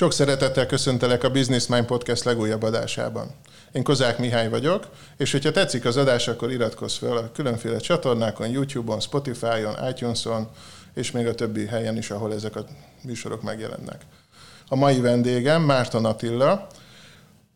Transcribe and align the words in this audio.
Sok 0.00 0.12
szeretettel 0.12 0.66
köszöntelek 0.66 1.24
a 1.24 1.30
Business 1.30 1.66
Mind 1.66 1.84
Podcast 1.84 2.24
legújabb 2.24 2.62
adásában. 2.62 3.30
Én 3.72 3.82
Kozák 3.82 4.18
Mihály 4.18 4.48
vagyok, 4.48 4.88
és 5.16 5.32
hogyha 5.32 5.50
tetszik 5.50 5.84
az 5.84 5.96
adás, 5.96 6.28
akkor 6.28 6.50
iratkozz 6.50 6.96
fel 6.96 7.16
a 7.16 7.30
különféle 7.32 7.78
csatornákon, 7.78 8.48
YouTube-on, 8.48 9.00
Spotify-on, 9.00 9.88
iTunes-on, 9.88 10.48
és 10.94 11.10
még 11.10 11.26
a 11.26 11.34
többi 11.34 11.66
helyen 11.66 11.96
is, 11.96 12.10
ahol 12.10 12.34
ezek 12.34 12.56
a 12.56 12.64
műsorok 13.02 13.42
megjelennek. 13.42 14.02
A 14.68 14.76
mai 14.76 15.00
vendégem 15.00 15.62
Márton 15.62 16.04
Attila, 16.04 16.66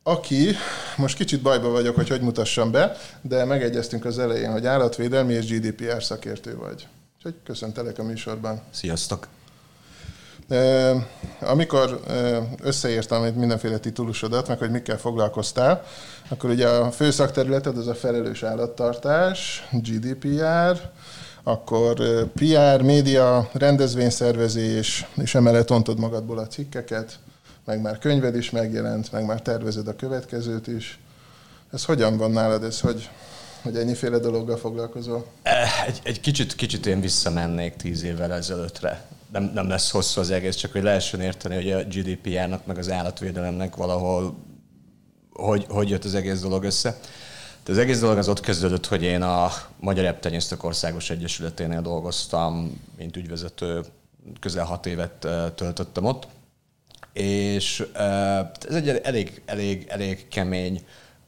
aki, 0.02 0.56
most 0.96 1.16
kicsit 1.16 1.42
bajba 1.42 1.68
vagyok, 1.68 1.95
hogy 1.95 2.08
hogy 2.08 2.20
mutassam 2.20 2.70
be, 2.70 2.96
de 3.22 3.45
megegyeztünk 3.45 4.04
az 4.04 4.18
elején, 4.18 4.52
hogy 4.52 4.66
állatvédelmi 4.66 5.32
és 5.32 5.46
GDPR 5.46 6.02
szakértő 6.02 6.56
vagy. 6.56 6.86
Úgyhogy 7.16 7.34
köszöntelek 7.45 7.98
a 7.98 8.02
műsorban. 8.02 8.62
Sziasztok! 8.70 9.29
Amikor 11.41 12.01
összeírtam 12.62 13.25
itt 13.25 13.37
mindenféle 13.37 13.79
titulusodat, 13.79 14.48
meg 14.48 14.59
hogy 14.59 14.70
mikkel 14.70 14.98
foglalkoztál, 14.98 15.84
akkor 16.29 16.51
ugye 16.51 16.69
a 16.69 16.91
fő 16.91 17.11
szakterületed 17.11 17.79
az 17.79 17.87
a 17.87 17.95
felelős 17.95 18.43
állattartás, 18.43 19.69
GDPR, 19.73 20.80
akkor 21.43 21.95
PR, 22.34 22.83
média, 22.83 23.48
rendezvényszervezés, 23.53 25.07
és 25.15 25.34
emellett 25.34 25.70
ontod 25.70 25.98
magadból 25.98 26.39
a 26.39 26.47
cikkeket, 26.47 27.19
meg 27.65 27.81
már 27.81 27.98
könyved 27.98 28.37
is 28.37 28.51
megjelent, 28.51 29.12
meg 29.12 29.27
már 29.27 29.42
tervezed 29.42 29.89
a 29.89 29.97
következőt 29.97 30.67
is. 30.67 30.98
Ez 31.73 31.84
hogyan 31.84 32.17
van 32.17 32.31
nálad, 32.31 32.65
ez 32.65 32.81
hogy, 32.81 33.11
hogy 33.62 33.77
ennyiféle 33.77 34.19
dologgal 34.19 34.56
foglalkozol? 34.56 35.27
Egy, 35.87 36.01
egy 36.03 36.20
kicsit, 36.20 36.55
kicsit 36.55 36.87
én 36.87 37.01
visszamennék 37.01 37.77
tíz 37.77 38.03
évvel 38.03 38.33
ezelőttre 38.33 39.05
nem, 39.34 39.51
nem 39.55 39.69
lesz 39.69 39.91
hosszú 39.91 40.20
az 40.20 40.30
egész, 40.30 40.56
csak 40.56 40.73
hogy 40.73 40.83
lehessen 40.83 41.20
érteni, 41.20 41.55
hogy 41.55 41.73
a 41.73 41.84
GDPR-nak 41.84 42.67
meg 42.67 42.78
az 42.78 42.91
állatvédelemnek 42.91 43.77
valahol 43.77 44.36
hogy, 45.33 45.67
hogy 45.69 45.89
jött 45.89 46.05
az 46.05 46.14
egész 46.14 46.41
dolog 46.41 46.64
össze. 46.64 46.98
De 47.64 47.73
az 47.73 47.78
egész 47.78 48.00
dolog 48.00 48.19
az 48.19 48.28
ott 48.28 48.41
kezdődött, 48.41 48.86
hogy 48.86 49.03
én 49.03 49.23
a 49.23 49.50
Magyar 49.81 50.05
Eptenyésztők 50.05 50.64
Országos 50.64 51.11
Egyesületénél 51.11 51.83
dolgoztam, 51.83 52.81
mint 52.97 53.17
ügyvezető, 53.17 53.84
közel 54.41 54.64
hat 54.64 54.86
évet 54.86 55.27
töltöttem 55.55 56.05
ott, 56.05 56.27
és 57.12 57.86
ez 58.69 58.75
egy 58.75 58.89
elég, 58.89 59.42
elég, 59.45 59.86
elég 59.89 60.28
kemény 60.28 60.86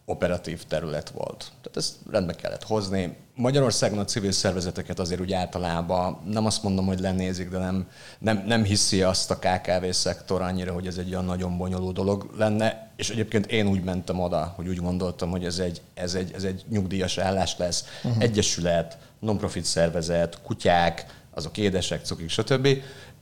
operatív 0.09 0.65
terület 0.65 1.11
volt. 1.11 1.39
Tehát 1.39 1.77
ezt 1.77 1.95
rendbe 2.11 2.35
kellett 2.35 2.63
hozni. 2.63 3.17
Magyarországon 3.35 3.99
a 3.99 4.05
civil 4.05 4.33
szervezeteket 4.33 4.99
azért 4.99 5.21
úgy 5.21 5.33
általában 5.33 6.19
nem 6.25 6.47
azt 6.47 6.63
mondom, 6.63 6.87
hogy 6.87 7.01
lenézik, 7.01 7.51
de 7.51 7.59
nem, 7.59 7.89
nem, 8.19 8.45
nem 8.47 8.65
hiszi 8.65 9.03
azt 9.03 9.31
a 9.31 9.39
KKV 9.39 9.91
szektor 9.91 10.43
annyira, 10.43 10.73
hogy 10.73 10.87
ez 10.87 10.97
egy 10.97 11.11
olyan 11.11 11.25
nagyon 11.25 11.59
bonyolult 11.59 11.95
dolog 11.95 12.31
lenne. 12.37 12.91
És 12.97 13.11
egyébként 13.11 13.47
én 13.47 13.67
úgy 13.67 13.85
mentem 13.85 14.21
oda, 14.21 14.53
hogy 14.57 14.69
úgy 14.69 14.81
gondoltam, 14.81 15.31
hogy 15.31 15.45
ez 15.45 15.59
egy, 15.59 15.81
ez 15.95 16.15
egy, 16.15 16.33
ez 16.35 16.45
egy 16.45 16.65
nyugdíjas 16.69 17.19
állás 17.19 17.57
lesz. 17.59 17.85
Uh-huh. 18.05 18.23
Egyesület, 18.23 18.99
non-profit 19.19 19.65
szervezet, 19.65 20.43
kutyák, 20.43 21.07
azok 21.35 21.57
édesek, 21.57 22.05
cukik, 22.05 22.29
stb 22.29 22.69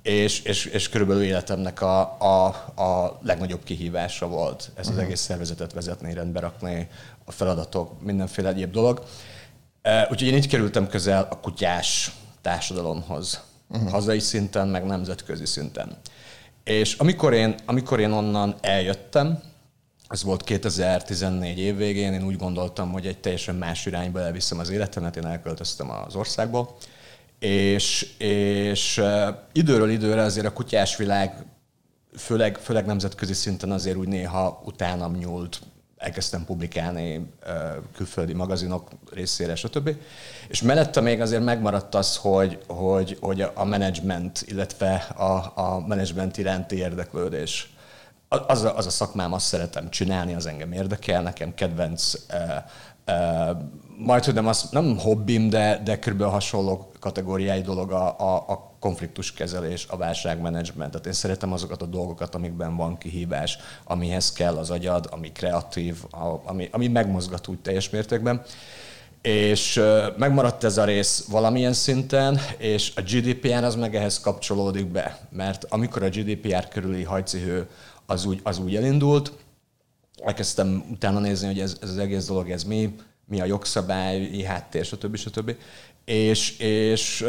és, 0.04 0.40
és, 0.40 0.64
és 0.64 0.88
körülbelül 0.88 1.22
életemnek 1.22 1.80
a, 1.80 2.00
a, 2.18 2.46
a 2.82 3.18
legnagyobb 3.22 3.64
kihívása 3.64 4.28
volt 4.28 4.60
ezt 4.60 4.78
az 4.78 4.88
uh-huh. 4.88 5.04
egész 5.04 5.20
szervezetet 5.20 5.72
vezetni, 5.72 6.14
rendbe 6.14 6.40
rakni, 6.40 6.88
a 7.24 7.32
feladatok, 7.32 8.02
mindenféle 8.02 8.48
egyéb 8.48 8.72
dolog. 8.72 9.04
Úgyhogy 10.10 10.26
én 10.26 10.36
így 10.36 10.48
kerültem 10.48 10.88
közel 10.88 11.26
a 11.30 11.40
kutyás 11.40 12.10
társadalomhoz, 12.42 13.42
uh-huh. 13.68 13.90
hazai 13.90 14.18
szinten, 14.18 14.68
meg 14.68 14.84
nemzetközi 14.84 15.46
szinten. 15.46 15.96
És 16.64 16.94
amikor 16.94 17.32
én, 17.32 17.54
amikor 17.66 18.00
én 18.00 18.12
onnan 18.12 18.54
eljöttem, 18.60 19.42
ez 20.08 20.22
volt 20.22 20.42
2014 20.42 21.58
év 21.58 21.76
végén, 21.76 22.12
én 22.12 22.24
úgy 22.24 22.36
gondoltam, 22.36 22.92
hogy 22.92 23.06
egy 23.06 23.18
teljesen 23.18 23.54
más 23.54 23.86
irányba 23.86 24.20
elviszem 24.20 24.58
az 24.58 24.70
életemet, 24.70 25.16
én 25.16 25.26
elköltöztem 25.26 25.90
az 25.90 26.14
országból, 26.14 26.76
és, 27.38 28.14
és 28.18 29.02
időről 29.52 29.90
időre 29.90 30.22
azért 30.22 30.46
a 30.46 30.52
kutyás 30.52 30.96
világ, 30.96 31.44
főleg, 32.16 32.58
főleg 32.58 32.86
nemzetközi 32.86 33.32
szinten 33.32 33.70
azért 33.70 33.96
úgy 33.96 34.08
néha 34.08 34.62
utánam 34.64 35.16
nyúlt, 35.16 35.60
elkezdtem 35.96 36.44
publikálni 36.44 37.32
külföldi 37.94 38.32
magazinok 38.32 38.88
részére, 39.12 39.54
stb. 39.54 39.96
És 40.48 40.62
mellette 40.62 41.00
még 41.00 41.20
azért 41.20 41.44
megmaradt 41.44 41.94
az, 41.94 42.16
hogy, 42.16 42.58
hogy, 42.66 43.16
hogy 43.20 43.40
a 43.54 43.64
menedzsment, 43.64 44.44
illetve 44.46 44.94
a, 45.16 45.52
a 45.54 45.84
menedzsment 45.86 46.38
iránti 46.38 46.76
érdeklődés. 46.76 47.72
Az 48.28 48.62
a, 48.62 48.76
az 48.76 48.86
a 48.86 48.90
szakmám, 48.90 49.32
azt 49.32 49.46
szeretem 49.46 49.90
csinálni, 49.90 50.34
az 50.34 50.46
engem 50.46 50.72
érdekel, 50.72 51.22
nekem 51.22 51.54
kedvenc 51.54 52.12
majd, 53.96 54.24
hogy 54.24 54.34
nem, 54.34 54.46
az, 54.46 54.68
nem 54.70 54.98
hobbim, 54.98 55.48
de, 55.48 55.80
de 55.84 55.98
körülbelül 55.98 56.32
hasonló 56.32 56.90
kategóriái 57.00 57.60
dolog 57.60 57.92
a, 57.92 58.18
a, 58.18 58.44
a 58.48 58.72
konfliktuskezelés, 58.78 59.86
a 59.88 59.96
válságmenedzsment. 59.96 60.90
Tehát 60.90 61.06
én 61.06 61.12
szeretem 61.12 61.52
azokat 61.52 61.82
a 61.82 61.86
dolgokat, 61.86 62.34
amikben 62.34 62.76
van 62.76 62.98
kihívás, 62.98 63.58
amihez 63.84 64.32
kell 64.32 64.56
az 64.56 64.70
agyad, 64.70 65.08
ami 65.10 65.32
kreatív, 65.32 65.96
ami, 66.44 66.68
ami 66.72 66.88
megmozgat 66.88 67.48
úgy 67.48 67.58
teljes 67.58 67.90
mértékben. 67.90 68.42
És 69.22 69.80
megmaradt 70.16 70.64
ez 70.64 70.78
a 70.78 70.84
rész 70.84 71.26
valamilyen 71.30 71.72
szinten, 71.72 72.38
és 72.56 72.92
a 72.96 73.00
GDPR 73.00 73.64
az 73.64 73.74
meg 73.74 73.96
ehhez 73.96 74.20
kapcsolódik 74.20 74.86
be, 74.86 75.28
mert 75.30 75.64
amikor 75.68 76.02
a 76.02 76.08
GDPR 76.08 76.68
körüli 76.68 77.02
hajcihő 77.02 77.68
az 78.06 78.24
úgy, 78.24 78.40
az 78.42 78.58
úgy 78.58 78.76
elindult, 78.76 79.32
elkezdtem 80.24 80.84
utána 80.90 81.18
nézni, 81.18 81.46
hogy 81.46 81.60
ez, 81.60 81.76
ez 81.82 81.88
az 81.88 81.98
egész 81.98 82.26
dolog, 82.26 82.50
ez 82.50 82.64
mi, 82.64 82.94
mi 83.34 83.40
a 83.40 83.44
jogszabályi 83.44 84.44
háttér, 84.44 84.84
stb. 84.84 85.16
stb. 85.16 85.56
És, 86.04 86.58
és 86.58 87.26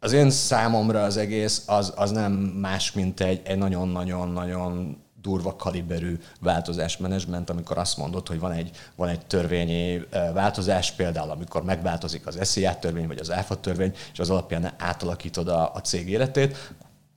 az 0.00 0.12
én 0.12 0.30
számomra 0.30 1.02
az 1.02 1.16
egész 1.16 1.62
az, 1.66 1.92
az 1.96 2.10
nem 2.10 2.32
más, 2.32 2.92
mint 2.92 3.20
egy, 3.20 3.40
egy 3.44 3.58
nagyon-nagyon-nagyon 3.58 5.04
durva 5.22 5.56
kaliberű 5.56 6.18
változásmenedzsment, 6.40 7.50
amikor 7.50 7.78
azt 7.78 7.96
mondod, 7.96 8.28
hogy 8.28 8.38
van 8.38 8.52
egy, 8.52 8.70
van 8.96 9.08
egy 9.08 9.26
törvényi 9.26 10.06
változás, 10.34 10.92
például 10.92 11.30
amikor 11.30 11.64
megváltozik 11.64 12.26
az 12.26 12.38
SZIA 12.40 12.78
törvény, 12.78 13.06
vagy 13.06 13.18
az 13.18 13.30
ÁFA 13.30 13.60
törvény, 13.60 13.92
és 14.12 14.18
az 14.18 14.30
alapján 14.30 14.72
átalakítod 14.78 15.48
a, 15.48 15.74
a 15.74 15.80
cég 15.80 16.08
életét, 16.08 16.72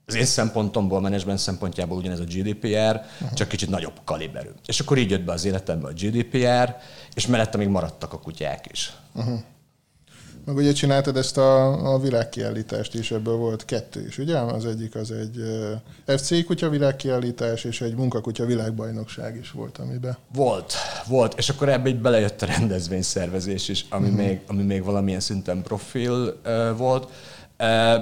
az 0.09 0.15
én 0.15 0.25
szempontomból, 0.25 1.01
menedzsment 1.01 1.39
szempontjából 1.39 1.97
ugyanez 1.97 2.19
a 2.19 2.23
GDPR, 2.23 3.01
uh-huh. 3.21 3.33
csak 3.33 3.47
kicsit 3.47 3.69
nagyobb 3.69 3.99
kaliberű. 4.03 4.49
És 4.65 4.79
akkor 4.79 4.97
így 4.97 5.09
jött 5.09 5.23
be 5.23 5.31
az 5.31 5.45
életembe 5.45 5.87
a 5.87 5.91
GDPR, 5.91 6.75
és 7.13 7.27
mellette 7.27 7.57
még 7.57 7.67
maradtak 7.67 8.13
a 8.13 8.19
kutyák 8.19 8.65
is. 8.71 8.93
Uh-huh. 9.13 9.39
Meg 10.45 10.57
ugye 10.57 10.71
csináltad 10.71 11.17
ezt 11.17 11.37
a, 11.37 11.93
a 11.93 11.99
világkiállítást 11.99 12.93
is, 12.93 13.11
ebből 13.11 13.35
volt 13.35 13.65
kettő 13.65 14.05
is, 14.07 14.17
ugye? 14.17 14.37
Az 14.37 14.65
egyik 14.65 14.95
az 14.95 15.11
egy 15.11 15.43
FC 16.05 16.45
kutya 16.45 16.69
világkiállítás, 16.69 17.63
és 17.63 17.81
egy 17.81 17.95
munkakutya 17.95 18.45
világbajnokság 18.45 19.37
is 19.41 19.51
volt, 19.51 19.77
amiben. 19.77 20.17
Volt, 20.33 20.73
volt, 21.07 21.37
és 21.37 21.49
akkor 21.49 21.69
ebbe 21.69 21.89
így 21.89 22.01
belejött 22.01 22.41
a 22.41 22.45
rendezvényszervezés 22.45 23.67
is, 23.67 23.85
ami, 23.89 24.07
uh-huh. 24.07 24.25
még, 24.25 24.39
ami 24.47 24.63
még 24.63 24.83
valamilyen 24.83 25.19
szinten 25.19 25.61
profil 25.61 26.39
uh, 26.45 26.77
volt. 26.77 27.11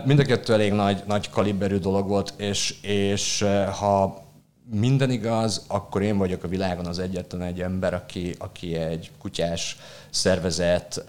Mind 0.05 0.19
a 0.19 0.23
kettő 0.23 0.53
elég 0.53 0.71
nagy, 0.71 1.03
nagy 1.07 1.29
kaliberű 1.29 1.77
dolog 1.77 2.07
volt, 2.07 2.33
és, 2.37 2.75
és 2.81 3.45
ha 3.79 4.23
minden 4.71 5.09
igaz, 5.09 5.65
akkor 5.67 6.01
én 6.01 6.17
vagyok 6.17 6.43
a 6.43 6.47
világon 6.47 6.85
az 6.85 6.99
egyetlen 6.99 7.41
egy 7.41 7.61
ember, 7.61 7.93
aki, 7.93 8.35
aki 8.37 8.75
egy 8.75 9.11
kutyás 9.19 9.77
szervezet 10.09 11.05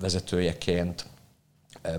vezetőjeként, 0.00 1.06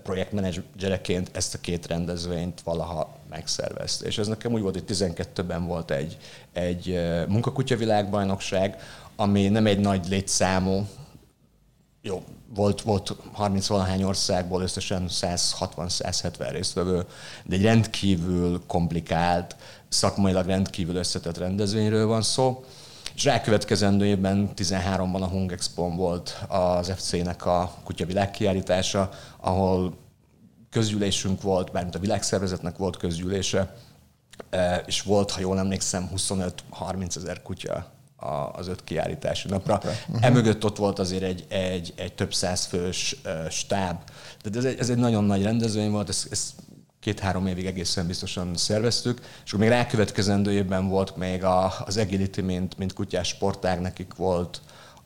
projektmenedzsereként 0.03 1.29
ezt 1.33 1.53
a 1.53 1.59
két 1.61 1.87
rendezvényt 1.87 2.61
valaha 2.61 3.17
megszervezte. 3.29 4.05
És 4.05 4.17
ez 4.17 4.27
nekem 4.27 4.53
úgy 4.53 4.61
volt, 4.61 4.73
hogy 4.73 4.97
12-ben 4.97 5.65
volt 5.65 5.91
egy, 5.91 6.17
egy 6.53 6.99
munkakutya 7.27 7.75
világbajnokság, 7.75 8.75
ami 9.15 9.47
nem 9.47 9.65
egy 9.65 9.79
nagy 9.79 10.07
létszámú, 10.07 10.87
jó, 12.01 12.23
volt, 12.53 12.81
volt 12.81 13.15
30 13.31 13.67
valahány 13.67 14.03
országból 14.03 14.61
összesen 14.61 15.05
160-170 15.09 16.47
résztvevő, 16.51 17.05
de 17.45 17.55
egy 17.55 17.61
rendkívül 17.61 18.61
komplikált, 18.67 19.55
szakmailag 19.87 20.45
rendkívül 20.45 20.95
összetett 20.95 21.37
rendezvényről 21.37 22.07
van 22.07 22.21
szó. 22.21 22.63
És 23.15 23.23
rákövetkezendő 23.23 24.05
évben 24.05 24.49
13-ban 24.55 25.21
a 25.21 25.27
Hung 25.27 25.51
expo 25.51 25.89
volt 25.89 26.45
az 26.47 26.91
FC-nek 26.95 27.45
a 27.45 27.73
kutya 27.83 28.05
világkiállítása, 28.05 29.09
ahol 29.37 29.97
közgyűlésünk 30.69 31.41
volt, 31.41 31.71
bármint 31.71 31.95
a 31.95 31.99
világszervezetnek 31.99 32.77
volt 32.77 32.97
közgyűlése, 32.97 33.75
eh, 34.49 34.81
és 34.85 35.01
volt, 35.01 35.31
ha 35.31 35.39
jól 35.39 35.59
emlékszem, 35.59 36.09
25-30 36.13 37.15
ezer 37.15 37.41
kutya 37.41 37.98
az 38.51 38.67
öt 38.67 38.83
kiállítási 38.83 39.47
napra. 39.47 39.75
Uh-huh. 39.75 40.25
Emögött 40.25 40.65
ott 40.65 40.77
volt 40.77 40.99
azért 40.99 41.23
egy, 41.23 41.45
egy, 41.49 41.93
egy 41.95 42.13
több 42.13 42.33
száz 42.33 42.65
fős 42.65 43.15
uh, 43.25 43.49
stáb. 43.49 43.97
Tehát 44.41 44.57
ez 44.57 44.65
egy, 44.65 44.79
ez 44.79 44.89
egy 44.89 44.97
nagyon 44.97 45.23
nagy 45.23 45.43
rendezvény 45.43 45.91
volt, 45.91 46.09
ez, 46.09 46.27
ez 46.31 46.53
két-három 46.99 47.47
évig 47.47 47.65
egészen 47.65 48.07
biztosan 48.07 48.55
szerveztük, 48.55 49.19
és 49.45 49.51
akkor 49.51 49.59
még 49.59 49.69
rákövetkezendő 49.69 50.51
évben 50.51 50.87
volt 50.87 51.15
még 51.15 51.43
a, 51.43 51.73
az 51.85 51.97
Agility, 51.97 52.41
mint, 52.41 52.77
mint 52.77 52.93
kutyás 52.93 53.27
sportág, 53.27 53.79
nekik 53.79 54.15
volt 54.15 54.61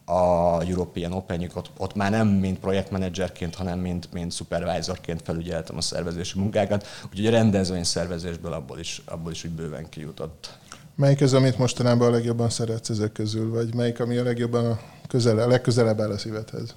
a 0.05 0.61
European 0.61 1.11
open 1.11 1.51
ott, 1.53 1.71
ott 1.77 1.95
már 1.95 2.11
nem 2.11 2.27
mint 2.27 2.59
projektmenedzserként, 2.59 3.55
hanem 3.55 3.79
mint, 3.79 4.13
mint 4.13 4.33
supervisorként 4.33 5.21
felügyeltem 5.21 5.77
a 5.77 5.81
szervezési 5.81 6.39
munkákat, 6.39 6.87
úgyhogy 7.11 7.27
a 7.27 7.31
rendezvény 7.31 7.83
szervezésből 7.83 8.53
abból 8.53 8.79
is, 8.79 9.01
abból 9.05 9.31
is 9.31 9.43
úgy 9.43 9.51
bőven 9.51 9.89
kijutott. 9.89 10.57
Melyik 10.95 11.21
az, 11.21 11.33
amit 11.33 11.57
mostanában 11.57 12.07
a 12.07 12.11
legjobban 12.11 12.49
szeretsz 12.49 12.89
ezek 12.89 13.11
közül, 13.11 13.49
vagy 13.49 13.75
melyik, 13.75 13.99
ami 13.99 14.17
a 14.17 14.23
legjobban 14.23 14.65
a, 14.65 14.79
közele, 15.07 15.43
a 15.43 15.47
legközelebb 15.47 16.01
áll 16.01 16.11
a 16.11 16.17
szívedhez? 16.17 16.75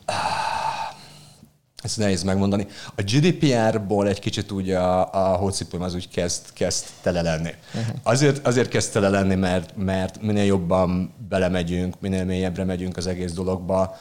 Ezt 1.82 1.98
nehéz 1.98 2.22
megmondani. 2.22 2.66
A 2.94 3.02
GDPR-ból 3.02 4.08
egy 4.08 4.18
kicsit 4.18 4.52
úgy 4.52 4.70
a, 4.70 5.12
a 5.12 5.36
hócipőm 5.36 5.82
az 5.82 5.94
úgy 5.94 6.08
kezd, 6.08 6.52
kezd 6.52 6.84
tele 7.02 7.22
lenni. 7.22 7.50
Uh-huh. 7.74 7.96
Azért, 8.02 8.46
azért 8.46 8.68
kezd 8.68 8.92
tele 8.92 9.08
lenni, 9.08 9.34
mert, 9.34 9.76
mert 9.76 10.22
minél 10.22 10.44
jobban 10.44 11.14
belemegyünk, 11.28 12.00
minél 12.00 12.24
mélyebbre 12.24 12.64
megyünk 12.64 12.96
az 12.96 13.06
egész 13.06 13.32
dologba, 13.32 13.96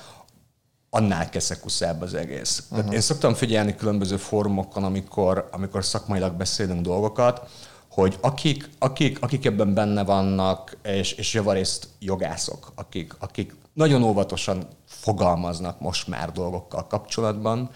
annál 0.90 1.30
keszekuszább 1.30 2.02
az 2.02 2.14
egész. 2.14 2.60
Uh-huh. 2.64 2.78
Tehát 2.78 2.94
én 2.94 3.02
szoktam 3.02 3.34
figyelni 3.34 3.76
különböző 3.76 4.18
fórumokon, 4.18 4.84
amikor, 4.84 5.50
amikor 5.52 5.86
szakmailag 5.86 6.34
beszélünk 6.34 6.82
dolgokat, 6.82 7.50
hogy 7.96 8.18
akik, 8.22 8.70
akik, 8.80 9.22
akik 9.22 9.46
ebben 9.46 9.74
benne 9.74 10.04
vannak, 10.04 10.78
és, 10.84 11.12
és 11.12 11.34
javarészt 11.34 11.88
jogászok, 12.00 12.72
akik, 12.76 13.14
akik 13.20 13.56
nagyon 13.74 14.04
óvatosan 14.04 14.68
fogalmaznak 14.86 15.80
most 15.80 16.08
már 16.08 16.32
dolgokkal 16.32 16.88
kapcsolatban, 16.88 17.70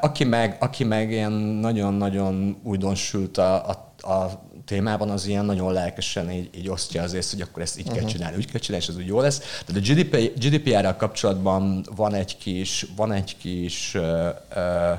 aki 0.00 0.24
meg, 0.24 0.56
aki 0.60 0.84
meg 0.84 1.10
ilyen 1.10 1.32
nagyon-nagyon 1.32 2.56
újdonsült 2.62 3.38
a, 3.38 3.68
a, 3.68 3.72
a 4.12 4.42
témában, 4.64 5.10
az 5.10 5.26
ilyen 5.26 5.44
nagyon 5.44 5.72
lelkesen 5.72 6.30
így, 6.30 6.50
így 6.54 6.68
osztja 6.68 7.02
az 7.02 7.12
ész, 7.12 7.30
hogy 7.30 7.40
akkor 7.40 7.62
ezt 7.62 7.78
így 7.78 7.86
uh-huh. 7.86 8.00
kell 8.00 8.08
csinálni, 8.08 8.36
úgy 8.36 8.50
kell 8.50 8.60
csinálni, 8.60 8.84
és 8.84 8.90
ez 8.90 8.98
úgy 8.98 9.06
jó 9.06 9.20
lesz. 9.20 9.38
Tehát 9.38 9.82
a 9.82 9.92
GDP, 9.92 10.38
GDPR-rel 10.38 10.96
kapcsolatban 10.96 11.86
van 11.94 12.14
egy 12.14 12.38
kis, 12.38 12.86
van 12.96 13.12
egy 13.12 13.36
kis 13.36 13.94
uh, 13.94 14.28
uh, 14.56 14.98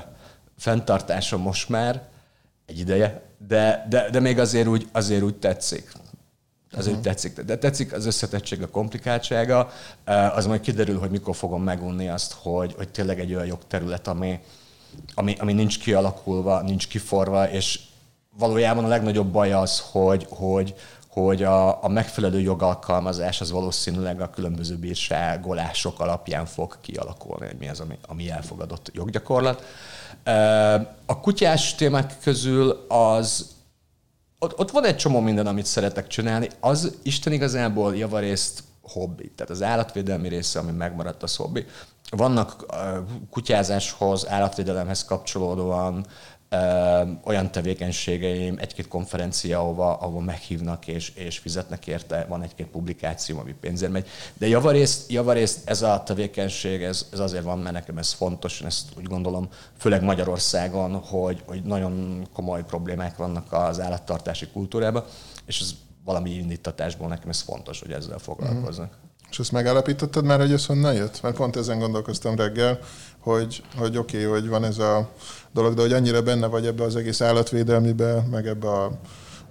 fenntartásom 0.56 1.40
most 1.40 1.68
már, 1.68 2.02
egy 2.66 2.78
ideje, 2.78 3.27
de, 3.46 3.86
de, 3.88 4.10
de 4.10 4.20
még 4.20 4.38
azért 4.38 4.66
úgy, 4.66 4.88
azért 4.92 5.22
úgy 5.22 5.36
tetszik. 5.36 5.92
Azért 6.72 6.96
uh-huh. 6.96 7.12
tetszik. 7.12 7.40
De 7.40 7.58
tetszik 7.58 7.92
az 7.92 8.06
összetettség, 8.06 8.62
a 8.62 8.68
komplikáltsága. 8.68 9.70
Az 10.34 10.46
majd 10.46 10.60
kiderül, 10.60 10.98
hogy 10.98 11.10
mikor 11.10 11.36
fogom 11.36 11.62
megunni 11.62 12.08
azt, 12.08 12.32
hogy, 12.32 12.74
hogy 12.76 12.88
tényleg 12.88 13.20
egy 13.20 13.34
olyan 13.34 13.46
jogterület, 13.46 14.08
ami, 14.08 14.40
ami, 15.14 15.36
ami 15.38 15.52
nincs 15.52 15.78
kialakulva, 15.78 16.62
nincs 16.62 16.88
kiforva, 16.88 17.50
és 17.50 17.80
valójában 18.38 18.84
a 18.84 18.88
legnagyobb 18.88 19.32
baj 19.32 19.52
az, 19.52 19.82
hogy, 19.90 20.26
hogy, 20.30 20.74
hogy 21.24 21.42
a, 21.42 21.84
a 21.84 21.88
megfelelő 21.88 22.40
jogalkalmazás 22.40 23.40
az 23.40 23.50
valószínűleg 23.50 24.20
a 24.20 24.30
különböző 24.30 24.76
bírságolások 24.76 26.00
alapján 26.00 26.46
fog 26.46 26.80
kialakulni, 26.80 27.46
hogy 27.46 27.56
mi 27.58 27.68
az, 27.68 27.80
ami, 27.80 27.98
ami 28.06 28.30
elfogadott 28.30 28.90
joggyakorlat. 28.92 29.64
A 31.06 31.20
kutyás 31.20 31.74
témák 31.74 32.18
közül 32.22 32.86
az, 32.88 33.54
ott, 34.38 34.58
ott 34.58 34.70
van 34.70 34.84
egy 34.84 34.96
csomó 34.96 35.20
minden, 35.20 35.46
amit 35.46 35.66
szeretek 35.66 36.06
csinálni. 36.06 36.48
Az 36.60 36.96
Isten 37.02 37.32
igazából 37.32 37.96
javarészt 37.96 38.62
hobbi. 38.82 39.30
Tehát 39.36 39.52
az 39.52 39.62
állatvédelmi 39.62 40.28
része, 40.28 40.58
ami 40.58 40.70
megmaradt, 40.70 41.22
az 41.22 41.36
hobbi. 41.36 41.66
Vannak 42.10 42.66
kutyázáshoz, 43.30 44.28
állatvédelemhez 44.28 45.04
kapcsolódóan 45.04 46.06
olyan 47.24 47.50
tevékenységeim, 47.50 48.56
egy-két 48.58 48.88
konferencia, 48.88 49.58
ahova, 49.58 49.94
ahova 49.94 50.20
meghívnak 50.20 50.86
és, 50.86 51.12
és 51.14 51.38
fizetnek 51.38 51.86
érte, 51.86 52.26
van 52.28 52.42
egy-két 52.42 52.66
publikáció, 52.66 53.38
ami 53.38 53.54
pénzért 53.60 53.92
megy. 53.92 54.06
De 54.34 54.46
javarészt, 54.46 55.10
javarészt 55.10 55.68
ez 55.68 55.82
a 55.82 56.02
tevékenység, 56.02 56.82
ez, 56.82 57.06
ez 57.12 57.18
azért 57.18 57.44
van, 57.44 57.58
mert 57.58 57.74
nekem 57.74 57.98
ez 57.98 58.12
fontos, 58.12 58.60
én 58.60 58.66
ezt 58.66 58.88
úgy 58.96 59.06
gondolom, 59.06 59.48
főleg 59.78 60.02
Magyarországon, 60.02 60.94
hogy, 60.94 61.42
hogy 61.46 61.62
nagyon 61.62 62.26
komoly 62.32 62.64
problémák 62.64 63.16
vannak 63.16 63.52
az 63.52 63.80
állattartási 63.80 64.46
kultúrában, 64.46 65.04
és 65.46 65.60
ez 65.60 65.74
valami 66.04 66.30
indítatásból 66.30 67.08
nekem 67.08 67.28
ez 67.28 67.40
fontos, 67.40 67.80
hogy 67.80 67.92
ezzel 67.92 68.18
foglalkoznak. 68.18 68.88
Mm. 68.88 69.06
És 69.30 69.38
ezt 69.38 69.52
megállapítottad 69.52 70.24
már, 70.24 70.38
hogy 70.38 70.52
ez 70.52 70.66
honnan 70.66 70.94
jött? 70.94 71.22
Mert 71.22 71.36
pont 71.36 71.56
ezen 71.56 71.78
gondolkoztam 71.78 72.36
reggel, 72.36 72.78
hogy, 73.18 73.62
hogy 73.76 73.96
oké, 73.96 74.26
okay, 74.26 74.40
hogy 74.40 74.48
van 74.48 74.64
ez 74.64 74.78
a 74.78 75.10
dolog, 75.52 75.74
de 75.74 75.80
hogy 75.80 75.92
annyira 75.92 76.22
benne 76.22 76.46
vagy 76.46 76.66
ebbe 76.66 76.84
az 76.84 76.96
egész 76.96 77.20
állatvédelmibe, 77.20 78.26
meg 78.30 78.46
ebbe 78.46 78.68
a, 78.68 78.84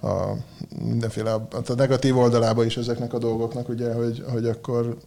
a 0.07 0.35
mindenféle 0.83 1.31
a 1.33 1.73
negatív 1.75 2.17
oldalába 2.17 2.65
is 2.65 2.77
ezeknek 2.77 3.13
a 3.13 3.17
dolgoknak, 3.17 3.69
ugye, 3.69 3.93
hogy, 3.93 4.23
hogy 4.31 4.45
akkor 4.45 4.97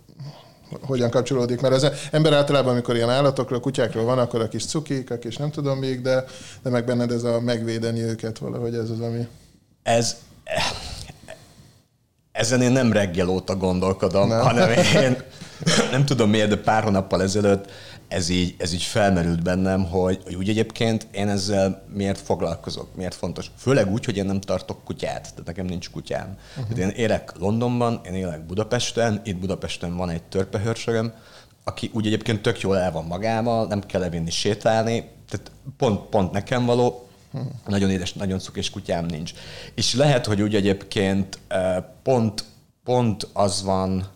hogyan 0.81 1.11
kapcsolódik, 1.11 1.61
mert 1.61 1.75
az 1.75 1.91
ember 2.11 2.33
általában, 2.33 2.73
amikor 2.73 2.97
ilyen 2.97 3.11
állatokról, 3.11 3.61
kutyákról 3.61 4.05
van, 4.05 4.19
akkor 4.19 4.41
a 4.41 4.49
kis 4.49 4.67
cukik, 4.67 5.11
a 5.11 5.19
kis 5.19 5.37
nem 5.37 5.51
tudom 5.51 5.79
még, 5.79 6.03
de, 6.03 6.25
de 6.63 6.71
meg 6.71 6.85
benned 6.85 7.11
ez 7.11 7.25
a 7.25 7.41
megvédeni 7.41 8.01
őket 8.01 8.39
valahogy 8.39 8.75
ez 8.75 8.91
az, 8.91 9.01
ami... 9.01 9.27
Ez, 9.83 10.17
ezen 12.33 12.63
én 12.63 12.73
nem 12.73 12.93
reggel 12.93 13.29
óta 13.29 13.57
gondolkodom, 13.57 14.29
nem. 14.29 14.41
hanem 14.41 14.71
én 14.95 15.23
nem 15.91 16.05
tudom 16.05 16.31
miért, 16.31 16.49
de 16.49 16.57
pár 16.57 16.83
hónappal 16.83 17.23
ezelőtt 17.23 17.71
ez 18.11 18.29
így, 18.29 18.55
ez 18.59 18.73
így 18.73 18.83
felmerült 18.83 19.43
bennem, 19.43 19.85
hogy, 19.85 20.21
hogy 20.25 20.35
úgy 20.35 20.49
egyébként 20.49 21.07
én 21.11 21.29
ezzel 21.29 21.83
miért 21.93 22.19
foglalkozok, 22.19 22.95
miért 22.95 23.15
fontos. 23.15 23.51
Főleg 23.57 23.93
úgy, 23.93 24.05
hogy 24.05 24.17
én 24.17 24.25
nem 24.25 24.41
tartok 24.41 24.85
kutyát, 24.85 25.23
tehát 25.23 25.47
nekem 25.47 25.67
nincs 25.67 25.91
kutyám. 25.91 26.37
Uh-huh. 26.57 26.75
Tehát 26.75 26.93
én 26.93 26.99
élek 26.99 27.33
Londonban, 27.39 28.01
én 28.05 28.15
élek 28.15 28.47
Budapesten, 28.47 29.21
itt 29.25 29.37
Budapesten 29.37 29.97
van 29.97 30.11
egy 30.11 30.23
törpehőrsögöm, 30.23 31.13
aki 31.65 31.91
úgy 31.93 32.07
egyébként 32.07 32.43
tök 32.43 32.61
jól 32.61 32.79
el 32.79 32.93
van 32.93 33.05
magával, 33.05 33.67
nem 33.67 33.81
kell 33.81 34.01
levinni 34.01 34.31
sétálni, 34.31 35.11
tehát 35.29 35.51
pont, 35.77 36.01
pont 36.09 36.33
nekem 36.33 36.67
való, 36.67 37.09
uh-huh. 37.31 37.51
nagyon 37.67 37.91
édes, 37.91 38.13
nagyon 38.13 38.39
cukés 38.39 38.71
kutyám 38.71 39.07
nincs. 39.07 39.33
És 39.75 39.95
lehet, 39.95 40.27
hogy 40.27 40.43
úgy 40.43 40.55
egyébként 40.55 41.39
pont, 42.03 42.45
pont 42.85 43.29
az 43.33 43.63
van 43.63 44.07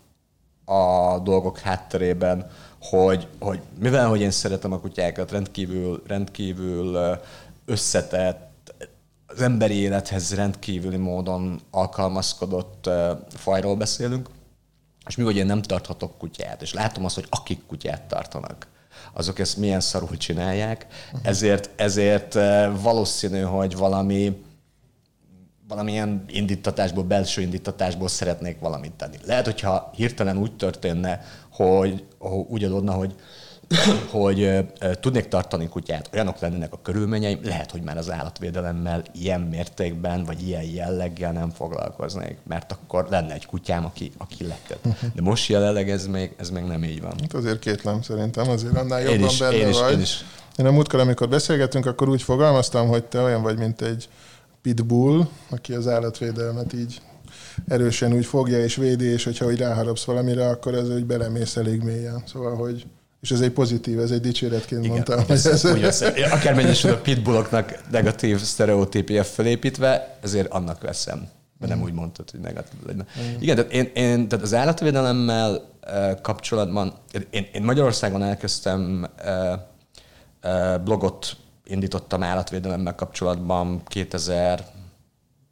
a 0.65 1.19
dolgok 1.19 1.59
hátterében, 1.59 2.51
hogy, 2.91 3.29
hogy 3.41 3.61
mivel 3.79 4.09
hogy 4.09 4.21
én 4.21 4.31
szeretem 4.31 4.73
a 4.73 4.81
kutyákat, 4.81 5.31
rendkívül, 5.31 6.03
rendkívül 6.07 7.19
összetett, 7.65 8.53
az 9.27 9.41
emberi 9.41 9.75
élethez 9.75 10.35
rendkívüli 10.35 10.97
módon 10.97 11.61
alkalmazkodott 11.71 12.91
fajról 13.29 13.77
beszélünk, 13.77 14.29
és 15.07 15.17
mi, 15.17 15.25
hogy 15.25 15.37
én 15.37 15.47
nem 15.47 15.63
tarthatok 15.63 16.19
kutyát, 16.19 16.63
és 16.63 16.73
látom 16.73 17.05
azt, 17.05 17.15
hogy 17.15 17.27
akik 17.29 17.67
kutyát 17.67 18.03
tartanak, 18.03 18.67
azok 19.13 19.39
ezt 19.39 19.57
milyen 19.57 19.81
szarul 19.81 20.17
csinálják, 20.17 20.87
ezért, 21.23 21.71
ezért 21.81 22.35
valószínű, 22.81 23.41
hogy 23.41 23.77
valami 23.77 24.43
valamilyen 25.69 26.25
indítatásból, 26.27 27.05
belső 27.05 27.41
indítatásból 27.41 28.09
szeretnék 28.09 28.61
valamit 28.61 28.93
tenni. 28.93 29.17
Lehet, 29.25 29.45
hogyha 29.45 29.91
hirtelen 29.95 30.37
úgy 30.37 30.57
történne, 30.57 31.23
hogy, 31.55 32.05
úgy 32.49 32.65
adódna, 32.65 32.93
hogy 32.93 33.15
hogy 34.11 34.65
tudnék 35.01 35.29
tartani 35.29 35.69
kutyát, 35.69 36.11
olyanok 36.13 36.39
lennének 36.39 36.73
a 36.73 36.79
körülményeim, 36.83 37.39
lehet, 37.43 37.71
hogy 37.71 37.83
már 37.83 37.97
az 37.97 38.11
állatvédelemmel 38.11 39.03
ilyen 39.13 39.41
mértékben, 39.41 40.25
vagy 40.25 40.47
ilyen 40.47 40.63
jelleggel 40.63 41.33
nem 41.33 41.51
foglalkoznék, 41.51 42.39
mert 42.49 42.73
akkor 42.73 43.07
lenne 43.11 43.33
egy 43.33 43.47
kutyám, 43.47 43.85
aki, 43.85 44.13
aki 44.19 44.47
lekett. 44.47 44.87
De 45.15 45.23
most 45.23 45.49
jelenleg 45.49 45.91
ez 45.91 46.07
még, 46.07 46.35
ez 46.39 46.51
még 46.51 46.65
nem 46.65 46.85
így 46.85 47.01
van. 47.01 47.15
Hát 47.21 47.35
azért 47.35 47.59
kétlem 47.59 48.03
szerintem, 48.03 48.49
azért 48.49 48.77
annál 48.77 49.01
jobban 49.01 49.19
én 49.19 49.25
is, 49.25 49.39
benne 49.39 49.57
én 49.57 49.69
is, 49.69 49.79
vagy. 49.79 49.93
Én 49.93 50.01
is. 50.01 50.25
Én 50.57 50.67
a 50.67 50.71
múltkor, 50.71 51.01
amikor 51.01 51.29
beszélgetünk, 51.29 51.87
akkor 51.87 52.09
úgy 52.09 52.23
fogalmaztam, 52.23 52.89
hogy 52.89 53.05
te 53.05 53.21
olyan 53.21 53.43
vagy, 53.43 53.59
mint 53.59 53.83
egy 53.83 54.09
pitbull, 54.63 55.29
aki 55.51 55.73
az 55.73 55.89
állatvédelmet 55.89 56.73
így 56.73 57.01
erősen 57.69 58.13
úgy 58.13 58.27
fogja 58.27 58.65
és 58.65 58.77
védi, 58.77 59.05
és 59.05 59.25
hogyha 59.25 59.47
úgy 59.47 59.59
ráharapsz 59.59 60.05
valamire, 60.05 60.49
akkor 60.49 60.75
ez 60.75 60.91
úgy 60.91 61.05
belemész 61.05 61.57
elég 61.57 61.83
mélyen. 61.83 62.23
Szóval, 62.27 62.57
hogy 62.57 62.87
és 63.25 63.31
ez 63.31 63.41
egy 63.41 63.51
pozitív, 63.51 64.01
ez 64.01 64.11
egy 64.11 64.21
dicséretként 64.21 64.85
Igen, 64.85 64.95
mondtam. 64.95 65.25
Ez, 65.29 65.47
ez, 65.47 66.05
akármennyi 66.31 66.71
is 66.71 66.85
a 66.85 67.01
pitbulloknak 67.01 67.91
negatív 67.91 68.41
sztereotípia 68.41 69.25
felépítve, 69.25 70.17
ezért 70.23 70.53
annak 70.53 70.81
veszem. 70.81 71.29
De 71.61 71.67
nem 71.67 71.79
mm. 71.79 71.83
úgy 71.83 71.93
mondtad, 71.93 72.31
hogy 72.31 72.41
negatív 72.41 72.79
legyen. 72.87 73.07
Mm. 73.21 73.41
Igen, 73.41 73.57
tehát 73.57 73.73
én, 73.73 73.91
én 73.95 74.29
tehát 74.29 74.45
az 74.45 74.55
állatvédelemmel 74.55 75.53
uh, 75.53 76.21
kapcsolatban, 76.21 76.93
én, 77.31 77.47
én 77.53 77.63
Magyarországon 77.63 78.23
elkezdtem 78.23 79.07
uh, 79.25 79.59
uh, 80.45 80.83
blogot 80.83 81.37
indítottam 81.65 82.23
állatvédelemmel 82.23 82.95
kapcsolatban 82.95 83.83
2000 83.87 84.65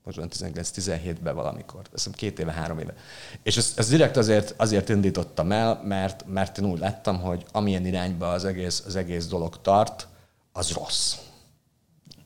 most 0.04 0.18
19-17-ben 0.20 1.34
valamikor, 1.34 1.80
hiszem 1.92 2.12
két 2.12 2.38
éve, 2.38 2.52
három 2.52 2.78
éve. 2.78 2.94
És 3.42 3.56
ezt 3.56 3.90
direkt 3.90 4.16
azért, 4.16 4.54
azért 4.56 4.88
indítottam 4.88 5.52
el, 5.52 5.80
mert, 5.84 6.24
mert 6.26 6.58
én 6.58 6.64
úgy 6.64 6.78
láttam, 6.78 7.20
hogy 7.20 7.44
amilyen 7.52 7.86
irányba 7.86 8.30
az 8.30 8.44
egész, 8.44 8.82
az 8.86 8.96
egész 8.96 9.26
dolog 9.26 9.60
tart, 9.60 10.08
az 10.52 10.72
rossz. 10.72 11.14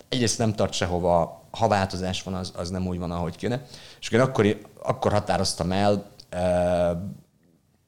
egyrészt 0.09 0.39
nem 0.39 0.55
tart 0.55 0.73
sehova, 0.73 1.45
ha 1.51 1.69
változás 1.69 2.23
van, 2.23 2.35
az, 2.35 2.53
az 2.57 2.71
nem 2.71 2.87
úgy 2.87 2.99
van, 2.99 3.11
ahogy 3.11 3.37
kéne. 3.37 3.67
És 4.01 4.09
én 4.09 4.21
akkor, 4.21 4.61
akkor 4.83 5.13
határoztam 5.13 5.73
el, 5.73 6.11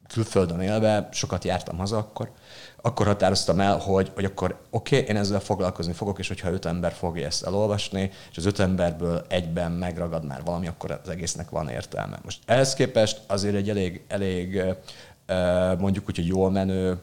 külföldön 0.09 0.61
élve, 0.61 1.09
sokat 1.13 1.45
jártam 1.45 1.79
haza 1.79 1.97
akkor, 1.97 2.31
akkor 2.83 3.07
határoztam 3.07 3.61
el, 3.61 3.79
hogy, 3.79 4.11
hogy 4.15 4.25
akkor 4.25 4.59
oké, 4.71 4.97
okay, 4.97 5.09
én 5.09 5.17
ezzel 5.17 5.41
foglalkozni 5.41 5.93
fogok, 5.93 6.19
és 6.19 6.29
hogyha 6.29 6.51
öt 6.51 6.65
ember 6.65 6.93
fogja 6.93 7.27
ezt 7.27 7.45
elolvasni, 7.45 8.11
és 8.31 8.37
az 8.37 8.47
öt 8.47 8.59
emberből 8.59 9.25
egyben 9.29 9.73
megragad 9.73 10.25
már 10.25 10.43
valami, 10.45 10.67
akkor 10.67 11.01
az 11.03 11.09
egésznek 11.09 11.51
van 11.51 11.69
értelme. 11.69 12.19
Most 12.25 12.39
ehhez 12.47 12.75
képest 12.75 13.21
azért 13.27 13.55
egy 13.55 13.69
elég, 13.69 14.05
elég 14.09 14.63
mondjuk 15.79 16.09
úgy, 16.09 16.17
hogy 16.17 16.27
jól 16.27 16.51
menő 16.51 16.99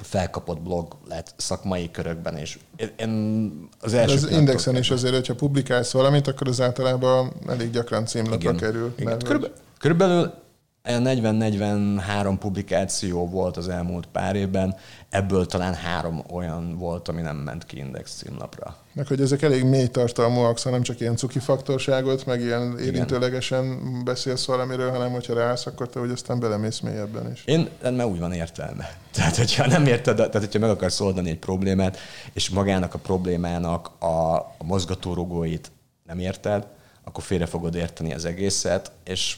felkapott 0.00 0.60
blog 0.60 0.96
lett 1.08 1.34
szakmai 1.36 1.90
körökben, 1.90 2.36
és 2.36 2.58
én 2.96 3.68
az 3.80 3.94
első... 3.94 4.14
az 4.14 4.30
indexen 4.30 4.76
is 4.76 4.90
azért, 4.90 5.14
hogyha 5.14 5.34
publikálsz 5.34 5.92
valamit, 5.92 6.26
akkor 6.26 6.48
az 6.48 6.60
általában 6.60 7.32
elég 7.48 7.70
gyakran 7.70 8.06
címlapra 8.06 8.54
kerül. 8.54 8.94
Igen. 8.96 9.18
Körülbelül, 9.18 9.56
körülbelül 9.78 10.41
40-43 10.84 12.36
publikáció 12.38 13.28
volt 13.28 13.56
az 13.56 13.68
elmúlt 13.68 14.06
pár 14.12 14.36
évben, 14.36 14.76
ebből 15.10 15.46
talán 15.46 15.74
három 15.74 16.22
olyan 16.30 16.78
volt, 16.78 17.08
ami 17.08 17.20
nem 17.20 17.36
ment 17.36 17.66
ki 17.66 17.78
Index 17.78 18.14
címlapra. 18.16 18.76
Meg 18.92 19.06
hogy 19.06 19.20
ezek 19.20 19.42
elég 19.42 19.64
mély 19.64 19.86
tartalmúak, 19.86 20.58
szóval 20.58 20.72
nem 20.72 20.82
csak 20.82 21.00
ilyen 21.00 21.16
cuki 21.16 21.38
faktorságot, 21.38 22.26
meg 22.26 22.40
ilyen 22.40 22.78
érintőlegesen 22.78 23.64
Igen. 23.64 24.04
beszélsz 24.04 24.44
valamiről, 24.44 24.90
hanem 24.90 25.12
hogyha 25.12 25.34
ráállsz, 25.34 25.66
akkor 25.66 25.88
te 25.88 25.98
hogy 25.98 26.10
aztán 26.10 26.40
belemész 26.40 26.80
mélyebben 26.80 27.32
is. 27.32 27.44
Én, 27.44 27.68
mert 27.82 28.04
úgy 28.04 28.18
van 28.18 28.32
értelme. 28.32 28.96
Tehát, 29.14 29.36
hogyha 29.36 29.66
nem 29.66 29.86
érted, 29.86 30.16
tehát, 30.16 30.32
hogyha 30.34 30.58
meg 30.58 30.70
akarsz 30.70 31.00
oldani 31.00 31.30
egy 31.30 31.38
problémát, 31.38 31.98
és 32.32 32.50
magának 32.50 32.94
a 32.94 32.98
problémának 32.98 33.90
a, 33.98 34.36
a 34.36 34.64
mozgatórugóit 34.64 35.70
nem 36.06 36.18
érted, 36.18 36.66
akkor 37.04 37.24
félre 37.24 37.46
fogod 37.46 37.74
érteni 37.74 38.14
az 38.14 38.24
egészet, 38.24 38.92
és 39.04 39.36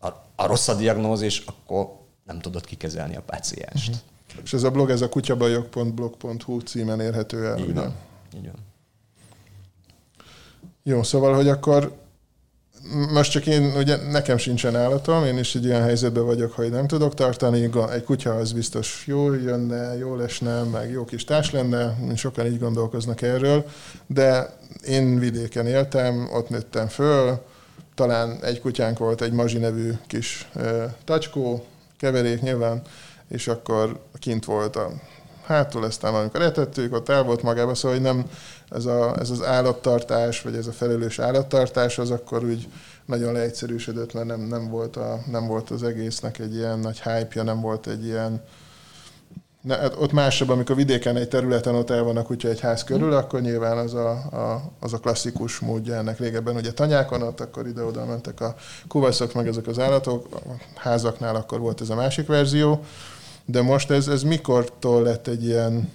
a, 0.00 0.08
a 0.36 0.46
rossz 0.46 0.68
a 0.68 0.74
diagnózis, 0.74 1.44
akkor 1.46 1.98
nem 2.24 2.40
tudod 2.40 2.64
kikezelni 2.64 3.16
a 3.16 3.22
pácienst. 3.22 3.88
Uh-huh. 3.88 4.42
És 4.42 4.52
ez 4.52 4.62
a 4.62 4.70
blog, 4.70 4.90
ez 4.90 5.00
a 5.00 5.08
kutyabajok.blog.hu 5.08 6.60
címen 6.60 7.00
érhető 7.00 7.46
el. 7.46 7.58
Így 7.58 7.74
van. 7.74 7.94
Így 8.36 8.44
van. 8.44 8.68
Jó, 10.82 11.02
szóval, 11.02 11.34
hogy 11.34 11.48
akkor 11.48 11.98
most 13.12 13.30
csak 13.30 13.46
én, 13.46 13.72
ugye 13.76 13.96
nekem 13.96 14.36
sincsen 14.36 14.76
állatom, 14.76 15.24
én 15.24 15.38
is 15.38 15.54
egy 15.54 15.66
olyan 15.66 15.82
helyzetben 15.82 16.24
vagyok, 16.24 16.52
hogy 16.52 16.70
nem 16.70 16.86
tudok 16.86 17.14
tartani, 17.14 17.70
egy 17.90 18.04
kutya 18.04 18.34
az 18.34 18.52
biztos 18.52 19.04
jól 19.06 19.36
jönne, 19.36 19.96
jól 19.96 20.22
esne, 20.22 20.62
meg 20.62 20.90
jó 20.90 21.04
kis 21.04 21.24
társ 21.24 21.50
lenne, 21.50 21.96
sokan 22.16 22.46
így 22.46 22.58
gondolkoznak 22.58 23.22
erről, 23.22 23.64
de 24.06 24.56
én 24.86 25.18
vidéken 25.18 25.66
éltem, 25.66 26.28
ott 26.32 26.48
nőttem 26.48 26.88
föl, 26.88 27.42
talán 28.00 28.38
egy 28.42 28.60
kutyánk 28.60 28.98
volt, 28.98 29.22
egy 29.22 29.32
Mazsi 29.32 29.58
nevű 29.58 29.92
kis 30.06 30.48
tacskó, 31.04 31.64
keverék 31.98 32.40
nyilván, 32.40 32.82
és 33.28 33.48
akkor 33.48 34.00
kint 34.18 34.44
volt 34.44 34.76
a 34.76 34.90
hátul, 35.44 35.84
aztán 35.84 36.14
amikor 36.14 36.42
etettük, 36.42 36.94
ott 36.94 37.08
el 37.08 37.22
volt 37.22 37.42
magába, 37.42 37.74
szóval 37.74 37.96
hogy 37.96 38.06
nem 38.06 38.30
ez, 38.70 38.84
a, 38.84 39.16
ez 39.18 39.30
az 39.30 39.44
állattartás, 39.44 40.42
vagy 40.42 40.54
ez 40.54 40.66
a 40.66 40.72
felelős 40.72 41.18
állattartás, 41.18 41.98
az 41.98 42.10
akkor 42.10 42.44
úgy 42.44 42.68
nagyon 43.04 43.32
leegyszerűsödött, 43.32 44.12
mert 44.12 44.26
nem, 44.26 44.40
nem, 44.40 44.68
volt 44.68 44.96
a, 44.96 45.20
nem 45.30 45.46
volt 45.46 45.70
az 45.70 45.82
egésznek 45.82 46.38
egy 46.38 46.54
ilyen 46.54 46.78
nagy 46.78 47.02
hype-ja, 47.02 47.42
nem 47.42 47.60
volt 47.60 47.86
egy 47.86 48.04
ilyen 48.04 48.42
Ne, 49.60 49.76
hát 49.76 49.94
ott 49.98 50.12
másabb, 50.12 50.48
amikor 50.48 50.76
vidéken 50.76 51.16
egy 51.16 51.28
területen 51.28 51.74
ott 51.74 51.90
el 51.90 52.02
vannak 52.02 52.26
kutya 52.26 52.48
egy 52.48 52.60
ház 52.60 52.84
körül, 52.84 53.12
akkor 53.12 53.40
nyilván 53.40 53.78
az 53.78 53.94
a, 53.94 54.10
a, 54.10 54.70
az 54.78 54.92
a 54.92 54.98
klasszikus 54.98 55.58
módja 55.58 55.94
ennek 55.94 56.18
régebben. 56.18 56.56
Ugye 56.56 56.72
tanyákon 56.72 57.22
ott, 57.22 57.40
akkor 57.40 57.66
ide-oda 57.66 58.04
mentek 58.04 58.40
a 58.40 58.54
kuvaszok, 58.88 59.34
meg 59.34 59.46
ezek 59.46 59.66
az 59.66 59.78
állatok, 59.78 60.28
a 60.32 60.38
házaknál 60.74 61.34
akkor 61.34 61.60
volt 61.60 61.80
ez 61.80 61.90
a 61.90 61.94
másik 61.94 62.26
verzió, 62.26 62.84
de 63.44 63.62
most 63.62 63.90
ez, 63.90 64.08
ez 64.08 64.22
mikortól 64.22 65.02
lett 65.02 65.26
egy 65.26 65.44
ilyen, 65.44 65.92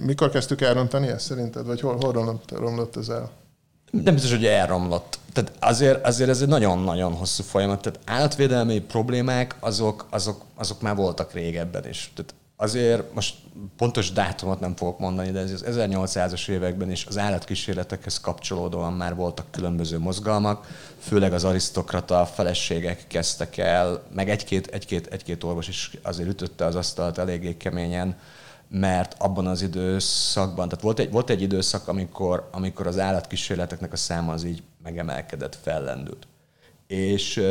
mikor 0.00 0.30
kezdtük 0.30 0.60
elrontani 0.60 1.06
ezt 1.06 1.26
szerinted, 1.26 1.66
vagy 1.66 1.80
hol, 1.80 1.96
hol 2.00 2.12
romlott, 2.12 2.50
romlott 2.58 2.96
ez 2.96 3.08
el? 3.08 3.30
Nem 3.90 4.14
biztos, 4.14 4.32
hogy 4.32 4.46
elromlott. 4.46 5.18
Tehát 5.32 5.52
azért, 5.60 6.06
azért 6.06 6.30
ez 6.30 6.42
egy 6.42 6.48
nagyon-nagyon 6.48 7.12
hosszú 7.12 7.42
folyamat. 7.42 7.82
Tehát 7.82 8.00
állatvédelmi 8.04 8.80
problémák, 8.80 9.56
azok, 9.60 10.06
azok, 10.10 10.42
azok 10.54 10.80
már 10.80 10.96
voltak 10.96 11.32
régebben 11.32 11.88
is. 11.88 12.12
Tehát 12.14 12.34
azért 12.56 13.14
most 13.14 13.34
pontos 13.76 14.12
dátumot 14.12 14.60
nem 14.60 14.76
fogok 14.76 14.98
mondani, 14.98 15.30
de 15.30 15.40
ez 15.40 15.50
az 15.50 15.64
1800-as 15.66 16.48
években 16.48 16.90
is 16.90 17.06
az 17.06 17.18
állatkísérletekhez 17.18 18.20
kapcsolódóan 18.20 18.92
már 18.92 19.14
voltak 19.14 19.50
különböző 19.50 19.98
mozgalmak, 19.98 20.66
főleg 20.98 21.32
az 21.32 21.44
arisztokrata 21.44 22.26
feleségek 22.26 23.06
kezdtek 23.06 23.56
el, 23.56 24.02
meg 24.14 24.30
egy-két, 24.30 24.66
egy-két, 24.66 25.06
egy-két 25.06 25.44
orvos 25.44 25.68
is 25.68 25.90
azért 26.02 26.28
ütötte 26.28 26.64
az 26.64 26.74
asztalt 26.74 27.18
eléggé 27.18 27.56
keményen, 27.56 28.16
mert 28.68 29.14
abban 29.18 29.46
az 29.46 29.62
időszakban, 29.62 30.68
tehát 30.68 30.84
volt 30.84 30.98
egy, 30.98 31.10
volt 31.10 31.30
egy 31.30 31.42
időszak, 31.42 31.88
amikor, 31.88 32.48
amikor 32.52 32.86
az 32.86 32.98
állatkísérleteknek 32.98 33.92
a 33.92 33.96
száma 33.96 34.32
az 34.32 34.44
így 34.44 34.62
megemelkedett, 34.82 35.58
fellendült. 35.62 36.26
És 36.86 37.42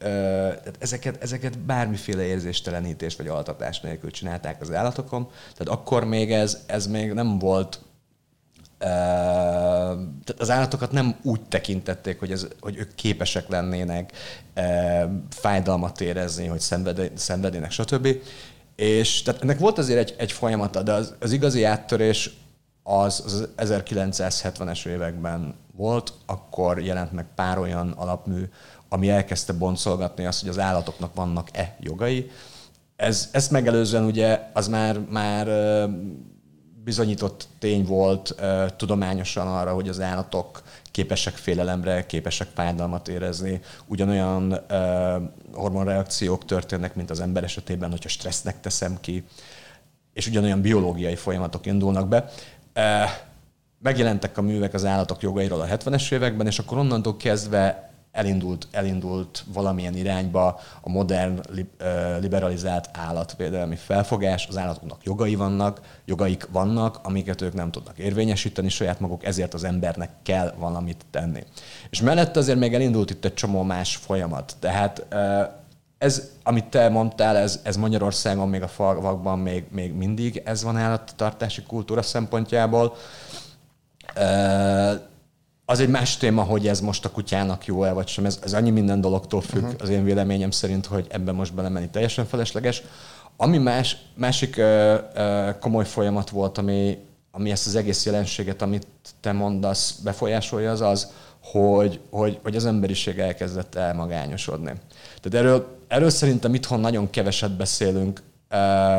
tehát 0.00 0.76
ezeket, 0.78 1.22
ezeket 1.22 1.58
bármiféle 1.58 2.22
érzéstelenítés 2.22 3.16
vagy 3.16 3.26
altatás 3.26 3.80
nélkül 3.80 4.10
csinálták 4.10 4.60
az 4.60 4.72
állatokon. 4.72 5.28
Tehát 5.56 5.80
akkor 5.80 6.04
még 6.04 6.32
ez, 6.32 6.58
ez 6.66 6.86
még 6.86 7.12
nem 7.12 7.38
volt 7.38 7.80
tehát 8.80 10.38
az 10.38 10.50
állatokat 10.50 10.92
nem 10.92 11.16
úgy 11.22 11.40
tekintették, 11.40 12.18
hogy, 12.18 12.32
ez, 12.32 12.46
hogy 12.60 12.76
ők 12.76 12.94
képesek 12.94 13.48
lennének 13.48 14.12
fájdalmat 15.30 16.00
érezni, 16.00 16.46
hogy 16.46 16.60
szenvedének, 17.14 17.70
stb. 17.70 18.08
És 18.76 19.22
tehát 19.22 19.42
ennek 19.42 19.58
volt 19.58 19.78
azért 19.78 19.98
egy, 19.98 20.14
egy 20.18 20.32
folyamata, 20.32 20.82
de 20.82 20.92
az, 20.92 21.14
az 21.18 21.32
igazi 21.32 21.64
áttörés 21.64 22.30
az, 22.82 23.22
az 23.56 23.72
1970-es 23.72 24.86
években 24.86 25.54
volt, 25.76 26.12
akkor 26.26 26.80
jelent 26.80 27.12
meg 27.12 27.26
pár 27.34 27.58
olyan 27.58 27.90
alapmű, 27.90 28.42
ami 28.92 29.10
elkezdte 29.10 29.52
boncolgatni 29.52 30.26
azt, 30.26 30.40
hogy 30.40 30.48
az 30.48 30.58
állatoknak 30.58 31.14
vannak-e 31.14 31.76
jogai. 31.80 32.30
Ez, 32.96 33.28
ezt 33.32 33.50
megelőzően 33.50 34.04
ugye 34.04 34.50
az 34.52 34.68
már, 34.68 34.98
már 34.98 35.48
bizonyított 36.84 37.48
tény 37.58 37.84
volt 37.84 38.34
tudományosan 38.76 39.46
arra, 39.46 39.74
hogy 39.74 39.88
az 39.88 40.00
állatok 40.00 40.62
képesek 40.90 41.34
félelemre, 41.34 42.06
képesek 42.06 42.48
fájdalmat 42.54 43.08
érezni. 43.08 43.60
Ugyanolyan 43.86 44.60
hormonreakciók 45.52 46.44
történnek, 46.44 46.94
mint 46.94 47.10
az 47.10 47.20
ember 47.20 47.44
esetében, 47.44 47.90
hogyha 47.90 48.08
stressznek 48.08 48.60
teszem 48.60 48.96
ki, 49.00 49.24
és 50.12 50.26
ugyanolyan 50.26 50.60
biológiai 50.60 51.16
folyamatok 51.16 51.66
indulnak 51.66 52.08
be. 52.08 52.30
Megjelentek 53.78 54.38
a 54.38 54.42
művek 54.42 54.74
az 54.74 54.84
állatok 54.84 55.22
jogairól 55.22 55.60
a 55.60 55.66
70-es 55.66 56.12
években, 56.12 56.46
és 56.46 56.58
akkor 56.58 56.78
onnantól 56.78 57.16
kezdve 57.16 57.89
elindult, 58.12 58.68
elindult 58.70 59.44
valamilyen 59.52 59.96
irányba 59.96 60.60
a 60.80 60.88
modern, 60.88 61.40
liberalizált 62.20 62.90
állatvédelmi 62.92 63.76
felfogás. 63.76 64.46
Az 64.46 64.56
állatoknak 64.56 65.04
jogai 65.04 65.34
vannak, 65.34 65.80
jogaik 66.04 66.48
vannak, 66.52 66.98
amiket 67.02 67.40
ők 67.40 67.54
nem 67.54 67.70
tudnak 67.70 67.98
érvényesíteni 67.98 68.68
saját 68.68 69.00
maguk, 69.00 69.24
ezért 69.24 69.54
az 69.54 69.64
embernek 69.64 70.10
kell 70.22 70.54
valamit 70.58 71.04
tenni. 71.10 71.44
És 71.90 72.00
mellette 72.00 72.38
azért 72.38 72.58
még 72.58 72.74
elindult 72.74 73.10
itt 73.10 73.24
egy 73.24 73.34
csomó 73.34 73.62
más 73.62 73.96
folyamat. 73.96 74.56
Tehát 74.58 75.06
ez, 75.98 76.30
amit 76.42 76.64
te 76.64 76.88
mondtál, 76.88 77.36
ez, 77.36 77.60
ez 77.62 77.76
Magyarországon 77.76 78.48
még 78.48 78.62
a 78.62 78.68
falvakban 78.68 79.38
még, 79.38 79.64
még 79.70 79.92
mindig 79.92 80.42
ez 80.44 80.62
van 80.62 80.76
állattartási 80.76 81.62
kultúra 81.62 82.02
szempontjából 82.02 82.96
az 85.70 85.80
egy 85.80 85.88
más 85.88 86.16
téma, 86.16 86.42
hogy 86.42 86.68
ez 86.68 86.80
most 86.80 87.04
a 87.04 87.10
kutyának 87.10 87.66
jó-e 87.66 87.92
vagy 87.92 88.08
sem. 88.08 88.24
Ez, 88.24 88.38
ez 88.42 88.54
annyi 88.54 88.70
minden 88.70 89.00
dologtól 89.00 89.40
függ 89.40 89.62
uh-huh. 89.62 89.80
az 89.80 89.88
én 89.88 90.04
véleményem 90.04 90.50
szerint, 90.50 90.86
hogy 90.86 91.06
ebben 91.08 91.34
most 91.34 91.54
belemenni 91.54 91.88
teljesen 91.88 92.26
felesleges. 92.26 92.82
Ami 93.36 93.58
más, 93.58 93.96
másik 94.14 94.56
ö, 94.56 94.96
ö, 95.14 95.50
komoly 95.60 95.84
folyamat 95.84 96.30
volt, 96.30 96.58
ami, 96.58 96.98
ami 97.30 97.50
ezt 97.50 97.66
az 97.66 97.74
egész 97.74 98.06
jelenséget, 98.06 98.62
amit 98.62 98.86
te 99.20 99.32
mondasz, 99.32 99.92
befolyásolja, 100.04 100.70
az 100.70 100.80
az, 100.80 101.12
hogy, 101.42 102.00
hogy, 102.10 102.38
hogy 102.42 102.56
az 102.56 102.66
emberiség 102.66 103.18
elkezdett 103.18 103.74
elmagányosodni. 103.74 104.72
Tehát 105.20 105.46
erről, 105.46 105.78
erről 105.88 106.10
szerintem 106.10 106.54
itthon 106.54 106.80
nagyon 106.80 107.10
keveset 107.10 107.56
beszélünk, 107.56 108.22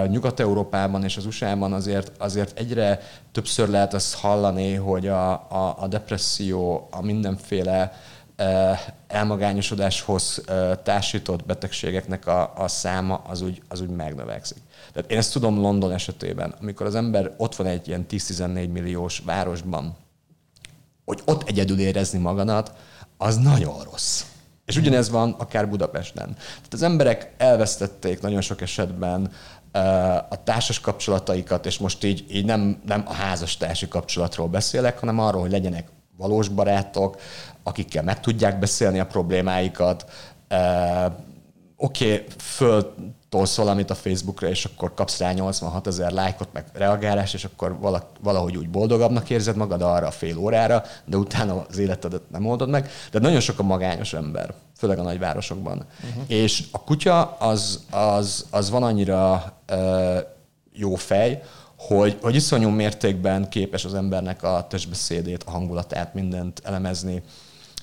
Nyugat-Európában 0.08 1.04
és 1.04 1.18
az 1.18 1.26
USA-ban 1.26 1.74
azért, 1.74 2.12
azért 2.18 2.60
egyre 2.60 3.00
többször 3.32 3.70
lehet 3.70 3.94
azt 3.94 4.16
hallani, 4.16 4.74
hogy 4.74 5.08
a, 5.08 5.32
a, 5.32 5.76
a 5.80 5.88
depresszió, 5.88 6.88
a 6.92 7.02
mindenféle 7.02 7.94
elmagányosodáshoz 9.08 10.44
társított 10.84 11.46
betegségeknek 11.46 12.28
a, 12.28 12.54
a 12.56 12.68
száma 12.68 13.22
az 13.28 13.42
úgy, 13.42 13.62
az 13.68 13.82
úgy 13.82 13.90
megnövekszik. 13.90 14.62
Tehát 14.94 15.12
én 15.12 15.18
ezt 15.18 15.34
tudom 15.34 15.60
London 15.60 15.92
esetében, 15.92 16.56
amikor 16.62 16.86
az 16.86 16.96
ember 16.96 17.34
ott 17.38 17.56
van 17.56 17.68
egy 17.68 17.88
ilyen 17.88 18.06
10-14 18.10 18.72
milliós 18.72 19.22
városban, 19.26 19.96
hogy 21.06 21.22
ott 21.26 21.48
egyedül 21.48 21.80
érezni 21.80 22.20
magadat, 22.20 22.74
az 23.18 23.38
nagyon 23.38 23.84
rossz. 23.84 24.24
És 24.66 24.78
ugyanez 24.78 25.10
van 25.10 25.36
akár 25.40 25.70
Budapesten. 25.70 26.34
Tehát 26.36 26.74
az 26.74 26.82
emberek 26.82 27.34
elvesztették 27.38 28.22
nagyon 28.22 28.42
sok 28.42 28.62
esetben 28.62 29.32
a 30.30 30.44
társas 30.44 30.80
kapcsolataikat, 30.80 31.66
és 31.66 31.78
most 31.78 32.04
így, 32.04 32.26
így 32.32 32.46
nem, 32.46 32.82
nem 32.86 33.04
a 33.06 33.14
házastársi 33.14 33.88
kapcsolatról 33.88 34.48
beszélek, 34.48 35.00
hanem 35.00 35.20
arról, 35.20 35.42
hogy 35.42 35.52
legyenek 35.52 35.88
valós 36.18 36.48
barátok, 36.48 37.18
akikkel 37.64 38.04
meg 38.04 38.20
tudják 38.20 38.60
beszélni 38.60 39.00
a 39.00 39.06
problémáikat, 39.06 40.06
oké, 41.76 42.14
okay, 42.14 42.26
föltolsz 43.32 43.58
valamit 43.58 43.90
a 43.90 43.96
Facebookra, 43.96 44.48
és 44.48 44.66
akkor 44.66 44.94
kapsz 44.94 45.20
rá 45.20 45.32
86 45.32 45.88
ezer 45.88 46.12
lájkot, 46.12 46.48
meg 46.54 46.66
reagálást, 46.74 47.34
és 47.34 47.46
akkor 47.46 47.78
valahogy 48.22 48.58
úgy 48.58 48.70
boldogabbnak 48.70 49.30
érzed 49.30 49.56
magad 49.56 49.82
arra 49.82 50.08
a 50.08 50.12
fél 50.12 50.38
órára, 50.38 50.84
de 51.06 51.18
utána 51.18 51.66
az 51.70 51.78
életedet 51.78 52.22
nem 52.32 52.46
oldod 52.46 52.70
meg. 52.70 52.90
De 53.12 53.20
nagyon 53.20 53.40
sok 53.40 53.60
a 53.60 53.64
magányos 53.64 54.14
ember, 54.14 54.54
főleg 54.78 55.00
a 55.00 55.04
nagyvárosokban. 55.04 55.86
Uh-huh. 56.10 56.24
És 56.28 56.64
a 56.72 56.84
kutya 56.84 57.36
az, 57.40 57.86
az, 57.90 58.46
az 58.50 58.70
van 58.70 58.84
annyira 58.84 59.54
uh, 59.72 60.18
jó 60.74 60.96
fej, 60.96 61.44
hogy, 61.78 62.18
hogy 62.22 62.36
iszonyú 62.36 62.70
mértékben 62.70 63.50
képes 63.50 63.86
az 63.86 63.94
embernek 63.94 64.44
a 64.44 64.66
testbeszédét, 64.70 65.44
a 65.44 65.52
hangulatát, 65.52 66.14
mindent 66.14 66.62
elemezni, 66.64 67.24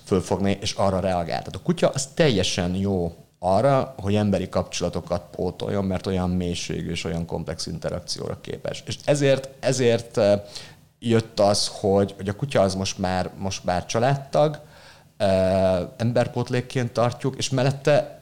fölfogni, 0.04 0.58
és 0.60 0.72
arra 0.72 1.00
reagál. 1.00 1.38
Tehát 1.38 1.54
a 1.54 1.62
kutya 1.62 1.88
az 1.88 2.08
teljesen 2.14 2.74
jó 2.74 3.12
arra, 3.38 3.94
hogy 3.98 4.14
emberi 4.14 4.48
kapcsolatokat 4.48 5.22
pótoljon, 5.30 5.84
mert 5.84 6.06
olyan 6.06 6.30
mélységű 6.30 6.90
és 6.90 7.04
olyan 7.04 7.26
komplex 7.26 7.66
interakcióra 7.66 8.40
képes. 8.40 8.82
És 8.86 8.98
ezért, 9.04 9.48
ezért 9.60 10.20
jött 10.98 11.40
az, 11.40 11.70
hogy, 11.80 12.14
hogy 12.16 12.28
a 12.28 12.36
kutya 12.36 12.60
az 12.60 12.74
most 12.74 12.98
már, 12.98 13.30
most 13.36 13.64
már 13.64 13.86
családtag, 13.86 14.60
emberpótlékként 15.96 16.92
tartjuk, 16.92 17.36
és 17.36 17.50
mellette 17.50 18.18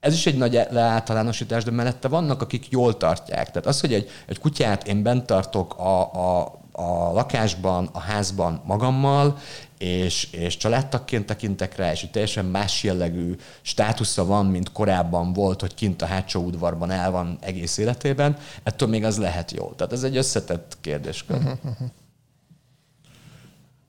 ez 0.00 0.14
is 0.14 0.26
egy 0.26 0.36
nagy 0.36 0.60
leáltalánosítás, 0.70 1.64
de 1.64 1.70
mellette 1.70 2.08
vannak, 2.08 2.42
akik 2.42 2.68
jól 2.70 2.96
tartják. 2.96 3.46
Tehát 3.46 3.66
az, 3.66 3.80
hogy 3.80 3.94
egy, 3.94 4.10
egy 4.26 4.38
kutyát 4.38 4.86
én 4.86 5.02
bent 5.02 5.26
tartok 5.26 5.78
a, 5.78 6.00
a, 6.14 6.59
a 6.72 7.12
lakásban, 7.12 7.88
a 7.92 7.98
házban 7.98 8.62
magammal, 8.64 9.38
és, 9.78 10.28
és 10.32 10.56
családtagként 10.56 11.26
tekintek 11.26 11.76
rá, 11.76 11.92
és 11.92 12.02
egy 12.02 12.10
teljesen 12.10 12.44
más 12.44 12.82
jellegű 12.82 13.36
státusza 13.62 14.24
van, 14.24 14.46
mint 14.46 14.72
korábban 14.72 15.32
volt, 15.32 15.60
hogy 15.60 15.74
kint 15.74 16.02
a 16.02 16.06
hátsó 16.06 16.44
udvarban 16.44 16.90
el 16.90 17.10
van 17.10 17.38
egész 17.40 17.78
életében, 17.78 18.36
ettől 18.62 18.88
még 18.88 19.04
az 19.04 19.18
lehet 19.18 19.50
jó. 19.50 19.72
Tehát 19.72 19.92
ez 19.92 20.02
egy 20.02 20.16
összetett 20.16 20.76
kérdéskör. 20.80 21.36
Uh-huh, 21.36 21.52
uh-huh. 21.64 21.88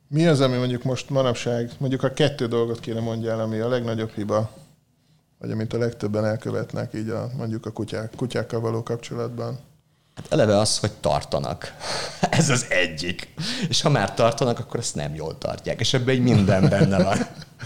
Mi 0.07 0.27
az, 0.27 0.41
ami 0.41 0.57
mondjuk 0.57 0.83
most 0.83 1.09
manapság, 1.09 1.71
mondjuk 1.77 2.03
a 2.03 2.13
kettő 2.13 2.47
dolgot 2.47 2.79
kéne 2.79 3.00
mondjál, 3.00 3.39
ami 3.39 3.59
a 3.59 3.67
legnagyobb 3.67 4.11
hiba, 4.11 4.50
vagy 5.39 5.51
amit 5.51 5.73
a 5.73 5.77
legtöbben 5.77 6.25
elkövetnek 6.25 6.93
így 6.93 7.09
a, 7.09 7.29
mondjuk 7.38 7.65
a 7.65 7.71
kutyák, 7.71 8.13
kutyákkal 8.15 8.59
való 8.59 8.83
kapcsolatban? 8.83 9.59
Hát 10.15 10.25
eleve 10.30 10.58
az, 10.58 10.80
hogy 10.80 10.91
tartanak. 10.91 11.74
Ez 12.30 12.50
az 12.50 12.65
egyik. 12.70 13.34
És 13.70 13.82
ha 13.82 13.89
már 13.89 14.13
tartanak, 14.13 14.60
akkor 14.60 14.80
ezt 14.80 14.96
nem 14.96 15.15
jól 15.15 15.38
tartják. 15.38 15.80
És 15.80 15.94
ebben 15.94 16.15
egy 16.15 16.22
minden 16.22 16.70
benne 16.70 17.03
van. 17.03 17.18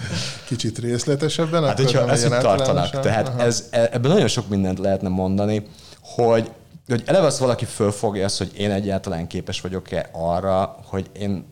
Kicsit 0.48 0.78
részletesebben? 0.78 1.64
Hát, 1.64 1.78
hogyha 1.78 2.12
ezt, 2.12 2.28
hogy 2.28 2.40
tartanak. 2.40 3.00
Tehát 3.00 3.42
ez, 3.42 3.68
e, 3.70 3.90
ebben 3.92 4.12
nagyon 4.12 4.28
sok 4.28 4.48
mindent 4.48 4.80
lehetne 4.80 5.10
mondani, 5.10 5.68
hogy, 6.02 6.52
hogy 6.88 7.04
eleve 7.06 7.26
azt 7.26 7.38
valaki 7.38 7.66
fölfogja 7.66 8.26
azt, 8.26 8.38
hogy 8.38 8.52
én 8.58 8.72
egyáltalán 8.72 9.28
képes 9.28 9.62
vagyok-e 9.62 10.10
arra, 10.12 10.80
hogy 10.84 11.10
én, 11.14 11.46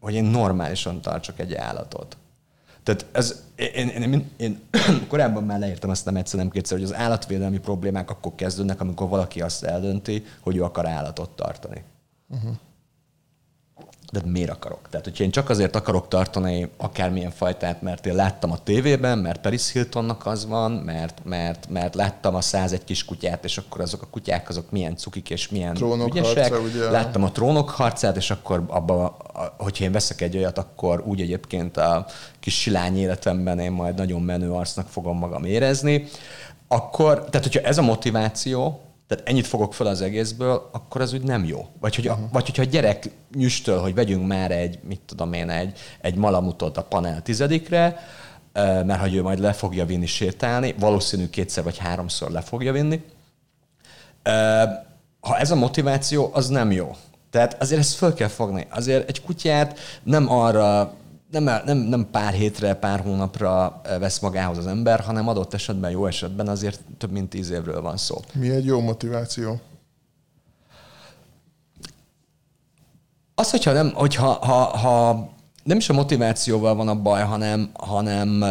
hogy 0.00 0.14
én 0.14 0.24
normálisan 0.24 1.00
tartsak 1.00 1.38
egy 1.38 1.54
állatot. 1.54 2.16
Tehát 2.82 3.06
ez, 3.12 3.42
én, 3.54 3.88
én, 3.88 4.12
én, 4.12 4.30
én 4.36 4.60
korábban 5.08 5.44
már 5.44 5.58
leírtam 5.58 5.90
azt 5.90 6.04
nem 6.04 6.16
egyszer, 6.16 6.38
nem 6.38 6.50
kétszer, 6.50 6.78
hogy 6.78 6.86
az 6.86 6.94
állatvédelmi 6.94 7.58
problémák 7.58 8.10
akkor 8.10 8.34
kezdődnek, 8.34 8.80
amikor 8.80 9.08
valaki 9.08 9.40
azt 9.40 9.64
eldönti, 9.64 10.24
hogy 10.40 10.56
ő 10.56 10.62
akar 10.62 10.86
állatot 10.86 11.30
tartani. 11.30 11.82
Uh-huh 12.28 12.52
de 14.12 14.20
miért 14.24 14.50
akarok? 14.50 14.88
Tehát, 14.90 15.06
hogyha 15.06 15.24
én 15.24 15.30
csak 15.30 15.50
azért 15.50 15.76
akarok 15.76 16.08
tartani 16.08 16.70
akármilyen 16.76 17.30
fajtát, 17.30 17.82
mert 17.82 18.06
én 18.06 18.14
láttam 18.14 18.52
a 18.52 18.62
tévében, 18.62 19.18
mert 19.18 19.40
Paris 19.40 19.72
Hiltonnak 19.72 20.26
az 20.26 20.46
van, 20.46 20.72
mert, 20.72 21.20
mert, 21.24 21.68
mert 21.68 21.94
láttam 21.94 22.34
a 22.34 22.40
101 22.40 22.84
kis 22.84 23.04
kutyát, 23.04 23.44
és 23.44 23.58
akkor 23.58 23.80
azok 23.80 24.02
a 24.02 24.06
kutyák 24.10 24.48
azok 24.48 24.70
milyen 24.70 24.96
cukik 24.96 25.30
és 25.30 25.48
milyen 25.48 25.74
trónok 25.74 26.08
ügyesek. 26.08 26.52
Harca, 26.52 26.60
ugye? 26.60 26.90
Láttam 26.90 27.24
a 27.24 27.30
trónok 27.30 27.70
harcát, 27.70 28.16
és 28.16 28.30
akkor 28.30 28.64
abba, 28.68 29.16
hogyha 29.58 29.84
én 29.84 29.92
veszek 29.92 30.20
egy 30.20 30.36
olyat, 30.36 30.58
akkor 30.58 31.02
úgy 31.06 31.20
egyébként 31.20 31.76
a 31.76 32.06
kis 32.40 32.60
silány 32.60 32.98
életemben 32.98 33.58
én 33.58 33.72
majd 33.72 33.94
nagyon 33.94 34.22
menő 34.22 34.50
arcnak 34.50 34.88
fogom 34.88 35.18
magam 35.18 35.44
érezni. 35.44 36.04
Akkor, 36.68 37.24
tehát 37.24 37.46
hogyha 37.46 37.68
ez 37.68 37.78
a 37.78 37.82
motiváció, 37.82 38.80
tehát 39.12 39.28
ennyit 39.28 39.46
fogok 39.46 39.74
fel 39.74 39.86
az 39.86 40.00
egészből, 40.00 40.68
akkor 40.72 41.00
az 41.00 41.12
úgy 41.12 41.22
nem 41.22 41.44
jó. 41.44 41.66
Vagy, 41.80 41.94
hogy, 41.94 42.08
uh-huh. 42.08 42.30
vagy 42.32 42.46
hogyha 42.46 42.62
a 42.62 42.66
gyerek 42.66 43.10
nyüstöl, 43.34 43.78
hogy 43.78 43.94
vegyünk 43.94 44.26
már 44.26 44.50
egy, 44.50 44.78
mit 44.88 45.00
tudom 45.06 45.32
én, 45.32 45.50
egy, 45.50 45.78
egy 46.00 46.14
malamutot 46.14 46.76
a 46.76 46.82
panel 46.82 47.22
tizedikre, 47.22 48.06
mert 48.52 49.00
hogy 49.00 49.14
ő 49.14 49.22
majd 49.22 49.38
le 49.38 49.52
fogja 49.52 49.86
vinni 49.86 50.06
sétálni, 50.06 50.74
valószínű 50.78 51.28
kétszer 51.30 51.64
vagy 51.64 51.78
háromszor 51.78 52.30
le 52.30 52.40
fogja 52.40 52.72
vinni. 52.72 53.02
Ha 55.20 55.38
ez 55.38 55.50
a 55.50 55.54
motiváció, 55.54 56.30
az 56.32 56.48
nem 56.48 56.70
jó. 56.70 56.96
Tehát 57.30 57.62
azért 57.62 57.80
ezt 57.80 57.94
föl 57.94 58.14
kell 58.14 58.28
fogni. 58.28 58.66
Azért 58.70 59.08
egy 59.08 59.22
kutyát 59.22 59.78
nem 60.02 60.30
arra 60.30 60.94
nem, 61.32 61.62
nem, 61.64 61.76
nem 61.76 62.10
pár 62.10 62.32
hétre, 62.32 62.74
pár 62.74 63.00
hónapra 63.00 63.80
vesz 63.98 64.18
magához 64.18 64.58
az 64.58 64.66
ember, 64.66 65.00
hanem 65.00 65.28
adott 65.28 65.54
esetben, 65.54 65.90
jó 65.90 66.06
esetben 66.06 66.48
azért 66.48 66.80
több 66.98 67.10
mint 67.10 67.30
tíz 67.30 67.50
évről 67.50 67.80
van 67.80 67.96
szó. 67.96 68.20
Mi 68.34 68.50
egy 68.50 68.64
jó 68.64 68.80
motiváció? 68.80 69.60
Az, 73.34 73.50
hogyha, 73.50 73.72
nem, 73.72 73.92
hogyha 73.94 74.26
ha, 74.26 74.78
ha 74.78 75.28
nem 75.62 75.76
is 75.76 75.88
a 75.88 75.92
motivációval 75.92 76.74
van 76.74 76.88
a 76.88 77.02
baj, 77.02 77.22
hanem, 77.22 77.70
hanem, 77.72 78.44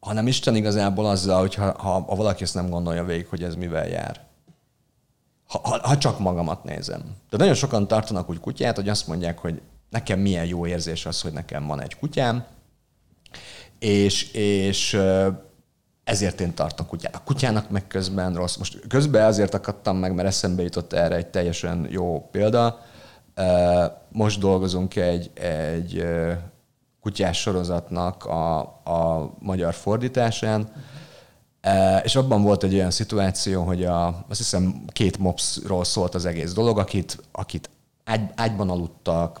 hanem 0.00 0.26
Isten 0.26 0.56
igazából 0.56 1.06
azzal, 1.06 1.40
hogyha 1.40 1.64
ha, 1.64 2.04
ha 2.06 2.14
valaki 2.14 2.42
ezt 2.42 2.54
nem 2.54 2.68
gondolja 2.68 3.04
végig, 3.04 3.26
hogy 3.26 3.42
ez 3.42 3.54
mivel 3.54 3.88
jár. 3.88 4.20
Ha, 5.48 5.60
ha, 5.62 5.88
ha 5.88 5.98
csak 5.98 6.18
magamat 6.18 6.64
nézem. 6.64 7.00
De 7.30 7.36
nagyon 7.36 7.54
sokan 7.54 7.88
tartanak 7.88 8.30
úgy 8.30 8.40
kutyát, 8.40 8.76
hogy 8.76 8.88
azt 8.88 9.06
mondják, 9.06 9.38
hogy 9.38 9.60
nekem 9.94 10.18
milyen 10.18 10.44
jó 10.44 10.66
érzés 10.66 11.06
az, 11.06 11.20
hogy 11.20 11.32
nekem 11.32 11.66
van 11.66 11.82
egy 11.82 11.96
kutyám, 11.96 12.44
és, 13.78 14.32
és 14.32 14.98
ezért 16.04 16.40
én 16.40 16.54
tartok 16.54 16.86
kutyát. 16.86 17.14
A 17.14 17.22
kutyának 17.24 17.70
meg 17.70 17.86
közben 17.86 18.34
rossz. 18.34 18.56
Most 18.56 18.80
közben 18.88 19.24
azért 19.24 19.54
akadtam 19.54 19.96
meg, 19.96 20.14
mert 20.14 20.28
eszembe 20.28 20.62
jutott 20.62 20.92
erre 20.92 21.16
egy 21.16 21.26
teljesen 21.26 21.86
jó 21.90 22.28
példa. 22.30 22.80
Most 24.12 24.40
dolgozunk 24.40 24.96
egy, 24.96 25.30
egy 25.34 26.04
kutyás 27.00 27.40
sorozatnak 27.40 28.24
a, 28.24 28.58
a 28.84 29.30
magyar 29.38 29.74
fordításán, 29.74 30.72
és 32.02 32.16
abban 32.16 32.42
volt 32.42 32.62
egy 32.62 32.74
olyan 32.74 32.90
szituáció, 32.90 33.62
hogy 33.62 33.84
a, 33.84 34.06
azt 34.06 34.38
hiszem 34.38 34.84
két 34.92 35.18
mopsról 35.18 35.84
szólt 35.84 36.14
az 36.14 36.24
egész 36.24 36.52
dolog, 36.52 36.78
akit, 36.78 37.18
akit 37.32 37.70
ágy, 38.04 38.30
ágyban 38.34 38.70
aludtak, 38.70 39.40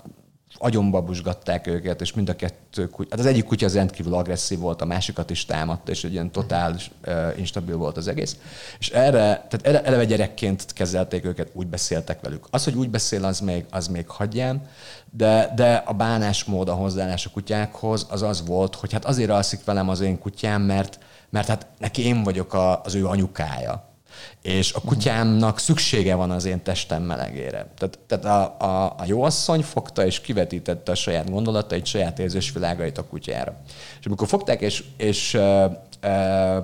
agyonba 0.64 1.02
busgatták 1.02 1.66
őket, 1.66 2.00
és 2.00 2.12
mind 2.12 2.28
a 2.28 2.36
kettő 2.36 2.88
kutya, 2.88 3.08
hát 3.10 3.18
az 3.18 3.26
egyik 3.26 3.44
kutya 3.44 3.66
az 3.66 3.74
rendkívül 3.74 4.14
agresszív 4.14 4.58
volt, 4.58 4.80
a 4.80 4.84
másikat 4.84 5.30
is 5.30 5.44
támadta, 5.44 5.90
és 5.90 6.04
egy 6.04 6.12
ilyen 6.12 6.30
totál 6.30 6.76
uh, 7.06 7.38
instabil 7.38 7.76
volt 7.76 7.96
az 7.96 8.08
egész. 8.08 8.36
És 8.78 8.90
erre, 8.90 9.46
tehát 9.48 9.86
eleve 9.86 10.04
gyerekként 10.04 10.72
kezelték 10.72 11.24
őket, 11.24 11.50
úgy 11.52 11.66
beszéltek 11.66 12.20
velük. 12.20 12.46
Az, 12.50 12.64
hogy 12.64 12.74
úgy 12.74 12.90
beszél, 12.90 13.24
az 13.24 13.40
még, 13.40 13.64
az 13.70 13.88
még 13.88 14.08
hagyján, 14.08 14.66
de, 15.10 15.52
de 15.56 15.74
a 15.74 15.92
bánásmód, 15.92 16.68
a 16.68 16.74
hozzáállás 16.74 17.26
a 17.26 17.30
kutyákhoz 17.30 18.06
az 18.10 18.22
az 18.22 18.46
volt, 18.46 18.74
hogy 18.74 18.92
hát 18.92 19.04
azért 19.04 19.30
alszik 19.30 19.64
velem 19.64 19.88
az 19.88 20.00
én 20.00 20.18
kutyám, 20.18 20.62
mert, 20.62 20.98
mert 21.30 21.48
hát 21.48 21.66
neki 21.78 22.06
én 22.06 22.22
vagyok 22.22 22.54
a, 22.54 22.80
az 22.82 22.94
ő 22.94 23.06
anyukája 23.06 23.93
és 24.42 24.72
a 24.72 24.80
kutyámnak 24.80 25.58
szüksége 25.58 26.14
van 26.14 26.30
az 26.30 26.44
én 26.44 26.62
testem 26.62 27.02
melegére. 27.02 27.72
Tehát, 27.78 27.98
tehát 28.06 28.24
a, 28.24 28.64
a, 28.64 28.94
a 28.98 29.04
jó 29.06 29.22
asszony 29.22 29.62
fogta 29.62 30.06
és 30.06 30.20
kivetítette 30.20 30.92
a 30.92 30.94
saját 30.94 31.30
gondolatait, 31.30 31.86
saját 31.86 32.18
érzésvilágait 32.18 32.98
a 32.98 33.04
kutyára. 33.04 33.56
És 34.00 34.06
amikor 34.06 34.28
fogták, 34.28 34.60
és, 34.60 34.84
és 34.96 35.34
e, 35.34 35.82
e, 36.00 36.56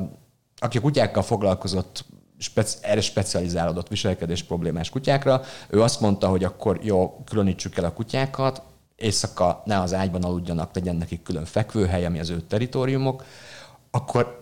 aki 0.59 0.79
a 0.79 0.81
kutyákkal 0.81 1.23
foglalkozott, 1.23 2.05
speci- 2.39 2.79
erre 2.81 3.01
specializálódott 3.01 3.89
viselkedés 3.89 4.43
problémás 4.43 4.91
kutyákra, 4.91 5.43
ő 5.69 5.83
azt 5.83 6.01
mondta, 6.01 6.29
hogy 6.29 6.45
akkor 6.45 6.79
jó, 6.83 7.23
különítsük 7.25 7.77
el 7.77 7.85
a 7.85 7.93
kutyákat, 7.93 8.63
éjszaka 8.97 9.63
ne 9.65 9.81
az 9.81 9.95
ágyban 9.95 10.23
aludjanak, 10.23 10.75
legyen 10.75 10.97
nekik 10.97 11.23
külön 11.23 11.45
fekvőhely, 11.45 12.05
ami 12.07 12.19
az 12.19 12.31
ő 12.31 12.41
teritoriumok, 12.41 13.25
akkor 13.91 14.39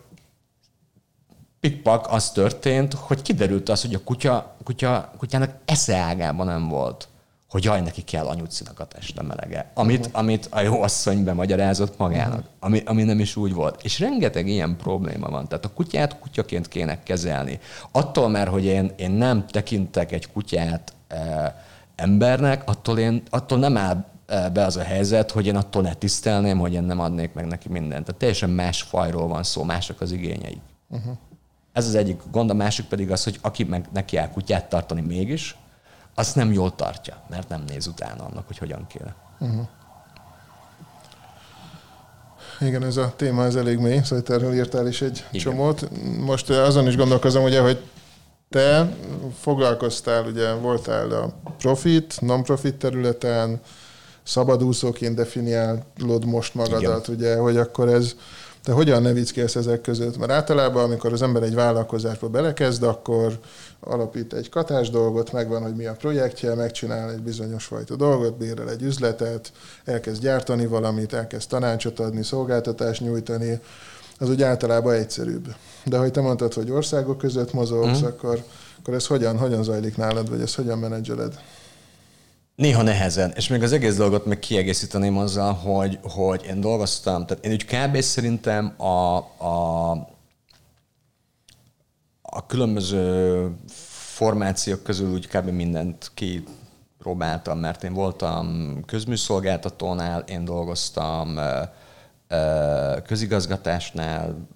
pikpak 1.61 2.07
az 2.11 2.31
történt, 2.31 2.95
hogy 2.95 3.23
kiderült 3.23 3.69
az, 3.69 3.83
hogy 3.83 3.95
a 3.95 4.03
kutya, 4.05 4.55
kutya, 4.65 5.13
kutyának 5.19 5.55
esze 5.65 5.97
ágában 5.97 6.47
nem 6.47 6.69
volt, 6.69 7.09
hogy 7.49 7.65
jaj, 7.65 7.81
neki 7.81 8.03
kell 8.03 8.27
anyucinak 8.27 8.81
a 8.81 8.85
teste 8.85 9.23
melege. 9.23 9.71
Amit, 9.75 9.99
uh-huh. 9.99 10.19
amit 10.19 10.49
a 10.51 10.61
jó 10.61 10.83
asszony 10.83 11.25
bemagyarázott 11.25 11.99
magának, 11.99 12.39
uh-huh. 12.39 12.51
ami, 12.61 12.83
ami 12.85 13.03
nem 13.03 13.21
is 13.21 13.37
úgy 13.37 13.53
volt. 13.53 13.83
És 13.83 13.99
rengeteg 13.99 14.49
ilyen 14.49 14.77
probléma 14.77 15.29
van. 15.29 15.49
Tehát 15.49 15.65
a 15.65 15.73
kutyát 15.73 16.19
kutyaként 16.19 16.69
kéne 16.69 17.03
kezelni. 17.03 17.59
Attól 17.93 18.29
már, 18.29 18.49
hogy 18.49 18.65
én, 18.65 18.93
én 18.97 19.11
nem 19.11 19.47
tekintek 19.47 20.13
egy 20.13 20.33
kutyát 20.33 20.93
e, 21.09 21.65
embernek, 21.97 22.69
attól, 22.69 22.99
én, 22.99 23.23
attól 23.31 23.59
nem 23.59 23.77
áll 23.77 24.05
e, 24.27 24.49
be 24.49 24.65
az 24.65 24.77
a 24.77 24.83
helyzet, 24.83 25.31
hogy 25.31 25.47
én 25.47 25.57
attól 25.57 25.83
ne 25.83 25.95
tisztelném, 25.95 26.59
hogy 26.59 26.73
én 26.73 26.83
nem 26.83 27.01
adnék 27.01 27.33
meg 27.33 27.47
neki 27.47 27.69
mindent. 27.69 28.05
Tehát 28.05 28.21
teljesen 28.21 28.51
más 28.51 28.83
fajról 28.83 29.29
van 29.29 29.43
szó, 29.43 29.63
mások 29.63 30.01
az 30.01 30.13
igényei. 30.13 30.61
Uh-huh. 30.89 31.17
Ez 31.79 31.87
az 31.87 31.95
egyik 31.95 32.21
gond, 32.31 32.51
a 32.51 32.55
másik 32.55 32.87
pedig 32.87 33.11
az, 33.11 33.25
hogy 33.25 33.39
aki 33.43 33.65
meg 33.65 33.89
neki 33.93 34.17
áll 34.17 34.31
kutyát 34.31 34.69
tartani 34.69 35.01
mégis, 35.01 35.57
azt 36.15 36.35
nem 36.35 36.53
jól 36.53 36.75
tartja, 36.75 37.23
mert 37.31 37.49
nem 37.49 37.65
néz 37.69 37.87
utána 37.87 38.25
annak, 38.25 38.47
hogy 38.47 38.59
hogyan 38.59 38.87
kéne. 38.87 39.15
Uh-huh. 39.39 39.67
Igen, 42.61 42.85
ez 42.85 42.97
a 42.97 43.13
téma 43.17 43.45
ez 43.45 43.55
elég 43.55 43.79
mély, 43.79 44.01
szóval 44.03 44.25
erről 44.29 44.55
írtál 44.55 44.87
is 44.87 45.03
egy 45.03 45.25
Igen. 45.31 45.43
csomót. 45.43 45.89
Most 46.21 46.51
azon 46.51 46.87
is 46.87 46.97
gondolkozom, 46.97 47.45
ugye, 47.45 47.61
hogy 47.61 47.85
te 48.49 48.93
foglalkoztál, 49.41 50.25
ugye 50.25 50.53
voltál 50.53 51.11
a 51.11 51.33
profit, 51.59 52.21
non-profit 52.21 52.75
területen, 52.75 53.61
szabadúszóként 54.23 55.15
definiálod 55.15 56.25
most 56.25 56.55
magadat, 56.55 57.09
Igen. 57.09 57.19
ugye, 57.19 57.37
hogy 57.37 57.57
akkor 57.57 57.89
ez 57.89 58.15
te 58.69 58.75
hogyan 58.75 59.03
ne 59.03 59.13
viccélsz 59.13 59.57
ezek 59.57 59.81
között? 59.81 60.19
Mert 60.19 60.31
általában, 60.31 60.85
amikor 60.85 61.13
az 61.13 61.23
ember 61.23 61.43
egy 61.43 61.55
vállalkozásba 61.55 62.29
belekezd, 62.29 62.83
akkor 62.83 63.39
alapít 63.81 64.33
egy 64.33 64.49
katás 64.49 64.91
dolgot, 64.91 65.33
megvan, 65.33 65.63
hogy 65.63 65.75
mi 65.75 65.87
a 65.87 65.93
projektje, 65.93 66.55
megcsinál 66.55 67.11
egy 67.11 67.23
bizonyos 67.23 67.65
fajta 67.65 67.97
dolgot, 67.97 68.37
bérel 68.37 68.71
egy 68.71 68.83
üzletet, 68.83 69.53
elkezd 69.85 70.23
gyártani 70.23 70.67
valamit, 70.67 71.13
elkezd 71.13 71.49
tanácsot 71.49 72.01
adni, 72.01 72.23
szolgáltatást 72.23 73.01
nyújtani, 73.01 73.61
az 74.19 74.29
úgy 74.29 74.43
általában 74.43 74.95
egyszerűbb. 74.95 75.55
De 75.85 75.99
hogy 75.99 76.11
te 76.11 76.21
mondtad, 76.21 76.53
hogy 76.53 76.71
országok 76.71 77.19
között 77.19 77.53
mozogsz, 77.53 78.01
mm. 78.01 78.05
akkor, 78.05 78.43
akkor 78.79 78.95
ez 78.95 79.07
hogyan, 79.07 79.39
hogyan 79.39 79.63
zajlik 79.63 79.97
nálad, 79.97 80.31
vagy 80.31 80.41
ezt 80.41 80.57
hogyan 80.57 80.79
menedzseled? 80.79 81.41
Néha 82.59 82.83
nehezen, 82.83 83.33
és 83.37 83.49
még 83.49 83.63
az 83.63 83.73
egész 83.73 83.97
dolgot 83.97 84.27
meg 84.27 84.39
kiegészíteném 84.39 85.19
azzal, 85.19 85.53
hogy, 85.53 85.99
hogy 86.03 86.45
én 86.45 86.61
dolgoztam, 86.61 87.27
tehát 87.27 87.45
én 87.45 87.53
úgy 87.53 87.65
kb. 87.65 88.01
szerintem 88.01 88.75
a, 88.77 89.17
a, 89.45 89.91
a 92.23 92.47
különböző 92.47 93.51
formációk 94.15 94.83
közül 94.83 95.13
úgy 95.13 95.29
kb. 95.29 95.49
mindent 95.49 96.11
kipróbáltam, 96.15 97.59
mert 97.59 97.85
én 97.85 97.93
voltam 97.93 98.77
közműszolgáltatónál, 98.87 100.21
én 100.21 100.45
dolgoztam 100.45 101.39
közigazgatásnál, 103.05 104.49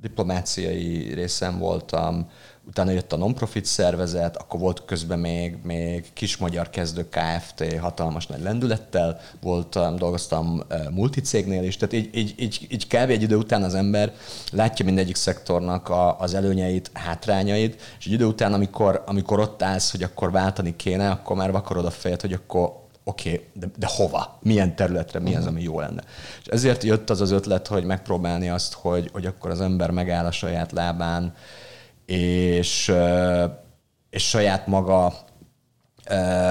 diplomáciai 0.00 1.14
részem 1.14 1.58
voltam, 1.58 2.30
utána 2.68 2.90
jött 2.90 3.12
a 3.12 3.16
non-profit 3.16 3.64
szervezet, 3.64 4.36
akkor 4.36 4.60
volt 4.60 4.84
közben 4.84 5.18
még, 5.18 5.56
még 5.62 6.12
kis 6.12 6.36
magyar 6.36 6.70
kezdő 6.70 7.08
Kft. 7.08 7.78
hatalmas 7.80 8.26
nagy 8.26 8.42
lendülettel, 8.42 9.20
voltam, 9.40 9.96
dolgoztam 9.96 10.62
multicégnél 10.90 11.62
is, 11.62 11.76
tehát 11.76 11.94
így, 11.94 12.16
így, 12.16 12.34
így, 12.36 12.66
így 12.70 12.86
kb. 12.86 13.10
egy 13.10 13.22
idő 13.22 13.36
után 13.36 13.62
az 13.62 13.74
ember 13.74 14.12
látja 14.52 14.84
mindegyik 14.84 15.16
szektornak 15.16 15.88
a, 15.88 16.20
az 16.20 16.34
előnyeit, 16.34 16.90
hátrányait, 16.92 17.80
és 17.98 18.06
egy 18.06 18.12
idő 18.12 18.24
után, 18.24 18.52
amikor, 18.52 19.02
amikor 19.06 19.40
ott 19.40 19.62
állsz, 19.62 19.90
hogy 19.90 20.02
akkor 20.02 20.30
váltani 20.30 20.76
kéne, 20.76 21.10
akkor 21.10 21.36
már 21.36 21.50
vakarod 21.50 21.84
a 21.84 21.90
fejed, 21.90 22.20
hogy 22.20 22.32
akkor 22.32 22.86
oké, 23.04 23.32
okay, 23.32 23.44
de, 23.52 23.66
de 23.76 23.86
hova? 23.90 24.38
Milyen 24.42 24.76
területre? 24.76 25.18
Mi 25.18 25.34
az, 25.34 25.46
ami 25.46 25.62
jó 25.62 25.80
lenne? 25.80 26.02
És 26.40 26.46
ezért 26.46 26.82
jött 26.82 27.10
az 27.10 27.20
az 27.20 27.30
ötlet, 27.30 27.66
hogy 27.66 27.84
megpróbálni 27.84 28.48
azt, 28.48 28.72
hogy, 28.72 29.10
hogy 29.12 29.26
akkor 29.26 29.50
az 29.50 29.60
ember 29.60 29.90
megáll 29.90 30.26
a 30.26 30.30
saját 30.30 30.72
lábán, 30.72 31.34
és, 32.08 32.92
és 34.10 34.28
saját 34.28 34.66
maga 34.66 35.14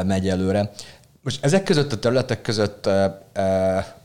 megy 0.06 0.30
előre. 0.30 0.72
Most 1.22 1.44
ezek 1.44 1.64
között 1.64 1.92
a 1.92 2.00
területek 2.00 2.42
között 2.42 2.90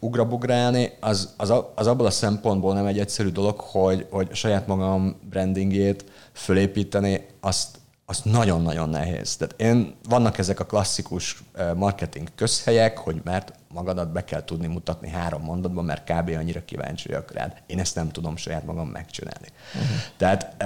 ugrabugrálni, 0.00 0.92
az, 1.00 1.34
az, 1.36 1.52
az 1.74 1.86
abból 1.86 2.06
a 2.06 2.10
szempontból 2.10 2.74
nem 2.74 2.86
egy 2.86 2.98
egyszerű 2.98 3.28
dolog, 3.28 3.60
hogy, 3.60 4.06
hogy 4.10 4.34
saját 4.34 4.66
magam 4.66 5.20
brandingét 5.30 6.04
fölépíteni, 6.32 7.26
azt, 7.40 7.78
azt 8.06 8.24
nagyon-nagyon 8.24 8.88
nehéz. 8.88 9.36
Tehát 9.36 9.54
én, 9.56 9.94
vannak 10.08 10.38
ezek 10.38 10.60
a 10.60 10.64
klasszikus 10.64 11.42
marketing 11.74 12.28
közhelyek, 12.34 12.98
hogy 12.98 13.20
mert 13.24 13.52
magadat 13.68 14.12
be 14.12 14.24
kell 14.24 14.44
tudni 14.44 14.66
mutatni 14.66 15.08
három 15.08 15.42
mondatban, 15.42 15.84
mert 15.84 16.12
kb. 16.12 16.28
annyira 16.38 16.64
kíváncsiak 16.64 17.32
rád. 17.32 17.52
Én 17.66 17.78
ezt 17.78 17.94
nem 17.94 18.10
tudom 18.10 18.36
saját 18.36 18.64
magam 18.64 18.88
megcsinálni. 18.88 19.48
Uh-huh. 19.74 19.96
Tehát 20.16 20.62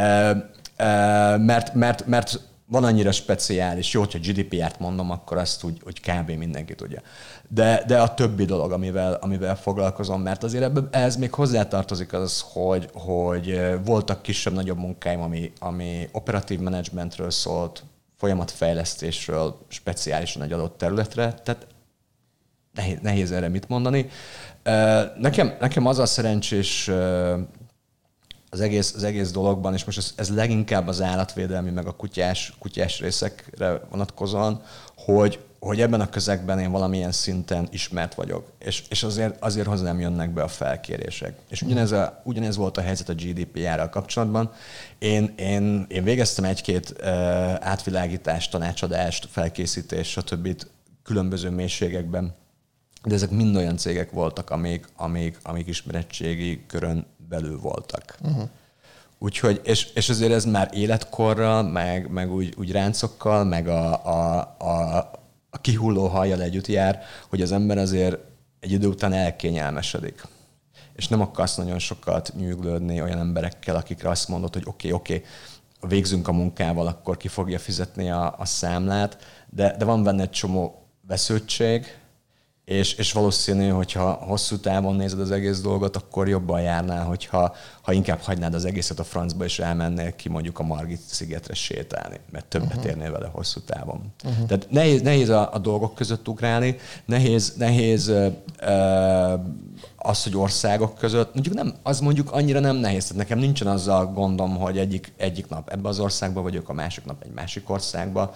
mert, 1.38 1.74
mert, 1.74 2.06
mert 2.06 2.40
van 2.68 2.84
annyira 2.84 3.12
speciális, 3.12 3.92
jó, 3.92 4.00
hogyha 4.00 4.18
GDPR-t 4.18 4.78
mondom, 4.78 5.10
akkor 5.10 5.36
azt 5.36 5.64
úgy, 5.64 5.80
hogy 5.84 6.00
kb. 6.00 6.30
mindenki 6.30 6.74
tudja. 6.74 7.00
De, 7.48 7.84
de 7.86 8.00
a 8.00 8.14
többi 8.14 8.44
dolog, 8.44 8.72
amivel, 8.72 9.12
amivel 9.12 9.56
foglalkozom, 9.56 10.22
mert 10.22 10.42
azért 10.42 10.64
ebbe, 10.64 10.80
ehhez 10.90 11.16
még 11.16 11.32
hozzátartozik 11.32 12.12
az, 12.12 12.44
hogy, 12.52 12.88
hogy 12.92 13.60
voltak 13.84 14.22
kisebb-nagyobb 14.22 14.78
munkáim, 14.78 15.20
ami, 15.20 15.52
ami 15.58 16.08
operatív 16.12 16.58
menedzsmentről 16.58 17.30
szólt, 17.30 17.84
folyamatfejlesztésről, 18.16 19.58
speciálisan 19.68 20.42
egy 20.42 20.52
adott 20.52 20.78
területre, 20.78 21.32
tehát 21.32 21.66
nehéz, 22.74 22.98
nehéz 23.02 23.32
erre 23.32 23.48
mit 23.48 23.68
mondani. 23.68 24.08
Nekem, 25.18 25.56
nekem 25.60 25.86
az 25.86 25.98
a 25.98 26.06
szerencsés 26.06 26.90
az 28.50 28.61
egész, 28.61 28.92
az 28.94 29.02
egész 29.02 29.30
dologban, 29.30 29.74
és 29.74 29.85
most 29.85 29.98
ez, 29.98 30.12
ez 30.16 30.35
leginkább 30.35 30.88
az 30.88 31.02
állatvédelmi, 31.02 31.70
meg 31.70 31.87
a 31.87 31.96
kutyás, 31.96 32.54
kutyás 32.59 33.00
részekre 33.00 33.80
vonatkozóan, 33.90 34.62
hogy, 34.96 35.38
hogy 35.59 35.80
ebben 35.80 36.00
a 36.00 36.09
közegben 36.09 36.59
én 36.59 36.70
valamilyen 36.70 37.12
szinten 37.12 37.68
ismert 37.70 38.14
vagyok, 38.14 38.52
és, 38.59 38.82
és 38.88 39.02
azért, 39.02 39.42
azért 39.42 39.66
hozzám 39.66 40.00
jönnek 40.00 40.30
be 40.30 40.42
a 40.42 40.48
felkérések. 40.48 41.38
És 41.48 41.62
ugyanez, 41.62 41.92
a, 41.92 42.20
ugyanez 42.24 42.56
volt 42.56 42.76
a 42.76 42.80
helyzet 42.80 43.09
a 43.09 43.14
GDPR-rel 43.14 43.88
kapcsolatban. 43.88 44.52
Én, 44.98 45.32
én, 45.37 45.87
én 45.88 46.04
végeztem 46.04 46.44
egy-két 46.44 46.94
uh, 47.00 47.06
átvilágítást, 47.61 48.50
tanácsadást, 48.50 49.28
felkészítést, 49.30 50.11
stb. 50.11 50.62
különböző 51.02 51.50
mélységekben, 51.50 52.35
de 53.06 53.14
ezek 53.14 53.30
mind 53.30 53.56
olyan 53.56 53.76
cégek 53.76 54.11
voltak, 54.11 54.50
amik, 54.50 54.87
amik, 54.96 55.38
amik 55.42 55.66
ismerettségi 55.66 56.64
körön 56.66 57.06
belül 57.28 57.58
voltak. 57.58 58.16
Uh-huh. 58.22 58.48
Úgyhogy, 59.18 59.60
és, 59.64 59.84
és 59.94 60.08
azért 60.08 60.32
ez 60.32 60.44
már 60.44 60.70
életkorral, 60.72 61.62
meg, 61.62 62.10
meg 62.10 62.32
úgy, 62.32 62.54
úgy 62.58 62.72
ráncokkal, 62.72 63.44
meg 63.44 63.68
a, 63.68 64.04
a, 64.04 64.38
a, 64.58 64.96
a 65.50 65.58
kihulló 65.60 66.06
hajjal 66.06 66.42
együtt 66.42 66.66
jár, 66.66 67.02
hogy 67.28 67.42
az 67.42 67.52
ember 67.52 67.78
azért 67.78 68.18
egy 68.60 68.72
idő 68.72 68.86
után 68.86 69.12
elkényelmesedik. 69.12 70.26
És 70.94 71.08
nem 71.08 71.20
akarsz 71.20 71.56
nagyon 71.56 71.78
sokat 71.78 72.32
nyűglődni 72.36 73.02
olyan 73.02 73.18
emberekkel, 73.18 73.76
akikre 73.76 74.08
azt 74.08 74.28
mondod, 74.28 74.52
hogy 74.52 74.64
oké, 74.66 74.92
okay, 74.92 75.00
oké, 75.00 75.14
okay, 75.14 75.26
végzünk 75.88 76.28
a 76.28 76.32
munkával, 76.32 76.86
akkor 76.86 77.16
ki 77.16 77.28
fogja 77.28 77.58
fizetni 77.58 78.10
a, 78.10 78.34
a 78.38 78.44
számlát, 78.44 79.18
de, 79.50 79.76
de 79.78 79.84
van 79.84 80.02
benne 80.02 80.22
egy 80.22 80.30
csomó 80.30 80.86
vesződtség, 81.06 81.98
és, 82.66 82.94
és 82.94 83.12
valószínű, 83.12 83.68
hogyha 83.68 84.12
hosszú 84.12 84.59
távon 84.59 84.94
nézed 84.94 85.20
az 85.20 85.31
egész 85.31 85.61
dolgot, 85.61 85.96
akkor 85.96 86.29
jobban 86.29 86.61
járnál, 86.61 87.05
hogyha 87.05 87.55
ha 87.83 87.92
inkább 87.92 88.20
hagynád 88.20 88.55
az 88.55 88.64
egészet 88.64 88.98
a 88.98 89.05
francba, 89.05 89.44
és 89.44 89.59
elmennél 89.59 90.16
ki 90.16 90.29
mondjuk 90.29 90.59
a 90.59 90.62
Margit 90.62 91.00
szigetre 91.00 91.55
sétálni, 91.55 92.20
mert 92.31 92.46
többet 92.46 92.68
uh-huh. 92.68 92.85
érnél 92.85 93.12
vele 93.12 93.29
hosszú 93.33 93.61
távon. 93.61 94.00
Uh-huh. 94.24 94.46
Tehát 94.46 94.66
nehéz, 94.70 95.02
nehéz 95.02 95.29
a, 95.29 95.52
a 95.52 95.59
dolgok 95.59 95.94
között 95.94 96.29
ugrálni, 96.29 96.76
nehéz, 97.05 97.55
nehéz 97.57 98.09
uh, 98.09 98.33
az, 100.07 100.23
hogy 100.23 100.37
országok 100.37 100.95
között, 100.95 101.35
mondjuk 101.35 101.55
nem, 101.55 101.75
az 101.83 102.01
mondjuk 102.01 102.33
annyira 102.33 102.61
nem 102.61 102.77
nehéz. 102.77 103.03
Tehát 103.03 103.23
nekem 103.23 103.38
nincsen 103.38 103.66
azzal 103.66 104.07
gondom, 104.07 104.57
hogy 104.57 104.79
egyik, 104.79 105.12
egyik 105.16 105.49
nap 105.49 105.69
ebbe 105.69 105.88
az 105.88 105.99
országba 105.99 106.42
vagyok, 106.42 106.69
a 106.69 106.73
másik 106.73 107.05
nap 107.05 107.23
egy 107.23 107.33
másik 107.35 107.71
országba 107.71 108.35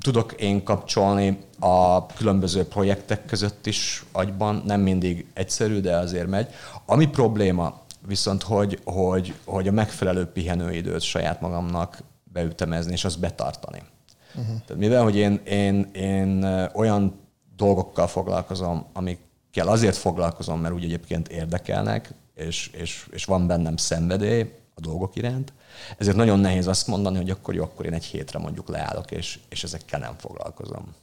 tudok 0.00 0.32
én 0.32 0.62
kapcsolni 0.64 1.38
a 1.58 2.06
különböző 2.06 2.64
projektek 2.64 3.26
között 3.26 3.66
is 3.66 4.04
agyban, 4.12 4.62
nem 4.66 4.80
mindig 4.80 5.26
egyszerű, 5.34 5.80
de 5.80 5.96
azért 5.96 6.26
megy. 6.26 6.48
Ami 6.86 7.06
probléma 7.06 7.82
viszont, 8.06 8.42
hogy, 8.42 8.80
hogy, 8.84 9.34
hogy 9.44 9.68
a 9.68 9.72
megfelelő 9.72 10.26
pihenőidőt 10.26 11.00
saját 11.00 11.40
magamnak 11.40 12.02
beütemezni, 12.32 12.92
és 12.92 13.04
azt 13.04 13.20
betartani. 13.20 13.82
Uh-huh. 14.28 14.46
Tehát 14.66 14.82
mivel, 14.82 15.02
hogy 15.02 15.16
én, 15.16 15.40
én, 15.44 15.90
én 15.92 16.44
olyan 16.72 17.20
dolgokkal 17.56 18.06
foglalkozom, 18.06 18.86
amikkel 19.54 19.72
azért 19.72 19.96
foglalkozom, 19.96 20.60
mert 20.60 20.74
úgy 20.74 20.84
egyébként 20.84 21.28
érdekelnek, 21.28 22.14
és, 22.34 22.68
és, 22.68 23.06
és 23.10 23.24
van 23.24 23.46
bennem 23.46 23.76
szenvedély 23.76 24.52
a 24.74 24.80
dolgok 24.80 25.16
iránt, 25.16 25.52
ezért 25.98 26.16
nagyon 26.16 26.38
nehéz 26.38 26.66
azt 26.66 26.86
mondani, 26.86 27.16
hogy 27.16 27.30
akkor 27.30 27.54
jó, 27.54 27.62
akkor 27.62 27.86
én 27.86 27.92
egy 27.92 28.04
hétre 28.04 28.38
mondjuk 28.38 28.68
leállok, 28.68 29.10
és, 29.10 29.38
és 29.48 29.64
ezekkel 29.64 30.00
nem 30.00 30.14
foglalkozom. 30.18 30.94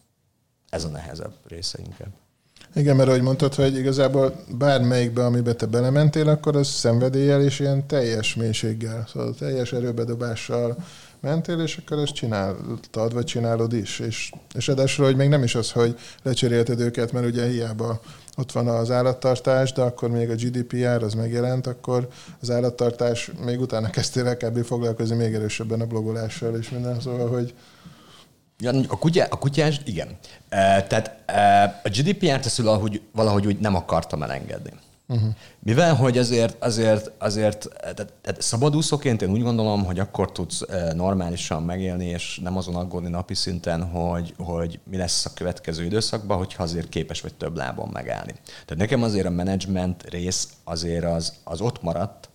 ez 0.70 0.84
a 0.84 0.88
nehezebb 0.88 1.34
része 1.48 1.80
inkább. 1.80 2.12
Igen, 2.76 2.96
mert 2.96 3.10
ahogy 3.10 3.22
mondtad, 3.22 3.56
hogy 3.56 3.78
igazából 3.78 4.44
bármelyikbe, 4.58 5.26
amiben 5.26 5.58
te 5.58 5.66
belementél, 5.66 6.30
akkor 6.30 6.56
az 6.56 6.68
szenvedéllyel 6.68 7.42
és 7.42 7.60
ilyen 7.60 7.88
teljes 7.88 8.36
mélységgel, 8.36 9.08
szóval 9.08 9.34
teljes 9.34 9.74
erőbedobással 9.74 10.78
mentél, 11.20 11.60
és 11.60 11.78
akkor 11.78 11.98
ezt 11.98 12.14
csináltad, 12.14 13.14
vagy 13.14 13.26
csinálod 13.26 13.74
is. 13.74 14.00
És, 14.00 14.32
és 14.54 14.68
edesről, 14.68 15.06
hogy 15.06 15.16
még 15.16 15.30
nem 15.30 15.44
is 15.44 15.56
az, 15.56 15.72
hogy 15.72 16.00
lecserélted 16.24 16.80
őket, 16.80 17.12
mert 17.12 17.26
ugye 17.26 17.48
hiába 17.48 18.02
ott 18.42 18.52
van 18.52 18.68
az 18.68 18.92
állattartás, 18.92 19.74
de 19.74 19.82
akkor 19.82 20.10
még 20.10 20.30
a 20.30 20.36
GDPR 20.36 21.04
az 21.04 21.14
megjelent, 21.14 21.68
akkor 21.68 22.08
az 22.42 22.52
állattartás 22.52 23.32
még 23.46 23.60
utána 23.60 23.90
kezdtél 23.90 24.28
el 24.28 24.38
kb. 24.38 24.64
foglalkozni 24.64 25.16
még 25.16 25.34
erősebben 25.34 25.82
a 25.82 25.86
blogolással 25.86 26.56
és 26.56 26.70
minden, 26.70 27.00
szóval, 27.00 27.30
hogy 27.30 27.54
Ja, 28.62 28.72
a, 28.88 28.98
kutyá, 28.98 29.28
a 29.30 29.38
kutyás, 29.38 29.82
igen. 29.86 30.08
E, 30.50 30.84
tehát 30.84 31.24
e, 31.26 31.64
a 31.84 31.90
GDPR-t 31.90 32.46
ezt 32.46 32.58
valahogy, 32.58 33.02
valahogy 33.12 33.46
úgy 33.46 33.60
nem 33.60 33.76
akartam 33.76 34.24
elengedni. 34.24 34.72
Uh-huh. 35.12 35.30
Mivel, 35.60 35.96
hogy 35.96 36.18
azért, 36.18 36.64
azért, 36.64 37.12
azért 37.18 37.68
tehát, 37.80 38.14
tehát 38.22 38.42
szabadúszóként 38.42 39.22
én 39.22 39.30
úgy 39.30 39.42
gondolom, 39.42 39.86
hogy 39.86 40.00
akkor 40.00 40.32
tudsz 40.32 40.62
normálisan 40.94 41.64
megélni, 41.64 42.06
és 42.06 42.40
nem 42.44 42.58
azon 42.58 42.76
aggódni 42.76 43.10
napi 43.10 43.34
szinten, 43.34 43.84
hogy, 43.84 44.34
hogy 44.38 44.80
mi 44.84 44.98
lesz 44.98 45.26
a 45.26 45.34
következő 45.34 45.84
időszakban, 45.84 46.38
hogyha 46.38 46.64
azért 46.64 46.90
képes 46.90 47.22
vagy 47.22 47.34
több 47.34 47.56
lábon 47.56 47.90
megállni. 47.94 48.34
Tehát 48.44 48.76
nekem 48.76 49.04
azért 49.04 49.26
a 49.26 49.30
menedzsment 49.30 50.10
rész 50.10 50.50
azért 50.64 51.06
az, 51.06 51.34
az 51.44 51.62
ott 51.62 51.82
maradt, 51.82 52.30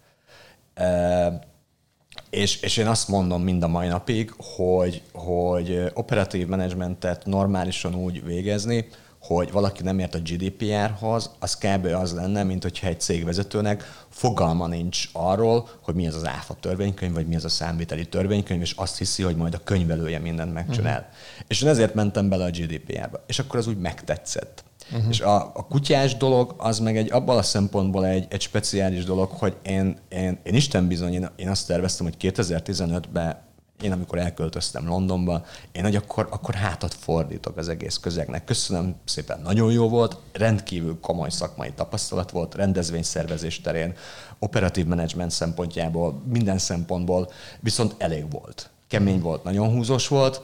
és, 2.30 2.60
és 2.60 2.76
én 2.76 2.86
azt 2.86 3.08
mondom 3.08 3.42
mind 3.42 3.62
a 3.62 3.68
mai 3.68 3.88
napig, 3.88 4.34
hogy, 4.38 5.02
hogy 5.12 5.90
operatív 5.94 6.46
menedzsmentet 6.46 7.26
normálisan 7.26 7.94
úgy 7.94 8.24
végezni, 8.24 8.88
hogy 9.26 9.52
valaki 9.52 9.82
nem 9.82 9.98
ért 9.98 10.14
a 10.14 10.18
GDPR-hoz, 10.18 11.30
az 11.38 11.56
kb. 11.56 11.86
az 11.86 12.12
lenne, 12.12 12.42
mint 12.42 12.62
hogyha 12.62 12.86
egy 12.86 13.00
cégvezetőnek 13.00 14.04
fogalma 14.08 14.66
nincs 14.66 15.08
arról, 15.12 15.68
hogy 15.80 15.94
mi 15.94 16.06
az 16.06 16.14
az 16.14 16.26
áfa 16.26 16.56
törvénykönyv, 16.60 17.12
vagy 17.14 17.26
mi 17.26 17.36
az 17.36 17.44
a 17.44 17.48
számviteli 17.48 18.06
törvénykönyv, 18.08 18.60
és 18.60 18.72
azt 18.72 18.98
hiszi, 18.98 19.22
hogy 19.22 19.36
majd 19.36 19.54
a 19.54 19.60
könyvelője 19.64 20.18
mindent 20.18 20.52
megcsinál. 20.52 20.98
Uh-huh. 20.98 21.44
És 21.46 21.62
én 21.62 21.68
ezért 21.68 21.94
mentem 21.94 22.28
bele 22.28 22.44
a 22.44 22.50
GDPR-ba. 22.50 23.24
És 23.26 23.38
akkor 23.38 23.58
az 23.58 23.66
úgy 23.66 23.78
megtetszett. 23.78 24.64
Uh-huh. 24.92 25.08
És 25.08 25.20
a, 25.20 25.36
a 25.54 25.66
kutyás 25.66 26.16
dolog 26.16 26.54
az 26.56 26.78
meg 26.78 26.96
egy 26.96 27.12
abban 27.12 27.38
a 27.38 27.42
szempontból 27.42 28.06
egy, 28.06 28.26
egy 28.28 28.40
speciális 28.40 29.04
dolog, 29.04 29.30
hogy 29.30 29.56
én, 29.62 29.98
én, 30.08 30.38
én 30.42 30.54
Isten 30.54 30.88
bizony, 30.88 31.12
én, 31.12 31.28
én 31.36 31.48
azt 31.48 31.66
terveztem, 31.66 32.06
hogy 32.06 32.32
2015-ben 32.32 33.44
én 33.82 33.92
amikor 33.92 34.18
elköltöztem 34.18 34.86
Londonba, 34.86 35.44
én 35.72 35.82
hogy 35.82 35.96
akkor, 35.96 36.28
akkor 36.30 36.54
hátat 36.54 36.94
fordítok 36.94 37.56
az 37.56 37.68
egész 37.68 37.96
közegnek. 37.96 38.44
Köszönöm 38.44 38.94
szépen, 39.04 39.40
nagyon 39.40 39.72
jó 39.72 39.88
volt, 39.88 40.16
rendkívül 40.32 41.00
komoly 41.00 41.30
szakmai 41.30 41.72
tapasztalat 41.72 42.30
volt, 42.30 42.54
rendezvényszervezés 42.54 43.60
terén, 43.60 43.94
operatív 44.38 44.86
menedzsment 44.86 45.30
szempontjából, 45.30 46.22
minden 46.28 46.58
szempontból, 46.58 47.30
viszont 47.60 47.94
elég 47.98 48.30
volt. 48.30 48.70
Kemény 48.88 49.20
volt, 49.20 49.44
nagyon 49.44 49.70
húzós 49.70 50.08
volt, 50.08 50.42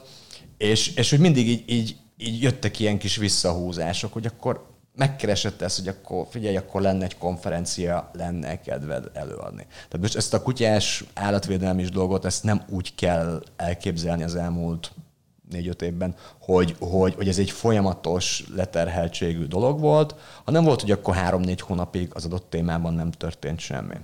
és, 0.57 0.95
és 0.95 1.09
hogy 1.09 1.19
mindig 1.19 1.47
így, 1.47 1.63
így, 1.65 1.95
így 2.17 2.41
jöttek 2.41 2.79
ilyen 2.79 2.97
kis 2.97 3.15
visszahúzások, 3.15 4.13
hogy 4.13 4.25
akkor 4.25 4.72
megkeresett 4.95 5.61
ezt, 5.61 5.77
hogy 5.77 5.87
akkor 5.87 6.27
figyelj, 6.29 6.57
akkor 6.57 6.81
lenne 6.81 7.03
egy 7.03 7.17
konferencia, 7.17 8.09
lenne 8.13 8.61
kedved 8.61 9.09
előadni. 9.13 9.65
Tehát 9.69 9.99
most 9.99 10.15
ezt 10.15 10.33
a 10.33 10.41
kutyás 10.41 11.03
állatvédelmi 11.13 11.83
dolgot, 11.83 12.25
ezt 12.25 12.43
nem 12.43 12.61
úgy 12.69 12.95
kell 12.95 13.43
elképzelni 13.55 14.23
az 14.23 14.35
elmúlt 14.35 14.91
négy-öt 15.49 15.81
évben, 15.81 16.15
hogy, 16.39 16.75
hogy, 16.79 17.15
hogy 17.15 17.27
ez 17.27 17.37
egy 17.37 17.51
folyamatos 17.51 18.43
leterheltségű 18.55 19.45
dolog 19.45 19.79
volt, 19.79 20.15
hanem 20.43 20.63
volt, 20.63 20.81
hogy 20.81 20.91
akkor 20.91 21.15
három-négy 21.15 21.61
hónapig 21.61 22.09
az 22.13 22.25
adott 22.25 22.49
témában 22.49 22.93
nem 22.93 23.11
történt 23.11 23.59
semmi. 23.59 23.95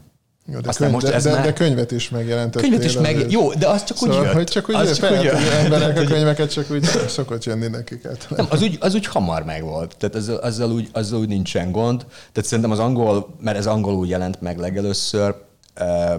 Jó, 0.51 0.59
de, 0.59 0.71
könyv, 0.77 0.91
most 0.91 1.05
de, 1.05 1.13
ez 1.13 1.23
de, 1.23 1.31
már... 1.31 1.43
de 1.43 1.53
könyvet 1.53 1.91
is 1.91 2.09
megjelentettél. 2.09 2.69
Könyvet 2.69 2.85
is 2.85 2.97
meg... 2.97 3.31
Jó, 3.31 3.53
de 3.53 3.67
az 3.67 3.83
csak 3.83 3.97
szóval, 3.97 4.17
úgy 4.17 4.23
jött. 4.23 4.33
Hogy 4.33 4.43
csak 4.43 4.69
úgy, 4.69 4.75
az 4.75 4.99
csak 4.99 5.11
úgy 5.11 5.23
jött. 5.23 5.35
emberek 5.63 5.97
a 5.97 6.03
könyveket 6.03 6.51
csak 6.51 6.71
úgy 6.71 6.83
szokott 7.07 7.43
jönni 7.43 7.67
nekik 7.67 8.05
át. 8.05 8.27
Nem, 8.29 8.47
az 8.49 8.61
úgy, 8.61 8.77
az 8.81 8.93
úgy 8.93 9.05
hamar 9.05 9.43
megvolt. 9.43 9.95
Tehát 9.97 10.15
azzal, 10.15 10.37
azzal, 10.37 10.71
úgy, 10.71 10.89
azzal 10.91 11.19
úgy 11.19 11.27
nincsen 11.27 11.71
gond. 11.71 12.05
Tehát 12.31 12.49
szerintem 12.49 12.71
az 12.71 12.79
angol, 12.79 13.35
mert 13.39 13.57
ez 13.57 13.67
angolul 13.67 14.07
jelent 14.07 14.41
meg 14.41 14.57
legelőször, 14.57 15.35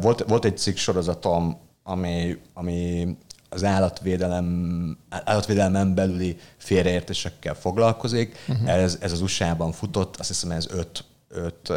volt, 0.00 0.24
volt 0.28 0.44
egy 0.44 0.58
cikk 0.58 0.76
sorozatom, 0.76 1.58
ami, 1.82 2.36
ami 2.54 3.08
az 3.48 3.64
állatvédelem, 3.64 4.98
állatvédelmen 5.08 5.94
belüli 5.94 6.36
félreértésekkel 6.56 7.54
foglalkozik. 7.54 8.36
Uh-huh. 8.48 8.70
Ez, 8.70 8.98
ez 9.00 9.12
az 9.12 9.20
USA-ban 9.20 9.72
futott, 9.72 10.16
azt 10.16 10.28
hiszem 10.28 10.50
ez 10.50 10.66
öt, 10.70 11.04
öt 11.28 11.72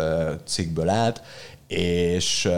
cikkből 0.46 0.90
állt, 0.90 1.22
és 1.68 2.50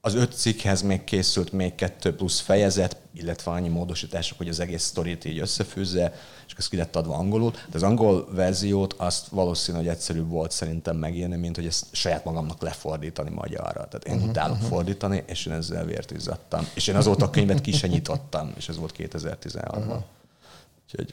az 0.00 0.14
öt 0.14 0.32
cikkhez 0.32 0.82
még 0.82 1.04
készült 1.04 1.52
még 1.52 1.74
kettő 1.74 2.14
plusz 2.14 2.40
fejezet, 2.40 2.96
illetve 3.14 3.50
annyi 3.50 3.68
módosítások, 3.68 4.38
hogy 4.38 4.48
az 4.48 4.60
egész 4.60 4.82
sztorit 4.82 5.24
így 5.24 5.38
összefűzze, 5.38 6.14
és 6.46 6.52
ez 6.56 6.68
ki 6.68 6.76
lett 6.76 6.96
adva 6.96 7.14
angolul. 7.14 7.50
De 7.50 7.76
az 7.76 7.82
angol 7.82 8.28
verziót 8.34 8.92
azt 8.92 9.26
valószínű, 9.28 9.78
hogy 9.78 9.88
egyszerűbb 9.88 10.28
volt 10.28 10.50
szerintem 10.50 10.96
megírni, 10.96 11.36
mint 11.36 11.56
hogy 11.56 11.66
ezt 11.66 11.86
saját 11.90 12.24
magamnak 12.24 12.62
lefordítani 12.62 13.30
magyarra. 13.30 13.88
Tehát 13.88 14.04
én 14.04 14.14
uh-huh, 14.14 14.28
utálok 14.28 14.56
uh-huh. 14.56 14.68
fordítani, 14.70 15.24
és 15.26 15.46
én 15.46 15.52
ezzel 15.52 15.84
vért 15.84 16.10
izzadtam. 16.10 16.68
És 16.74 16.86
én 16.86 16.96
azóta 16.96 17.24
a 17.24 17.30
könyvet 17.30 17.60
ki 17.60 17.72
sem 17.72 17.90
nyitottam, 17.90 18.52
és 18.56 18.68
ez 18.68 18.76
volt 18.76 18.94
2016-ban. 18.98 19.76
Uh-huh. 19.76 20.02
Úgyhogy 20.84 21.12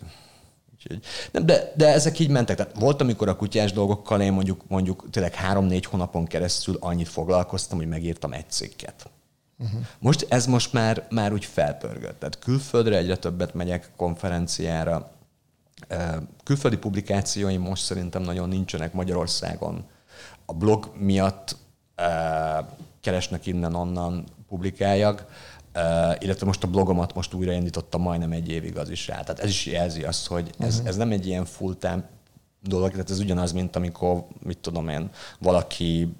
Úgyhogy, 0.85 1.03
nem, 1.31 1.45
de, 1.45 1.71
de 1.75 1.87
ezek 1.93 2.19
így 2.19 2.29
mentek. 2.29 2.57
Tehát 2.57 2.79
volt, 2.79 3.01
amikor 3.01 3.29
a 3.29 3.35
kutyás 3.35 3.71
dolgokkal 3.71 4.21
én 4.21 4.33
mondjuk, 4.33 4.63
mondjuk 4.67 5.09
tényleg 5.11 5.33
három-négy 5.33 5.85
hónapon 5.85 6.25
keresztül 6.25 6.77
annyit 6.79 7.07
foglalkoztam, 7.07 7.77
hogy 7.77 7.87
megírtam 7.87 8.33
egy 8.33 8.49
cikket. 8.49 9.09
Uh-huh. 9.57 9.79
Most 9.99 10.25
ez 10.29 10.45
most 10.45 10.73
már, 10.73 11.07
már 11.09 11.33
úgy 11.33 11.45
felpörgött. 11.45 12.19
Tehát 12.19 12.39
külföldre 12.39 12.97
egyre 12.97 13.15
többet 13.17 13.53
megyek 13.53 13.89
konferenciára. 13.95 15.11
Külföldi 16.43 16.77
publikációim 16.77 17.61
most 17.61 17.83
szerintem 17.83 18.21
nagyon 18.21 18.49
nincsenek 18.49 18.93
Magyarországon. 18.93 19.85
A 20.45 20.53
blog 20.53 20.91
miatt 20.97 21.57
keresnek 23.01 23.45
innen-onnan 23.45 24.23
publikáljak 24.47 25.25
Uh, 25.75 26.15
illetve 26.19 26.45
most 26.45 26.63
a 26.63 26.67
blogomat 26.67 27.13
most 27.13 27.33
újraindítottam 27.33 28.01
majdnem 28.01 28.31
egy 28.31 28.49
évig 28.49 28.77
az 28.77 28.89
is 28.89 29.07
rá. 29.07 29.19
Tehát 29.19 29.39
ez 29.39 29.49
is 29.49 29.65
jelzi 29.65 30.03
azt, 30.03 30.27
hogy 30.27 30.49
ez, 30.59 30.73
uh-huh. 30.73 30.87
ez 30.87 30.95
nem 30.95 31.11
egy 31.11 31.27
ilyen 31.27 31.45
full-time 31.45 32.03
dolog, 32.61 32.91
tehát 32.91 33.09
ez 33.09 33.19
ugyanaz, 33.19 33.51
mint 33.51 33.75
amikor, 33.75 34.25
mit 34.43 34.57
tudom 34.57 34.87
én, 34.87 35.09
valaki 35.39 36.15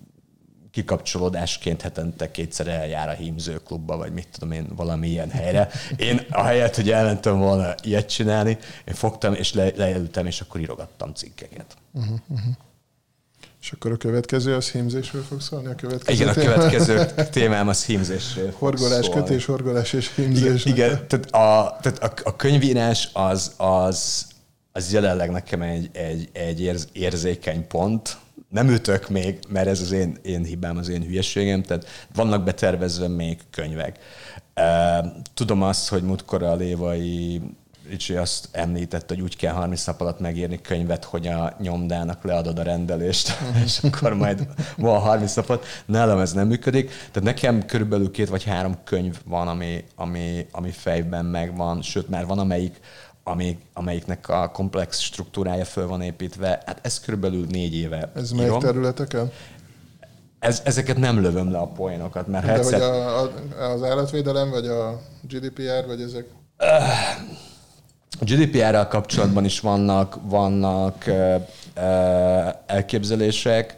kikapcsolódásként 0.71 1.81
hetente 1.81 2.31
kétszer 2.31 2.67
eljár 2.67 3.09
a 3.09 3.11
hímzőklubba, 3.11 3.97
vagy 3.97 4.13
mit 4.13 4.27
tudom 4.31 4.51
én, 4.51 4.67
valami 4.75 5.07
ilyen 5.07 5.29
helyre. 5.29 5.69
Én 5.97 6.21
a 6.29 6.41
helyet, 6.43 6.75
hogy 6.75 6.91
elmentem 6.91 7.37
volna 7.37 7.75
ilyet 7.83 8.09
csinálni, 8.09 8.57
én 8.85 8.93
fogtam 8.93 9.33
és 9.33 9.53
le, 9.53 9.71
leültem, 9.75 10.25
és 10.25 10.41
akkor 10.41 10.61
írogattam 10.61 11.13
cikkeket. 11.13 11.77
Uh-huh, 11.93 12.19
uh-huh. 12.27 12.53
És 13.65 13.71
akkor 13.71 13.91
a 13.91 13.97
következő 13.97 14.56
az 14.56 14.71
hímzésről 14.71 15.21
fog 15.21 15.41
szólni? 15.41 15.67
A 15.67 15.75
következő 15.75 16.21
igen, 16.21 16.34
témám? 16.34 16.49
a 16.49 16.54
következő 16.54 17.06
témám 17.32 17.67
az 17.67 17.86
hímzésről 17.86 18.54
Horgolás, 18.58 19.06
szólni. 19.06 19.21
kötés, 19.21 19.45
horgolás 19.45 19.93
és 19.93 20.15
hímzés. 20.15 20.65
Igen, 20.65 20.89
igen 20.89 21.08
tehát, 21.08 21.25
a, 21.25 21.78
tehát 21.82 21.99
a, 22.04 22.13
a 22.23 22.36
könyvírás 22.36 23.10
az, 23.13 23.54
az, 23.58 24.28
az 24.71 24.93
jelenleg 24.93 25.32
nekem 25.32 25.62
egy, 25.62 25.89
egy, 25.93 26.30
egy 26.34 26.62
érz, 26.62 26.88
érzékeny 26.91 27.67
pont. 27.67 28.17
Nem 28.49 28.69
ütök 28.69 29.10
még, 29.10 29.39
mert 29.47 29.67
ez 29.67 29.82
az 29.82 29.91
én, 29.91 30.17
én 30.21 30.43
hibám, 30.43 30.78
az 30.78 30.89
én 30.89 31.04
hülyeségem, 31.04 31.63
tehát 31.63 31.88
vannak 32.13 32.43
betervezve 32.43 33.08
még 33.08 33.39
könyvek. 33.51 33.99
Tudom 35.34 35.62
azt, 35.62 35.89
hogy 35.89 36.04
múltkor 36.04 36.43
a 36.43 36.56
lévai 36.56 37.41
Ricsi 37.89 38.15
azt 38.15 38.48
említett, 38.52 39.10
hogy 39.10 39.21
úgy 39.21 39.36
kell 39.36 39.54
30 39.54 39.86
nap 39.86 40.02
alatt 40.02 40.19
megírni 40.19 40.62
könyvet, 40.62 41.04
hogy 41.04 41.28
a 41.28 41.56
nyomdának 41.60 42.24
leadod 42.24 42.60
a 42.60 42.63
rendelést, 42.63 43.38
és 43.65 43.80
akkor 43.84 44.13
majd 44.13 44.48
van 44.78 45.00
30 45.00 45.36
napot. 45.36 45.65
Nálam 45.86 46.19
ez 46.19 46.34
nem 46.34 46.48
működik. 46.48 46.88
Tehát 46.88 47.24
nekem 47.24 47.65
körülbelül 47.65 48.12
két 48.12 48.30
vagy 48.30 48.43
három 48.43 48.78
könyv 48.84 49.21
van, 49.26 49.48
ami, 49.48 49.84
ami, 49.95 50.48
ami 50.52 50.71
fejben 50.71 51.26
megvan, 51.26 51.82
sőt 51.82 52.10
már 52.10 52.26
van, 52.26 52.39
amelyik, 52.39 52.80
amelyik, 53.24 53.60
amelyiknek 53.74 54.30
a 54.30 54.50
komplex 54.52 55.00
struktúrája 55.00 55.65
föl 55.65 55.88
van 55.88 56.02
építve. 56.02 56.62
Hát 56.65 56.80
ez 56.82 57.00
körülbelül 57.00 57.45
négy 57.50 57.76
éve 57.76 58.12
Ez 58.15 58.32
melyik 58.32 58.48
írom. 58.48 58.60
területeken? 58.60 59.32
Ez, 60.39 60.62
ezeket 60.63 60.98
nem 60.98 61.21
lövöm 61.21 61.52
le 61.52 61.58
a 61.58 61.67
poénokat, 61.67 62.28
mert 62.28 62.45
De 62.45 62.52
headset... 62.52 62.71
hogy 62.74 62.82
a, 62.82 63.21
a, 63.21 63.32
az 63.71 63.84
állatvédelem, 63.84 64.50
vagy 64.50 64.67
a 64.67 65.02
GDPR, 65.21 65.86
vagy 65.88 66.02
ezek? 66.02 66.26
A 68.19 68.23
GDPR-rel 68.23 68.88
kapcsolatban 68.88 69.45
is 69.45 69.60
vannak, 69.60 70.17
vannak 70.23 71.04
uh, 71.08 71.36
uh, 71.78 72.54
elképzelések. 72.65 73.78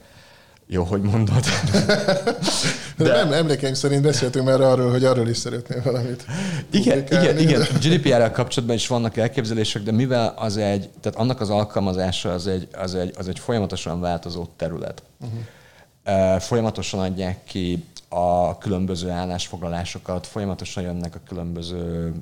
Jó, 0.69 0.84
hogy 0.84 1.02
mondod. 1.02 1.43
De, 2.97 3.13
nem, 3.13 3.34
emlékeim 3.34 3.73
szerint 3.73 4.02
beszéltünk 4.02 4.45
már 4.45 4.62
arról, 4.62 4.91
hogy 4.91 5.04
arról 5.04 5.28
is 5.28 5.38
szeretnél 5.38 5.82
valamit. 5.84 6.26
Igen, 6.71 7.04
igen, 7.10 7.38
igen. 7.38 7.62
GDPR-rel 7.82 8.32
kapcsolatban 8.32 8.76
is 8.78 8.88
vannak 8.88 9.17
elképzelések, 9.17 9.84
de 9.84 9.91
mivel 9.91 10.34
az 10.38 10.58
egy, 10.58 10.89
tehát 11.02 11.19
annak 11.19 11.41
az 11.41 11.50
alkalmazása 11.50 12.32
az 12.32 12.47
egy, 12.47 12.67
az 12.73 12.95
egy, 12.95 13.13
az 13.17 13.28
egy 13.28 13.39
folyamatosan 13.39 14.00
változó 14.00 14.45
terület. 14.56 15.04
Uh-huh. 15.19 16.39
Folyamatosan 16.39 17.00
adják 17.00 17.43
ki 17.43 17.86
a 18.10 18.58
különböző 18.58 19.10
állásfoglalásokat, 19.10 20.28
folyamatosan 20.28 20.84
jönnek 20.84 21.15
a 21.15 21.19
különböző 21.28 22.13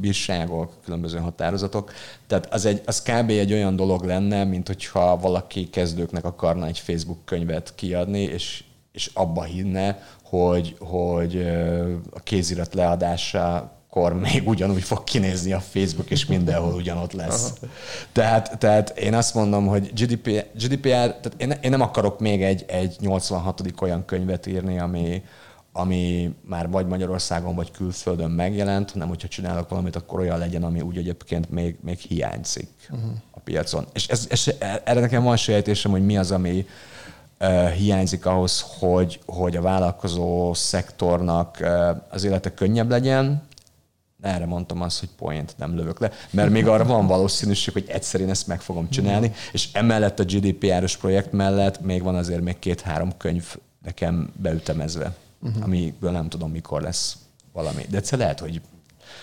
bírságok, 0.00 0.72
különböző 0.84 1.18
határozatok. 1.18 1.92
Tehát 2.26 2.52
az, 2.52 2.64
egy, 2.64 2.82
az 2.86 3.02
kb. 3.02 3.30
egy 3.30 3.52
olyan 3.52 3.76
dolog 3.76 4.04
lenne, 4.04 4.44
mint 4.44 4.66
hogyha 4.66 5.18
valaki 5.18 5.70
kezdőknek 5.70 6.24
akarna 6.24 6.66
egy 6.66 6.78
Facebook 6.78 7.24
könyvet 7.24 7.72
kiadni, 7.74 8.20
és, 8.20 8.64
és 8.92 9.10
abba 9.14 9.42
hinne, 9.42 9.98
hogy, 10.22 10.76
hogy 10.78 11.46
a 12.10 12.20
kézirat 12.22 12.74
leadása 12.74 13.72
akkor 13.96 14.14
még 14.14 14.48
ugyanúgy 14.48 14.82
fog 14.82 15.04
kinézni 15.04 15.52
a 15.52 15.60
Facebook, 15.60 16.10
és 16.10 16.26
mindenhol 16.26 16.74
ugyanott 16.74 17.12
lesz. 17.12 17.52
Tehát, 18.12 18.58
tehát 18.58 18.98
én 18.98 19.14
azt 19.14 19.34
mondom, 19.34 19.66
hogy 19.66 19.92
GDPR, 19.92 20.46
GDPR 20.54 20.88
tehát 20.88 21.34
én, 21.36 21.50
én 21.50 21.70
nem 21.70 21.80
akarok 21.80 22.20
még 22.20 22.42
egy, 22.42 22.64
egy 22.68 22.96
86. 23.00 23.62
olyan 23.80 24.04
könyvet 24.04 24.46
írni, 24.46 24.78
ami, 24.78 25.22
ami 25.76 26.34
már 26.44 26.70
vagy 26.70 26.86
Magyarországon, 26.86 27.54
vagy 27.54 27.70
külföldön 27.70 28.30
megjelent, 28.30 28.90
hanem 28.90 29.08
hogyha 29.08 29.28
csinálok 29.28 29.68
valamit, 29.68 29.96
akkor 29.96 30.20
olyan 30.20 30.38
legyen, 30.38 30.62
ami 30.62 30.80
úgy 30.80 30.96
egyébként 30.96 31.50
még, 31.50 31.76
még 31.80 31.98
hiányzik 31.98 32.68
uh-huh. 32.90 33.10
a 33.30 33.38
piacon. 33.40 33.86
És 33.92 34.08
ez, 34.08 34.26
ez, 34.30 34.44
erre 34.84 35.00
nekem 35.00 35.22
van 35.22 35.36
sejtésem, 35.36 35.90
hogy 35.90 36.04
mi 36.04 36.16
az, 36.16 36.30
ami 36.30 36.66
uh, 37.40 37.68
hiányzik 37.68 38.26
ahhoz, 38.26 38.64
hogy, 38.78 39.20
hogy 39.26 39.56
a 39.56 39.60
vállalkozó 39.60 40.54
szektornak 40.54 41.56
uh, 41.60 41.88
az 42.10 42.24
élete 42.24 42.54
könnyebb 42.54 42.90
legyen, 42.90 43.42
erre 44.20 44.46
mondtam 44.46 44.80
azt, 44.80 45.00
hogy 45.00 45.08
point 45.16 45.54
nem 45.58 45.74
lövök 45.74 45.98
le, 46.00 46.10
mert 46.30 46.50
még 46.50 46.66
arra 46.66 46.84
van 46.84 47.06
valószínűség, 47.06 47.72
hogy 47.72 47.88
egyszer 47.88 48.20
én 48.20 48.30
ezt 48.30 48.46
meg 48.46 48.60
fogom 48.60 48.90
csinálni, 48.90 49.32
és 49.52 49.68
emellett 49.72 50.18
a 50.18 50.24
GDPR-os 50.24 50.96
projekt 50.96 51.32
mellett 51.32 51.80
még 51.80 52.02
van 52.02 52.14
azért 52.14 52.40
még 52.40 52.58
két-három 52.58 53.16
könyv 53.16 53.56
nekem 53.82 54.32
beütemezve 54.36 55.14
uh-huh. 55.44 55.64
amiből 55.64 56.10
nem 56.10 56.28
tudom, 56.28 56.50
mikor 56.50 56.82
lesz 56.82 57.16
valami. 57.52 57.86
De 57.90 57.96
egyszer 57.96 58.18
lehet, 58.18 58.40
hogy 58.40 58.60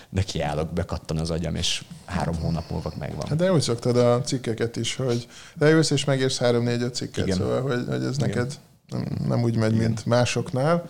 nekiállok, 0.10 0.74
bekattan 0.74 1.18
az 1.18 1.30
agyam, 1.30 1.56
és 1.56 1.84
három 2.06 2.36
hónap 2.36 2.70
múlva 2.70 2.92
megvan. 3.00 3.28
Hát 3.28 3.38
de 3.38 3.52
úgy 3.52 3.62
szoktad 3.62 3.98
a 3.98 4.22
cikkeket 4.22 4.76
is, 4.76 4.96
hogy 4.96 5.28
leülsz 5.60 5.90
és 5.90 6.06
megérsz 6.06 6.38
három-négy-öt 6.38 6.96
cikket, 6.96 7.26
Igen. 7.26 7.38
szóval, 7.38 7.62
hogy, 7.62 7.86
hogy 7.88 8.04
ez 8.04 8.18
Igen. 8.18 8.30
neked 8.30 8.54
nem, 8.88 9.06
nem 9.28 9.44
úgy 9.44 9.56
megy, 9.56 9.74
Igen. 9.74 9.86
mint 9.86 10.06
másoknál, 10.06 10.90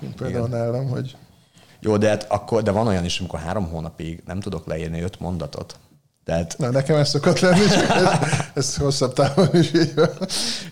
mint 0.00 0.14
például 0.14 0.46
Igen. 0.46 0.58
nálam, 0.58 0.88
hogy 0.88 1.16
jó, 1.80 1.96
de, 1.96 2.08
hát 2.08 2.26
akkor, 2.28 2.62
de 2.62 2.70
van 2.70 2.86
olyan 2.86 3.04
is, 3.04 3.18
amikor 3.18 3.38
három 3.38 3.68
hónapig 3.68 4.22
nem 4.26 4.40
tudok 4.40 4.66
leírni 4.66 5.00
öt 5.00 5.20
mondatot. 5.20 5.78
Tehát... 6.24 6.54
Na, 6.58 6.70
nekem 6.70 6.96
ez 6.96 7.08
szokott 7.08 7.38
lenni, 7.40 7.66
csak 7.66 7.90
ez, 7.90 8.04
ez 8.54 8.76
hosszabb 8.76 9.12
távon 9.12 9.48
is 9.52 9.72
így 9.74 9.94
van. 9.94 10.10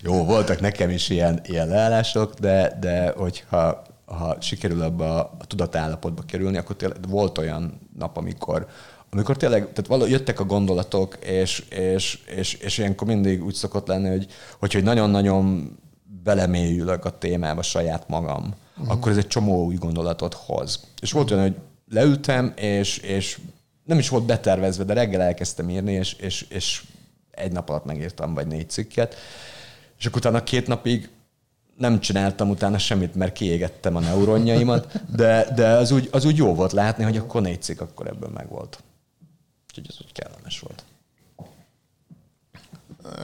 Jó, 0.01 0.25
voltak 0.25 0.59
nekem 0.59 0.89
is 0.89 1.09
ilyen, 1.09 1.39
ilyen 1.43 1.67
leállások, 1.67 2.33
de, 2.33 2.77
de 2.79 3.13
hogyha 3.17 3.83
ha 4.07 4.37
sikerül 4.41 4.81
abba 4.81 5.19
a 5.19 5.45
tudatállapotba 5.47 6.21
kerülni, 6.21 6.57
akkor 6.57 6.75
tényleg 6.75 7.09
volt 7.09 7.37
olyan 7.37 7.79
nap, 7.97 8.17
amikor, 8.17 8.67
amikor 9.09 9.37
tényleg, 9.37 9.61
tehát 9.61 9.87
valahogy 9.87 10.11
jöttek 10.11 10.39
a 10.39 10.45
gondolatok, 10.45 11.17
és, 11.21 11.59
és, 11.69 12.19
és, 12.35 12.53
és 12.53 12.77
ilyenkor 12.77 13.07
mindig 13.07 13.45
úgy 13.45 13.53
szokott 13.53 13.87
lenni, 13.87 14.09
hogy, 14.09 14.27
hogy, 14.59 14.73
hogy 14.73 14.83
nagyon-nagyon 14.83 15.77
belemélyülök 16.23 17.05
a 17.05 17.17
témába 17.17 17.61
saját 17.61 18.07
magam, 18.07 18.53
uh-huh. 18.77 18.91
akkor 18.91 19.11
ez 19.11 19.17
egy 19.17 19.27
csomó 19.27 19.65
új 19.65 19.75
gondolatot 19.75 20.33
hoz. 20.33 20.79
És 21.01 21.11
volt 21.11 21.31
olyan, 21.31 21.43
hogy 21.43 21.55
leültem, 21.89 22.53
és, 22.55 22.97
és 22.97 23.39
nem 23.83 23.99
is 23.99 24.09
volt 24.09 24.25
betervezve, 24.25 24.83
de 24.83 24.93
reggel 24.93 25.21
elkezdtem 25.21 25.69
írni, 25.69 25.91
és, 25.91 26.13
és, 26.13 26.45
és 26.49 26.83
egy 27.31 27.51
nap 27.51 27.69
alatt 27.69 27.85
megírtam, 27.85 28.33
vagy 28.33 28.47
négy 28.47 28.69
cikket, 28.69 29.15
és 29.99 30.05
akkor 30.05 30.17
utána 30.19 30.43
két 30.43 30.67
napig 30.67 31.09
nem 31.77 31.99
csináltam 31.99 32.49
utána 32.49 32.77
semmit, 32.77 33.15
mert 33.15 33.33
kiégettem 33.33 33.95
a 33.95 33.99
neuronjaimat, 33.99 35.01
de, 35.15 35.47
de 35.55 35.67
az, 35.67 35.91
úgy, 35.91 36.09
az 36.11 36.25
úgy 36.25 36.37
jó 36.37 36.53
volt 36.53 36.71
látni, 36.71 37.03
hogy 37.03 37.17
akkor 37.17 37.41
négy 37.41 37.61
cikk 37.61 37.81
akkor 37.81 38.07
ebből 38.07 38.29
megvolt. 38.33 38.83
Úgyhogy 39.69 39.85
ez 39.89 39.95
úgy 40.05 40.11
kellemes 40.11 40.59
volt. 40.59 40.83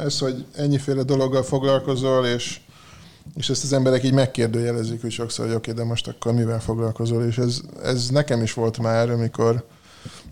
Ez, 0.05 0.19
hogy 0.19 0.45
ennyiféle 0.55 1.03
dologgal 1.03 1.43
foglalkozol, 1.43 2.25
és, 2.25 2.59
és 3.35 3.49
ezt 3.49 3.63
az 3.63 3.73
emberek 3.73 4.03
így 4.03 4.13
megkérdőjelezik, 4.13 5.01
hogy 5.01 5.11
sokszor, 5.11 5.45
hogy 5.45 5.55
oké, 5.55 5.71
okay, 5.71 5.83
de 5.83 5.89
most 5.89 6.07
akkor 6.07 6.33
mivel 6.33 6.59
foglalkozol, 6.59 7.23
és 7.23 7.37
ez, 7.37 7.61
ez 7.83 8.09
nekem 8.09 8.41
is 8.41 8.53
volt 8.53 8.77
már, 8.77 9.09
amikor 9.09 9.67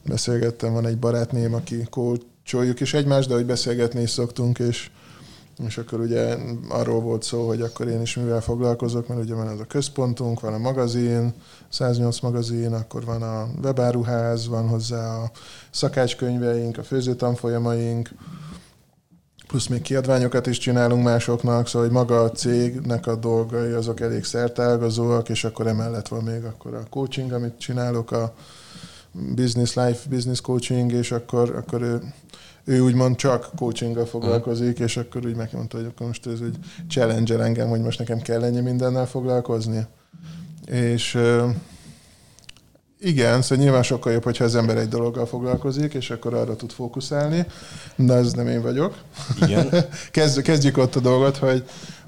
beszélgettem, 0.06 0.74
van 0.74 0.86
egy 0.86 0.98
barátném, 0.98 1.54
aki 1.54 1.88
kócsoljuk 1.90 2.80
is 2.80 2.94
egymást, 2.94 3.28
de 3.28 3.34
hogy 3.34 3.46
beszélgetni 3.46 4.02
is 4.02 4.10
szoktunk, 4.10 4.60
és 4.60 4.90
és 5.66 5.78
akkor 5.78 6.00
ugye 6.00 6.38
arról 6.70 7.00
volt 7.00 7.24
szó, 7.24 7.48
hogy 7.48 7.62
akkor 7.62 7.88
én 7.88 8.02
is 8.02 8.16
mivel 8.16 8.42
foglalkozok, 8.42 9.08
mert 9.08 9.22
ugye 9.22 9.34
van 9.34 9.50
ez 9.50 9.60
a 9.60 9.66
központunk, 9.66 10.40
van 10.40 10.54
a 10.54 10.58
magazin, 10.58 11.34
108 11.70 12.20
magazin, 12.20 12.74
akkor 12.74 13.06
van 13.06 13.22
a 13.22 13.50
webáruház, 13.64 14.48
van 14.48 14.68
hozzá 14.68 15.16
a 15.16 15.32
szakácskönyveink, 15.70 16.78
a 16.78 16.84
főzőtanfolyamaink, 16.84 18.10
plusz 19.48 19.68
még 19.68 19.82
kiadványokat 19.82 20.48
is 20.48 20.58
csinálunk 20.58 21.04
másoknak, 21.04 21.68
szóval 21.68 21.88
hogy 21.88 21.98
maga 21.98 22.22
a 22.24 22.32
cégnek 22.32 23.08
a 23.08 23.16
dolgai 23.16 23.72
azok 23.72 24.00
elég 24.00 24.24
szertágazóak, 24.24 25.30
és 25.30 25.44
akkor 25.44 25.68
emellett 25.68 26.08
van 26.08 26.24
még 26.24 26.44
akkor 26.44 26.74
a 26.74 26.84
coaching, 26.90 27.32
amit 27.32 27.60
csinálok, 27.60 28.12
a 28.12 28.34
business 29.12 29.74
life, 29.74 30.10
business 30.10 30.42
coaching, 30.42 30.92
és 30.92 31.12
akkor, 31.12 31.56
akkor 31.56 31.82
ő 31.82 32.02
ő 32.64 32.80
úgymond 32.80 33.16
csak 33.16 33.50
coachinggal 33.56 34.06
foglalkozik, 34.06 34.80
és 34.80 34.98
akkor 34.98 35.26
úgy 35.26 35.36
megmondta, 35.36 35.78
hogy 35.78 35.86
akkor 35.86 36.08
most 36.08 36.28
ez 36.28 36.42
úgy 36.42 36.58
challenge 36.90 37.40
engem, 37.40 37.70
hogy 37.70 37.82
most 37.82 38.00
nekem 38.00 38.20
kell 38.20 38.44
ennyi 38.44 38.62
mindennel 38.62 39.08
foglalkozni. 39.08 39.86
És 40.66 41.20
igen, 43.04 43.42
szóval 43.42 43.64
nyilván 43.64 43.84
sokkal 43.84 44.12
jobb, 44.12 44.24
hogyha 44.24 44.44
az 44.44 44.56
ember 44.56 44.78
egy 44.78 44.88
dologgal 44.88 45.26
foglalkozik, 45.26 45.94
és 45.94 46.10
akkor 46.10 46.34
arra 46.34 46.56
tud 46.56 46.72
fókuszálni, 46.72 47.46
de 47.96 48.14
ez 48.14 48.34
nem 48.34 48.48
én 48.48 48.62
vagyok. 48.62 48.96
Igen. 49.42 49.70
Kezd, 50.12 50.42
kezdjük 50.42 50.78
ott 50.78 50.96
a 50.96 51.00
dolgot, 51.00 51.38
hogy, 51.38 51.64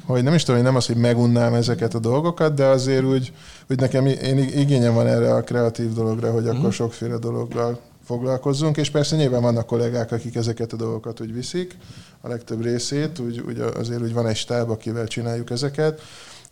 hogy 0.06 0.24
nem 0.24 0.34
is 0.34 0.42
tudom, 0.42 0.56
hogy 0.56 0.66
nem 0.66 0.76
az, 0.76 0.86
hogy 0.86 0.96
megunnám 0.96 1.54
ezeket 1.54 1.94
a 1.94 2.00
dolgokat, 2.00 2.54
de 2.54 2.66
azért 2.66 3.04
úgy, 3.04 3.34
hogy 3.68 3.80
nekem 3.80 4.06
én 4.06 4.38
igényem 4.38 4.94
van 4.94 5.08
erre 5.08 5.34
a 5.34 5.44
kreatív 5.44 5.94
dologra, 5.94 6.32
hogy 6.32 6.48
akkor 6.48 6.66
mm. 6.66 6.70
sokféle 6.70 7.18
dologgal 7.18 7.80
foglalkozzunk, 8.04 8.78
és 8.78 8.90
persze 8.90 9.16
nyilván 9.16 9.42
vannak 9.42 9.66
kollégák, 9.66 10.12
akik 10.12 10.36
ezeket 10.36 10.74
a 10.74 10.76
dolgokat 10.76 11.22
úgy 11.22 11.34
viszik, 11.34 11.78
a 12.22 12.28
legtöbb 12.28 12.62
részét, 12.62 13.20
úgy, 13.20 13.40
úgy 13.40 13.60
azért 13.60 14.02
úgy 14.02 14.14
van 14.14 14.28
egy 14.28 14.36
stáb, 14.36 14.70
akivel 14.70 15.08
csináljuk 15.08 15.50
ezeket, 15.50 16.02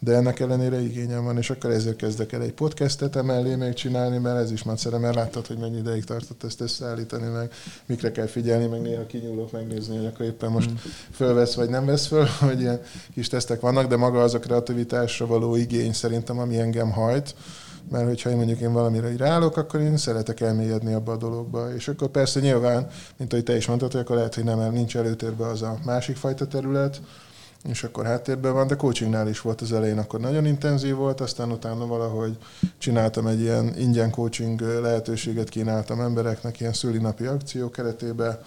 de 0.04 0.16
ennek 0.16 0.40
ellenére 0.40 0.82
igényem 0.82 1.24
van, 1.24 1.38
és 1.38 1.50
akkor 1.50 1.70
ezért 1.70 1.96
kezdek 1.96 2.32
el 2.32 2.42
egy 2.42 2.54
podcastet 2.54 3.16
emellé 3.16 3.56
még 3.56 3.74
csinálni, 3.74 4.18
mert 4.18 4.38
ez 4.38 4.52
is 4.52 4.64
macera, 4.64 5.00
mert 5.00 5.16
láttad, 5.16 5.48
hogy 5.48 5.58
mennyi 5.58 5.78
ideig 5.78 6.04
tartott 6.04 6.44
ezt 6.44 6.62
összeállítani, 6.62 7.28
meg 7.28 7.52
mikre 7.86 8.12
kell 8.12 8.26
figyelni, 8.26 8.66
meg 8.66 8.82
néha 8.82 9.06
kinyúlok 9.06 9.52
megnézni, 9.52 9.98
hogy 9.98 10.06
akkor 10.06 10.26
éppen 10.26 10.52
most 10.52 10.72
mm. 10.72 10.76
fölvesz 11.12 11.54
vagy 11.54 11.70
nem 11.70 11.86
vesz 11.86 12.08
föl, 12.08 12.28
hogy 12.50 12.60
ilyen 12.60 12.82
kis 13.14 13.28
tesztek 13.28 13.60
vannak, 13.60 13.88
de 13.88 13.96
maga 13.96 14.22
az 14.22 14.34
a 14.34 14.40
kreativitásra 14.40 15.26
való 15.26 15.56
igény 15.56 15.94
szerintem, 15.94 16.40
ami 16.40 16.58
engem 16.58 16.92
hajt, 16.92 17.36
mert 17.90 18.08
hogyha 18.08 18.30
én 18.30 18.36
mondjuk 18.36 18.60
én 18.60 18.74
valamire 18.74 19.18
ráállok, 19.18 19.58
akkor 19.58 19.80
én 19.80 19.98
szeretek 19.98 20.42
elmélyedni 20.42 20.94
abba 20.94 21.12
a 21.12 21.18
dologba. 21.18 21.74
És 21.76 21.88
akkor 21.88 22.08
persze 22.08 22.40
nyilván, 22.40 22.88
mint 23.18 23.34
ahogy 23.34 23.46
te 23.46 23.56
is 23.56 23.68
mondtad, 23.68 23.92
hogy 23.92 24.02
akkor 24.02 24.16
lehet, 24.16 24.36
hogy 24.36 24.44
nem, 24.44 24.58
mert 24.58 24.72
nincs 24.72 24.98
előtérben 24.98 25.50
az 25.50 25.62
a 25.62 25.78
másik 25.86 26.16
fajta 26.16 26.48
terület, 26.48 27.02
és 27.64 27.84
akkor 27.84 28.06
háttérben 28.06 28.54
van, 28.54 28.68
de 28.68 28.76
coachingnál 28.76 29.28
is 29.28 29.42
volt 29.42 29.62
az 29.62 29.74
elején, 29.74 29.98
akkor 29.98 30.20
nagyon 30.20 30.46
intenzív 30.46 30.96
volt, 30.96 31.22
aztán 31.22 31.52
utána 31.52 31.86
valahogy 31.86 32.38
csináltam 32.78 33.28
egy 33.28 33.40
ilyen 33.40 33.74
ingyen 33.78 34.12
coaching 34.12 34.62
lehetőséget, 34.62 35.50
kínáltam 35.50 36.02
embereknek 36.02 36.60
ilyen 36.60 36.74
szülinapi 36.74 37.26
akció 37.26 37.70
keretében, 37.70 38.40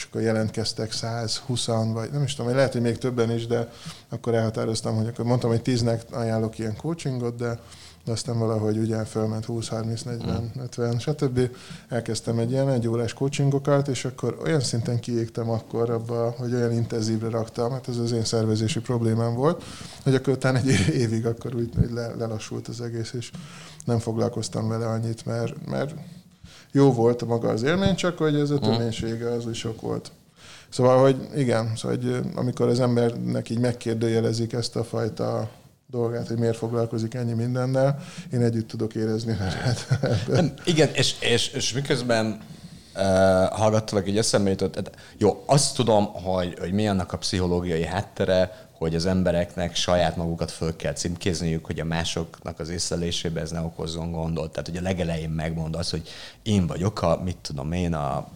és 0.00 0.06
akkor 0.06 0.20
jelentkeztek 0.20 0.92
120 0.92 1.66
vagy 1.66 2.10
nem 2.12 2.22
is 2.22 2.34
tudom, 2.34 2.54
lehet, 2.54 2.72
hogy 2.72 2.80
még 2.80 2.98
többen 2.98 3.30
is, 3.30 3.46
de 3.46 3.70
akkor 4.08 4.34
elhatároztam, 4.34 4.96
hogy 4.96 5.06
akkor 5.06 5.24
mondtam, 5.24 5.50
hogy 5.50 5.62
tíznek 5.62 6.02
ajánlok 6.10 6.58
ilyen 6.58 6.76
coachingot, 6.76 7.36
de 7.36 7.58
de 8.10 8.16
aztán 8.16 8.38
valahogy 8.38 8.78
ugye 8.78 9.04
felment 9.04 9.44
20, 9.44 9.68
30, 9.68 10.02
40, 10.02 10.50
50, 10.62 10.98
stb. 10.98 11.50
Elkezdtem 11.88 12.38
egy 12.38 12.50
ilyen 12.50 12.68
egy 12.68 12.88
órás 12.88 13.12
coachingokat, 13.12 13.88
és 13.88 14.04
akkor 14.04 14.38
olyan 14.44 14.60
szinten 14.60 15.00
kiégtem 15.00 15.50
akkor 15.50 15.90
abba, 15.90 16.34
hogy 16.38 16.54
olyan 16.54 16.72
intenzívre 16.72 17.28
raktam, 17.28 17.70
hát 17.70 17.88
ez 17.88 17.96
az 17.96 18.12
én 18.12 18.24
szervezési 18.24 18.80
problémám 18.80 19.34
volt, 19.34 19.62
hogy 20.02 20.14
akkor 20.14 20.32
utána 20.32 20.58
egy 20.58 20.68
évig 21.02 21.26
akkor 21.26 21.54
úgy 21.54 21.70
le, 21.90 22.14
lelassult 22.14 22.68
az 22.68 22.80
egész, 22.80 23.12
és 23.12 23.30
nem 23.84 23.98
foglalkoztam 23.98 24.68
vele 24.68 24.86
annyit, 24.86 25.26
mert, 25.26 25.66
mert 25.66 25.94
jó 26.72 26.92
volt 26.92 27.26
maga 27.26 27.48
az 27.48 27.62
élmény, 27.62 27.94
csak 27.94 28.18
hogy 28.18 28.34
ez 28.34 28.50
a 28.50 28.58
töménysége 28.58 29.30
az 29.30 29.46
úgy 29.46 29.54
sok 29.54 29.80
volt. 29.80 30.12
Szóval, 30.68 31.00
hogy 31.00 31.28
igen, 31.36 31.76
szóval, 31.76 31.96
hogy 31.96 32.20
amikor 32.34 32.68
az 32.68 32.80
embernek 32.80 33.50
így 33.50 33.58
megkérdőjelezik 33.58 34.52
ezt 34.52 34.76
a 34.76 34.84
fajta 34.84 35.50
dolgát, 35.90 36.28
hogy 36.28 36.38
miért 36.38 36.56
foglalkozik 36.56 37.14
ennyi 37.14 37.32
mindennel, 37.32 37.98
én 38.32 38.42
együtt 38.42 38.68
tudok 38.68 38.94
érezni 38.94 39.36
Nem, 40.28 40.52
igen, 40.64 40.88
és, 40.92 41.14
és, 41.20 41.48
és 41.48 41.72
miközben 41.72 42.26
uh, 42.96 43.02
hallgattalak, 43.48 44.08
így 44.08 44.18
eszembe 44.18 44.50
jutott, 44.50 44.90
jó, 45.18 45.42
azt 45.46 45.74
tudom, 45.74 46.04
hogy, 46.04 46.58
hogy 46.58 46.72
mi 46.72 46.88
annak 46.88 47.12
a 47.12 47.18
pszichológiai 47.18 47.84
háttere, 47.84 48.68
hogy 48.80 48.94
az 48.94 49.06
embereknek 49.06 49.74
saját 49.74 50.16
magukat 50.16 50.50
föl 50.50 50.76
kell 50.76 50.92
címkézniük, 50.92 51.64
hogy 51.64 51.80
a 51.80 51.84
másoknak 51.84 52.58
az 52.58 52.68
észlelésébe 52.68 53.40
ez 53.40 53.50
ne 53.50 53.60
okozzon 53.60 54.12
gondot. 54.12 54.50
Tehát, 54.50 54.68
hogy 54.68 54.76
a 54.76 54.82
legelején 54.82 55.30
megmond 55.30 55.74
az, 55.74 55.90
hogy 55.90 56.08
én 56.42 56.66
vagyok 56.66 57.02
a, 57.02 57.20
mit 57.24 57.36
tudom 57.36 57.72
én, 57.72 57.94
a 57.94 58.28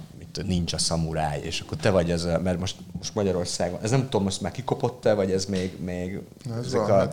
nincs 0.42 0.72
a 0.72 0.78
szamuráj, 0.78 1.40
és 1.40 1.60
akkor 1.60 1.76
te 1.78 1.90
vagy 1.90 2.10
ez, 2.10 2.24
mert 2.24 2.58
most, 2.58 2.76
most 2.98 3.14
Magyarországon, 3.14 3.78
ez 3.82 3.90
nem 3.90 4.02
tudom, 4.02 4.22
most 4.22 4.40
már 4.40 4.52
kikopott-e, 4.52 5.14
vagy 5.14 5.30
ez 5.30 5.44
még, 5.44 5.80
még 5.80 6.20
ez 6.58 6.66
ezek 6.66 6.88
a, 6.88 7.08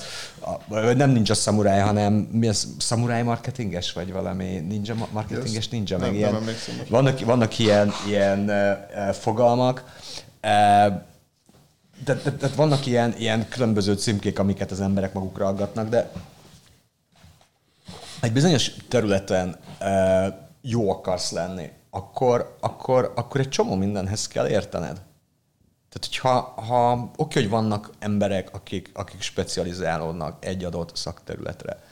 a, 0.70 0.80
nem 0.80 1.10
nincs 1.10 1.30
a 1.30 1.34
szamuráj, 1.34 1.80
hanem 1.80 2.14
mi 2.14 2.48
az, 2.48 2.68
szamuráj 2.78 3.24
marketinges, 3.24 3.94
vagy 3.94 4.12
valami 4.12 4.46
ninja 4.46 5.08
marketinges, 5.12 5.70
ninja, 5.70 5.98
meg 5.98 6.08
nem, 6.08 6.16
ilyen, 6.16 6.32
nem 6.32 6.44
vannak, 6.90 7.20
vannak 7.20 7.60
ilyen, 7.60 7.92
ilyen 8.08 8.50
uh, 8.50 9.14
fogalmak, 9.14 9.84
uh, 10.44 11.02
tehát, 12.04 12.24
tehát, 12.24 12.40
tehát 12.40 12.56
vannak 12.56 12.86
ilyen, 12.86 13.14
ilyen 13.18 13.48
különböző 13.50 13.94
címkék, 13.94 14.40
amiket 14.40 14.72
az 14.72 14.82
emberek 14.82 15.14
magukra 15.14 15.48
aggatnak, 15.48 15.90
de 15.90 16.12
egy 18.20 18.32
bizonyos 18.32 18.72
területen 18.88 19.58
uh, 19.82 20.34
jó 20.62 20.92
akarsz 20.92 21.32
lenni, 21.32 21.70
akkor, 21.92 22.58
akkor, 22.60 23.14
akkor 23.16 23.40
egy 23.40 23.50
csomó 23.50 23.76
mindenhez 23.76 24.28
kell 24.28 24.48
értened. 24.48 25.02
Tehát, 25.90 26.08
hogyha 26.10 26.40
ha, 26.62 27.12
oké, 27.16 27.40
hogy 27.40 27.50
vannak 27.50 27.92
emberek, 28.00 28.54
akik, 28.54 28.90
akik 28.94 29.22
specializálódnak 29.22 30.46
egy 30.46 30.64
adott 30.64 30.96
szakterületre, 30.96 31.84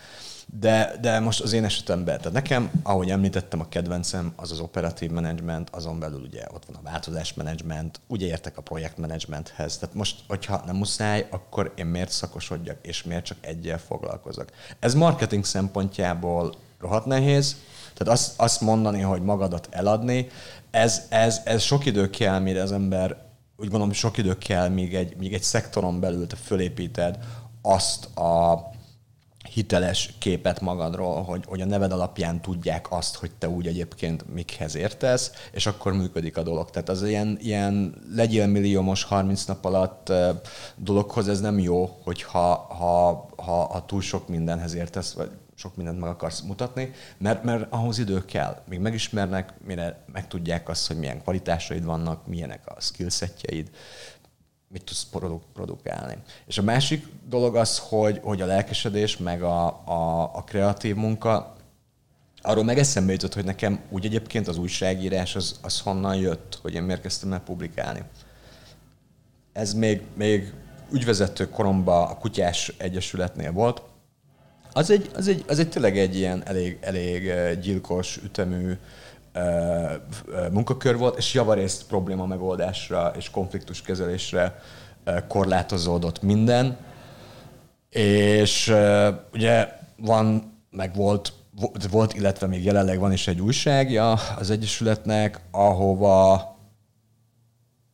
de, 0.52 0.98
de 1.02 1.20
most 1.20 1.42
az 1.42 1.54
én 1.54 1.64
esetemben, 1.64 2.18
tehát 2.18 2.34
nekem, 2.34 2.72
ahogy 2.84 3.10
említettem, 3.10 3.60
a 3.60 3.70
kedvencem 3.70 4.34
az 4.36 4.52
az 4.52 4.60
operatív 4.60 5.12
management, 5.12 5.70
azon 5.70 6.00
belül 6.00 6.22
ugye 6.22 6.46
ott 6.54 6.66
van 6.66 6.76
a 6.76 6.90
változás 6.90 7.34
management, 7.34 8.00
ugye 8.08 8.26
értek 8.26 8.58
a 8.58 8.62
projektmenedzsmenthez. 8.62 9.78
Tehát 9.78 9.96
most, 9.96 10.20
hogyha 10.28 10.64
nem 10.66 10.76
muszáj, 10.76 11.28
akkor 11.30 11.74
én 11.76 11.86
miért 11.86 12.12
szakosodjak, 12.12 12.78
és 12.82 13.04
miért 13.04 13.26
csak 13.26 13.38
egyel 13.42 13.78
foglalkozok. 13.78 14.50
Ez 14.80 14.94
marketing 14.94 15.46
szempontjából 15.46 16.54
rohadt 16.80 17.06
nehéz, 17.06 17.56
tehát 17.94 18.14
azt, 18.14 18.34
azt 18.40 18.62
mondani, 18.62 19.02
hogy 19.02 19.22
magadat 19.22 19.68
eladni, 19.72 20.28
ez, 20.72 21.06
ez, 21.10 21.42
ez 21.46 21.62
sok 21.62 21.86
idő 21.86 22.10
kell, 22.10 22.40
mire 22.40 22.62
az 22.62 22.72
ember, 22.72 23.28
úgy 23.58 23.68
gondolom, 23.68 23.94
sok 23.94 24.18
idő 24.18 24.38
kell, 24.38 24.68
míg 24.68 24.96
egy, 24.96 25.18
míg 25.18 25.34
egy 25.34 25.44
szektoron 25.44 26.00
belül 26.00 26.28
te 26.28 26.36
fölépíted 26.36 27.18
azt 27.62 28.18
a 28.18 28.70
hiteles 29.48 30.14
képet 30.20 30.62
magadról, 30.62 31.24
hogy, 31.24 31.44
hogy 31.48 31.62
a 31.62 31.66
neved 31.66 31.92
alapján 31.92 32.42
tudják 32.42 32.92
azt, 32.92 33.16
hogy 33.16 33.32
te 33.38 33.50
úgy 33.50 33.68
egyébként 33.68 34.34
mikhez 34.34 34.76
értesz, 34.76 35.32
és 35.52 35.66
akkor 35.66 35.94
működik 35.94 36.38
a 36.38 36.44
dolog. 36.44 36.70
Tehát 36.70 36.90
az 36.90 37.04
ilyen, 37.04 37.38
ilyen 37.42 37.96
legyél 38.14 38.48
milliómos 38.48 39.04
30 39.04 39.46
nap 39.46 39.66
alatt 39.66 40.12
dologhoz 40.76 41.28
ez 41.28 41.40
nem 41.40 41.60
jó, 41.60 42.00
hogyha 42.04 42.56
ha, 42.56 43.30
ha, 43.36 43.66
ha 43.66 43.86
túl 43.86 44.02
sok 44.02 44.28
mindenhez 44.28 44.74
értesz, 44.74 45.14
vagy 45.14 45.30
sok 45.56 45.76
mindent 45.76 46.00
meg 46.00 46.10
akarsz 46.10 46.42
mutatni, 46.42 46.92
mert, 47.18 47.44
mert 47.44 47.66
ahhoz 47.70 48.00
idő 48.00 48.26
kell. 48.26 48.62
Még 48.68 48.80
megismernek, 48.80 49.54
mire 49.66 50.04
megtudják 50.12 50.70
azt, 50.70 50.88
hogy 50.88 50.98
milyen 50.98 51.22
kvalitásaid 51.22 51.86
vannak, 51.86 52.28
milyenek 52.28 52.62
a 52.66 52.82
skillsetjeid, 52.82 53.70
mit 54.72 54.84
tudsz 54.84 55.08
produkálni. 55.54 56.18
És 56.46 56.58
a 56.58 56.62
másik 56.62 57.06
dolog 57.30 57.56
az, 57.56 57.80
hogy, 57.80 58.20
hogy 58.24 58.42
a 58.42 58.46
lelkesedés, 58.46 59.18
meg 59.18 59.44
a, 59.44 59.66
a, 59.86 60.32
a 60.34 60.44
kreatív 60.44 60.96
munka, 60.96 61.56
arról 62.42 62.64
meg 62.64 62.78
eszembe 62.78 63.12
jutott, 63.12 63.34
hogy 63.34 63.46
nekem 63.46 63.80
úgy 63.90 64.06
egyébként 64.06 64.48
az 64.48 64.58
újságírás 64.58 65.36
az, 65.36 65.60
az 65.62 65.80
honnan 65.80 66.16
jött, 66.16 66.60
hogy 66.62 66.74
én 66.74 66.84
miért 66.84 67.02
kezdtem 67.02 67.34
el 67.34 67.40
publikálni. 67.40 68.04
Ez 69.54 69.74
még, 69.74 70.02
még 70.14 70.54
ügyvezető 70.92 71.50
koromban 71.50 72.08
a 72.08 72.18
Kutyás 72.18 72.74
Egyesületnél 72.78 73.52
volt, 73.52 73.82
az 74.74 74.90
egy, 74.90 75.10
az 75.16 75.28
egy, 75.28 75.44
az 75.48 75.60
egy 75.60 75.70
tényleg 75.70 75.98
egy 75.98 76.16
ilyen 76.16 76.48
elég, 76.48 76.78
elég 76.82 77.34
gyilkos, 77.62 78.18
ütemű 78.24 78.74
munkakör 80.52 80.98
volt, 80.98 81.18
és 81.18 81.34
javarészt 81.34 81.86
probléma 81.86 82.26
megoldásra 82.26 83.12
és 83.18 83.30
konfliktus 83.30 83.82
kezelésre 83.82 84.60
korlátozódott 85.28 86.22
minden. 86.22 86.78
És 87.90 88.74
ugye 89.34 89.68
van, 89.98 90.54
meg 90.72 90.96
volt, 90.96 91.34
volt, 91.90 92.14
illetve 92.14 92.48
még 92.48 92.64
jelenleg 92.64 93.00
van 93.00 93.12
is 93.12 93.28
egy 93.28 93.42
újságja 93.42 94.12
az 94.12 94.50
Egyesületnek, 94.50 95.42
ahova 95.52 96.58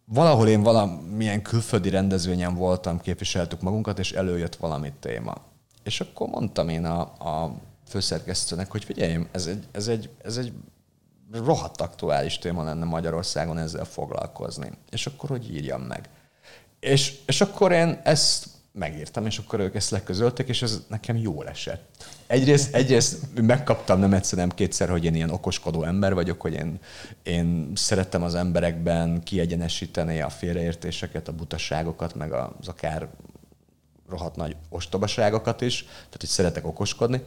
valahol 0.05 0.47
én 0.47 0.61
valamilyen 0.61 1.41
külföldi 1.41 1.89
rendezvényen 1.89 2.55
voltam, 2.55 2.99
képviseltük 2.99 3.61
magunkat, 3.61 3.99
és 3.99 4.11
előjött 4.11 4.55
valami 4.55 4.93
téma. 4.99 5.33
És 5.83 6.01
akkor 6.01 6.27
mondtam 6.27 6.69
én 6.69 6.85
a, 6.85 6.99
a 7.01 7.55
főszerkesztőnek, 7.87 8.71
hogy 8.71 8.83
figyelj, 8.83 9.17
ez 9.31 9.47
egy, 9.47 9.67
ez 9.71 9.87
egy, 9.87 10.09
ez 10.23 10.37
egy 10.37 10.53
rohadt 11.31 11.81
aktuális 11.81 12.37
téma 12.37 12.63
lenne 12.63 12.85
Magyarországon 12.85 13.57
ezzel 13.57 13.85
foglalkozni. 13.85 14.71
És 14.89 15.05
akkor, 15.05 15.29
hogy 15.29 15.55
írjam 15.55 15.81
meg. 15.81 16.09
És, 16.79 17.15
és 17.25 17.41
akkor 17.41 17.71
én 17.71 17.99
ezt 18.03 18.47
megírtam, 18.71 19.25
és 19.25 19.37
akkor 19.37 19.59
ők 19.59 19.75
ezt 19.75 19.89
leközölték, 19.89 20.47
és 20.47 20.61
ez 20.61 20.81
nekem 20.87 21.17
jól 21.17 21.47
esett. 21.47 22.03
Egyrészt, 22.27 22.75
egyrészt 22.75 23.41
megkaptam 23.41 23.99
nem 23.99 24.13
egyszer, 24.13 24.37
nem 24.37 24.49
kétszer, 24.49 24.89
hogy 24.89 25.05
én 25.05 25.15
ilyen 25.15 25.29
okoskodó 25.29 25.83
ember 25.83 26.13
vagyok, 26.13 26.41
hogy 26.41 26.53
én, 26.53 26.79
én 27.23 27.71
szerettem 27.75 28.23
az 28.23 28.35
emberekben 28.35 29.23
kiegyenesíteni 29.23 30.21
a 30.21 30.29
félreértéseket, 30.29 31.27
a 31.27 31.31
butaságokat, 31.33 32.15
meg 32.15 32.31
az 32.31 32.67
akár 32.67 33.07
rohadt 34.09 34.35
nagy 34.35 34.55
ostobaságokat 34.69 35.61
is, 35.61 35.83
tehát 35.83 36.17
hogy 36.19 36.29
szeretek 36.29 36.65
okoskodni. 36.65 37.21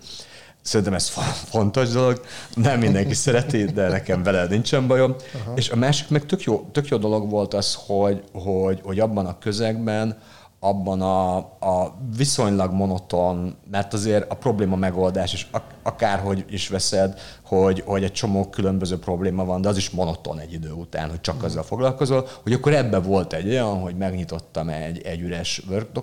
Szerintem 0.63 0.95
ez 0.95 1.09
fontos 1.45 1.89
dolog, 1.89 2.21
nem 2.55 2.79
mindenki 2.79 3.15
szereti, 3.25 3.65
de 3.65 3.89
nekem 3.89 4.23
vele 4.23 4.47
nincsen 4.47 4.87
bajom. 4.87 5.15
Aha. 5.35 5.53
És 5.57 5.71
a 5.71 5.77
másik 5.77 6.09
meg 6.09 6.27
tök 6.27 6.43
jó, 6.43 6.69
tök 6.73 6.89
jó 6.89 6.97
dolog 6.97 7.31
volt 7.31 7.55
az, 7.55 7.79
hogy, 7.87 8.23
hogy, 8.33 8.81
hogy 8.83 9.01
abban 9.01 9.27
a 9.27 9.39
közegben, 9.39 10.19
abban 10.61 11.01
a, 11.01 11.37
a 11.61 11.99
viszonylag 12.17 12.73
monoton, 12.73 13.57
mert 13.71 13.95
azért 13.95 14.31
a 14.31 14.35
probléma 14.35 14.77
megoldás, 14.77 15.33
és 15.33 15.47
akárhogy 15.83 16.45
is 16.49 16.69
veszed, 16.69 17.21
hogy, 17.43 17.83
hogy 17.87 18.05
egy 18.05 18.13
csomó 18.13 18.49
különböző 18.51 18.99
probléma 18.99 19.45
van, 19.45 19.61
de 19.61 19.69
az 19.69 19.77
is 19.77 19.91
monoton 19.91 20.39
egy 20.39 20.53
idő 20.53 20.71
után, 20.71 21.11
hogy 21.11 21.21
csak 21.21 21.41
mm. 21.41 21.45
azzal 21.45 21.63
foglalkozol, 21.63 22.29
hogy 22.43 22.53
akkor 22.53 22.75
ebbe 22.75 22.99
volt 22.99 23.33
egy 23.33 23.49
olyan, 23.49 23.81
hogy 23.81 23.97
megnyitottam 23.97 24.69
egy, 24.69 25.03
egy 25.03 25.21
üres 25.21 25.63
Word 25.69 26.03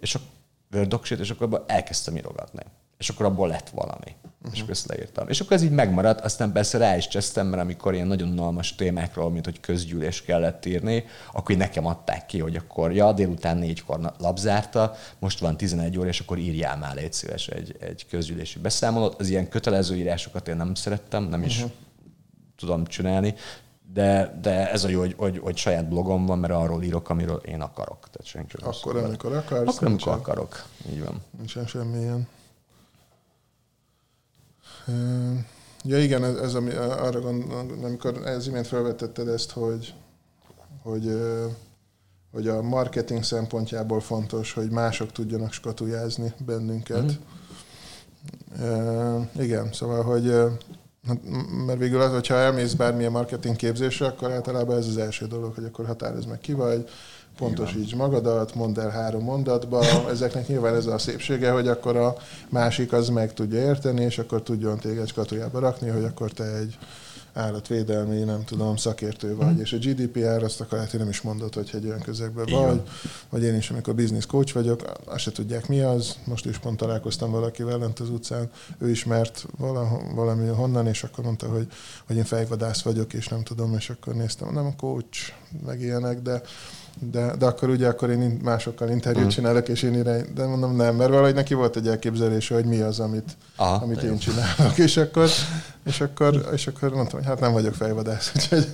és 0.00 0.14
a 0.14 0.18
Word 0.74 0.98
és 1.20 1.30
akkor 1.30 1.64
elkezdtem 1.66 2.16
írogatni 2.16 2.62
és 3.02 3.08
akkor 3.08 3.26
abból 3.26 3.48
lett 3.48 3.68
valami. 3.68 4.14
Uh-huh. 4.24 4.52
És 4.52 4.58
akkor 4.58 4.70
ezt 4.70 4.86
leírtam. 4.86 5.28
És 5.28 5.40
akkor 5.40 5.52
ez 5.52 5.62
így 5.62 5.70
megmaradt, 5.70 6.20
aztán 6.20 6.52
persze 6.52 6.78
rá 6.78 6.96
is 6.96 7.08
csesztem, 7.08 7.46
mert 7.46 7.62
amikor 7.62 7.94
ilyen 7.94 8.06
nagyon 8.06 8.28
unalmas 8.28 8.74
témákról, 8.74 9.30
mint 9.30 9.44
hogy 9.44 9.60
közgyűlés 9.60 10.22
kellett 10.22 10.66
írni, 10.66 11.04
akkor 11.32 11.56
nekem 11.56 11.86
adták 11.86 12.26
ki, 12.26 12.38
hogy 12.38 12.56
akkor 12.56 12.92
ja, 12.92 13.12
délután 13.12 13.56
négykor 13.56 14.12
labzárta, 14.18 14.94
most 15.18 15.38
van 15.38 15.56
11 15.56 15.98
óra, 15.98 16.08
és 16.08 16.20
akkor 16.20 16.38
írjál 16.38 16.76
már 16.76 16.94
légy 16.94 17.12
szíves 17.12 17.46
egy, 17.46 17.76
egy 17.80 18.06
közgyűlési 18.10 18.58
beszámolót. 18.58 19.20
Az 19.20 19.28
ilyen 19.28 19.48
kötelező 19.48 19.96
írásokat 19.96 20.48
én 20.48 20.56
nem 20.56 20.74
szerettem, 20.74 21.24
nem 21.24 21.42
is 21.42 21.56
uh-huh. 21.56 21.72
tudom 22.56 22.84
csinálni, 22.84 23.34
de, 23.92 24.38
de 24.42 24.70
ez 24.70 24.84
a 24.84 24.88
jó, 24.88 25.00
hogy, 25.00 25.14
hogy, 25.16 25.38
hogy 25.38 25.56
saját 25.56 25.88
blogom 25.88 26.26
van, 26.26 26.38
mert 26.38 26.52
arról 26.52 26.82
írok, 26.82 27.10
amiről 27.10 27.36
én 27.36 27.60
akarok. 27.60 28.08
Tehát 28.10 28.26
senki 28.26 28.56
akkor, 28.60 28.96
amikor 28.96 29.32
akarsz. 29.36 29.76
Akkor, 29.76 29.88
amikor 29.88 30.12
akarok. 30.12 30.64
Így 30.92 31.04
van. 31.04 31.22
Nincsen 31.38 31.66
semmilyen 31.66 32.28
Ja 35.84 35.98
igen, 35.98 36.24
ez, 36.24 36.36
ez 36.36 36.54
ami, 36.54 36.72
arra 36.74 37.20
gondolom, 37.20 37.84
amikor 37.84 38.26
ez 38.26 38.46
imént 38.46 38.66
felvetetted 38.66 39.28
ezt, 39.28 39.50
hogy, 39.50 39.94
hogy, 40.82 41.20
hogy 42.32 42.48
a 42.48 42.62
marketing 42.62 43.22
szempontjából 43.22 44.00
fontos, 44.00 44.52
hogy 44.52 44.70
mások 44.70 45.12
tudjanak 45.12 45.52
skatujázni 45.52 46.32
bennünket. 46.46 47.18
Mm. 48.62 49.20
Igen, 49.38 49.72
szóval, 49.72 50.02
hogy 50.02 50.34
hát, 51.06 51.18
mert 51.66 51.78
végül 51.78 52.00
az, 52.00 52.10
hogyha 52.10 52.34
elmész 52.34 52.72
bármilyen 52.72 53.12
marketing 53.12 53.56
képzésre, 53.56 54.06
akkor 54.06 54.30
általában 54.30 54.76
ez 54.76 54.86
az 54.86 54.96
első 54.96 55.26
dolog, 55.26 55.54
hogy 55.54 55.64
akkor 55.64 55.86
határozd 55.86 56.28
meg 56.28 56.40
ki 56.40 56.52
vagy, 56.52 56.88
pontosíts 57.36 57.94
magadat, 57.94 58.54
mondd 58.54 58.80
el 58.80 58.90
három 58.90 59.22
mondatba. 59.22 59.84
Ezeknek 60.10 60.48
nyilván 60.48 60.74
ez 60.74 60.86
a 60.86 60.98
szépsége, 60.98 61.50
hogy 61.50 61.68
akkor 61.68 61.96
a 61.96 62.16
másik 62.48 62.92
az 62.92 63.08
meg 63.08 63.34
tudja 63.34 63.58
érteni, 63.58 64.04
és 64.04 64.18
akkor 64.18 64.42
tudjon 64.42 64.78
téged 64.78 65.08
skatujába 65.08 65.58
rakni, 65.58 65.88
hogy 65.88 66.04
akkor 66.04 66.30
te 66.30 66.56
egy 66.56 66.78
állatvédelmi, 67.34 68.18
nem 68.18 68.44
tudom, 68.44 68.76
szakértő 68.76 69.36
vagy, 69.36 69.54
mm. 69.54 69.60
és 69.60 69.72
a 69.72 69.76
GDPR 69.76 70.42
azt 70.42 70.60
akar, 70.60 70.78
hát 70.78 70.92
nem 70.92 71.08
is 71.08 71.20
mondod, 71.20 71.54
hogy 71.54 71.70
egy 71.72 71.86
olyan 71.86 72.00
közegben 72.00 72.46
Igen. 72.46 72.66
vagy, 72.66 72.82
vagy 73.28 73.42
én 73.42 73.54
is, 73.54 73.70
amikor 73.70 73.94
business 73.94 74.26
coach 74.26 74.54
vagyok, 74.54 74.92
azt 75.04 75.22
se 75.22 75.32
tudják 75.32 75.68
mi 75.68 75.80
az, 75.80 76.16
most 76.24 76.46
is 76.46 76.58
pont 76.58 76.76
találkoztam 76.76 77.30
valakivel 77.30 77.78
lent 77.78 78.00
az 78.00 78.10
utcán, 78.10 78.50
ő 78.78 78.90
ismert 78.90 79.46
valami 80.14 80.48
honnan, 80.48 80.86
és 80.86 81.02
akkor 81.02 81.24
mondta, 81.24 81.48
hogy, 81.48 81.66
hogy 82.06 82.16
én 82.16 82.24
fejvadász 82.24 82.82
vagyok, 82.82 83.12
és 83.12 83.28
nem 83.28 83.42
tudom, 83.42 83.74
és 83.74 83.90
akkor 83.90 84.14
néztem, 84.14 84.52
nem 84.52 84.66
a 84.66 84.76
coach, 84.76 85.32
meg 85.66 85.80
ilyenek, 85.80 86.22
de 86.22 86.42
de, 86.98 87.36
de 87.38 87.46
akkor 87.46 87.68
ugye 87.68 87.88
akkor 87.88 88.10
én 88.10 88.38
másokkal 88.42 88.88
interjút 88.88 89.24
mm. 89.24 89.28
csinálok, 89.28 89.68
és 89.68 89.82
én 89.82 89.94
irány, 89.94 90.26
de 90.34 90.46
mondom 90.46 90.76
nem, 90.76 90.96
mert 90.96 91.10
valahogy 91.10 91.34
neki 91.34 91.54
volt 91.54 91.76
egy 91.76 91.88
elképzelése, 91.88 92.54
hogy 92.54 92.64
mi 92.64 92.80
az, 92.80 93.00
amit, 93.00 93.36
Aha, 93.56 93.74
amit 93.74 94.02
én 94.02 94.18
csinálok, 94.18 94.78
és 94.78 94.96
akkor, 94.96 95.28
és, 95.84 96.00
akkor, 96.00 96.48
és 96.52 96.66
akkor 96.66 96.94
mondtam, 96.94 97.18
hogy 97.18 97.28
hát 97.28 97.40
nem 97.40 97.52
vagyok 97.52 97.74
fejvadász, 97.74 98.32
úgyhogy 98.36 98.70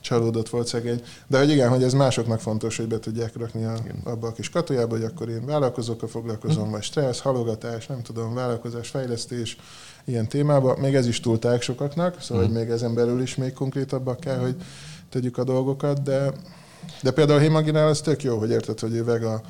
csalódott 0.00 0.48
volt 0.48 0.66
szegény. 0.66 1.02
De 1.26 1.38
hogy 1.38 1.50
igen, 1.50 1.68
hogy 1.68 1.82
ez 1.82 1.92
másoknak 1.92 2.40
fontos, 2.40 2.76
hogy 2.76 2.86
be 2.86 2.98
tudják 2.98 3.36
rakni 3.36 3.64
a, 3.64 3.74
abba 4.04 4.26
a 4.26 4.32
kis 4.32 4.50
katujába, 4.50 4.94
hogy 4.96 5.04
akkor 5.04 5.28
én 5.28 5.46
vállalkozókkal 5.46 6.08
foglalkozom, 6.08 6.68
mm. 6.68 6.70
vagy 6.70 6.82
stressz, 6.82 7.20
halogatás, 7.20 7.86
nem 7.86 8.02
tudom, 8.02 8.34
vállalkozás, 8.34 8.88
fejlesztés, 8.88 9.56
ilyen 10.04 10.28
témába. 10.28 10.76
Még 10.76 10.94
ez 10.94 11.06
is 11.06 11.20
túlták 11.20 11.62
sokaknak, 11.62 12.20
szóval 12.20 12.44
mm. 12.44 12.46
hogy 12.46 12.56
még 12.56 12.68
ezen 12.68 12.94
belül 12.94 13.22
is 13.22 13.34
még 13.34 13.52
konkrétabbak 13.52 14.20
kell, 14.20 14.38
hogy 14.38 14.56
tegyük 15.10 15.38
a 15.38 15.44
dolgokat, 15.44 16.02
de 16.02 16.32
de 17.02 17.10
például 17.10 17.38
a 17.38 17.42
Himaginál 17.42 17.88
ez 17.88 18.00
tök 18.00 18.22
jó, 18.22 18.38
hogy 18.38 18.50
érted, 18.50 18.80
hogy 18.80 18.94
ő 18.94 19.04
vega, 19.04 19.40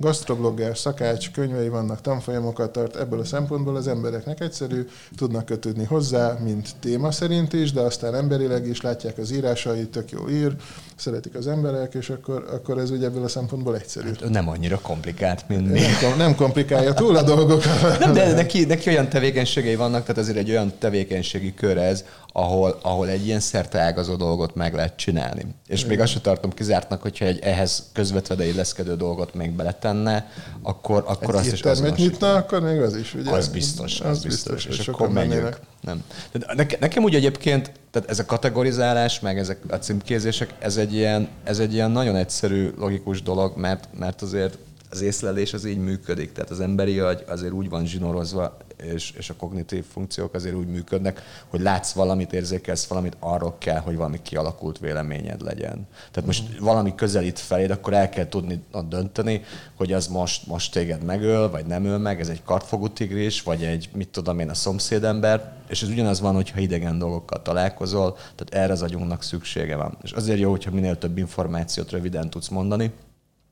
gasztroblogger, 0.00 0.78
szakács, 0.78 1.30
könyvei 1.30 1.68
vannak, 1.68 2.00
tanfolyamokat 2.00 2.72
tart, 2.72 2.96
ebből 2.96 3.20
a 3.20 3.24
szempontból 3.24 3.76
az 3.76 3.88
embereknek 3.88 4.40
egyszerű, 4.40 4.88
tudnak 5.16 5.44
kötődni 5.44 5.84
hozzá, 5.84 6.38
mint 6.44 6.68
téma 6.80 7.10
szerint 7.10 7.52
is, 7.52 7.72
de 7.72 7.80
aztán 7.80 8.14
emberileg 8.14 8.66
is 8.66 8.80
látják 8.80 9.18
az 9.18 9.30
írásait, 9.30 9.90
tök 9.90 10.10
jó 10.10 10.28
ír, 10.28 10.56
szeretik 10.96 11.34
az 11.34 11.46
emberek, 11.46 11.94
és 11.94 12.10
akkor, 12.10 12.48
akkor 12.52 12.78
ez 12.78 12.90
ugye 12.90 13.06
ebből 13.06 13.24
a 13.24 13.28
szempontból 13.28 13.76
egyszerű. 13.76 14.08
Hát 14.08 14.28
nem 14.28 14.48
annyira 14.48 14.78
komplikált, 14.78 15.48
mint 15.48 15.72
mi. 15.72 15.80
Nem, 16.00 16.16
nem 16.16 16.34
komplikálja 16.34 16.94
túl 16.94 17.16
a 17.16 17.22
dolgokat. 17.22 17.98
Nem, 17.98 18.12
de 18.12 18.32
neki, 18.32 18.64
neki 18.64 18.88
olyan 18.88 19.08
tevékenységei 19.08 19.76
vannak, 19.76 20.00
tehát 20.00 20.18
azért 20.18 20.38
egy 20.38 20.50
olyan 20.50 20.72
tevékenységi 20.78 21.54
kör 21.54 21.76
ez, 21.76 22.04
ahol, 22.38 22.78
ahol 22.82 23.08
egy 23.08 23.26
ilyen 23.26 23.40
ágazó 23.72 24.16
dolgot 24.16 24.54
meg 24.54 24.74
lehet 24.74 24.96
csinálni. 24.96 25.46
És 25.66 25.84
még 25.84 26.00
azt 26.00 26.12
sem 26.12 26.22
tartom 26.22 26.52
kizártnak, 26.52 27.02
hogyha 27.02 27.24
egy 27.24 27.38
ehhez 27.38 27.90
közvetve 27.92 28.46
illeszkedő 28.46 28.96
dolgot 28.96 29.34
még 29.34 29.50
beletenne, 29.50 30.30
akkor, 30.62 31.04
akkor 31.06 31.34
egy 31.34 31.40
azt 31.40 31.52
is 31.52 31.62
az 31.62 31.80
nyitna, 31.96 32.34
akkor 32.34 32.60
még 32.60 32.80
az 32.80 32.96
is, 32.96 33.14
ugye? 33.14 33.30
Az 33.30 33.48
biztos, 33.48 34.00
az, 34.00 34.08
az 34.08 34.22
biztos. 34.22 34.66
biztos. 34.66 34.78
És, 34.78 34.88
akkor 34.88 35.08
menjünk. 35.08 35.58
Nem. 35.80 36.04
De 36.32 36.66
nekem 36.80 37.02
úgy 37.02 37.14
egyébként, 37.14 37.72
tehát 37.90 38.10
ez 38.10 38.18
a 38.18 38.24
kategorizálás, 38.24 39.20
meg 39.20 39.38
ezek 39.38 39.58
a 39.68 39.76
címkézések, 39.76 40.54
ez 40.58 40.76
egy 40.76 40.94
ilyen, 40.94 41.28
ez 41.44 41.58
egy 41.58 41.72
ilyen 41.72 41.90
nagyon 41.90 42.16
egyszerű, 42.16 42.70
logikus 42.78 43.22
dolog, 43.22 43.56
mert, 43.56 43.88
mert 43.98 44.22
azért 44.22 44.58
az 44.90 45.00
észlelés 45.00 45.52
az 45.52 45.64
így 45.64 45.78
működik. 45.78 46.32
Tehát 46.32 46.50
az 46.50 46.60
emberi 46.60 46.98
agy 46.98 47.24
azért 47.28 47.52
úgy 47.52 47.68
van 47.68 47.86
zsinórozva, 47.86 48.56
és, 48.82 49.10
és 49.10 49.30
a 49.30 49.34
kognitív 49.36 49.84
funkciók 49.84 50.34
azért 50.34 50.54
úgy 50.54 50.66
működnek, 50.66 51.22
hogy 51.48 51.60
látsz 51.60 51.92
valamit, 51.92 52.32
érzékelsz 52.32 52.86
valamit, 52.86 53.16
arról 53.18 53.56
kell, 53.58 53.78
hogy 53.78 53.96
valami 53.96 54.22
kialakult 54.22 54.78
véleményed 54.78 55.40
legyen. 55.40 55.86
Tehát 56.10 56.26
most 56.26 56.42
uh-huh. 56.42 56.64
valami 56.64 56.94
közelít 56.94 57.38
feléd, 57.38 57.70
akkor 57.70 57.92
el 57.92 58.08
kell 58.08 58.28
tudni 58.28 58.62
dönteni, 58.88 59.42
hogy 59.74 59.92
az 59.92 60.06
most, 60.06 60.46
most 60.46 60.72
téged 60.72 61.04
megöl, 61.04 61.50
vagy 61.50 61.66
nem 61.66 61.84
öl 61.84 61.98
meg, 61.98 62.20
ez 62.20 62.28
egy 62.28 62.42
kartfogú 62.42 62.88
tigris, 62.88 63.42
vagy 63.42 63.64
egy, 63.64 63.88
mit 63.94 64.08
tudom 64.08 64.38
én, 64.38 64.50
a 64.50 64.54
szomszédember, 64.54 65.52
és 65.68 65.82
ez 65.82 65.88
ugyanaz 65.88 66.20
van, 66.20 66.34
hogyha 66.34 66.60
idegen 66.60 66.98
dolgokkal 66.98 67.42
találkozol, 67.42 68.12
tehát 68.12 68.64
erre 68.64 68.72
az 68.72 68.82
agyunknak 68.82 69.22
szüksége 69.22 69.76
van. 69.76 69.98
És 70.02 70.12
azért 70.12 70.38
jó, 70.38 70.50
hogyha 70.50 70.70
minél 70.70 70.98
több 70.98 71.18
információt 71.18 71.90
röviden 71.90 72.30
tudsz 72.30 72.48
mondani, 72.48 72.92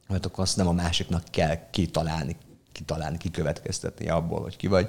mert 0.09 0.27
akkor 0.27 0.45
azt 0.45 0.57
nem 0.57 0.69
a 0.69 0.73
másiknak 0.73 1.23
kell 1.31 1.71
kitalálni, 1.71 2.37
kitalálni, 2.77 3.17
kikövetkeztetni 3.17 4.09
abból, 4.09 4.41
hogy 4.41 4.57
ki 4.57 4.67
vagy. 4.67 4.89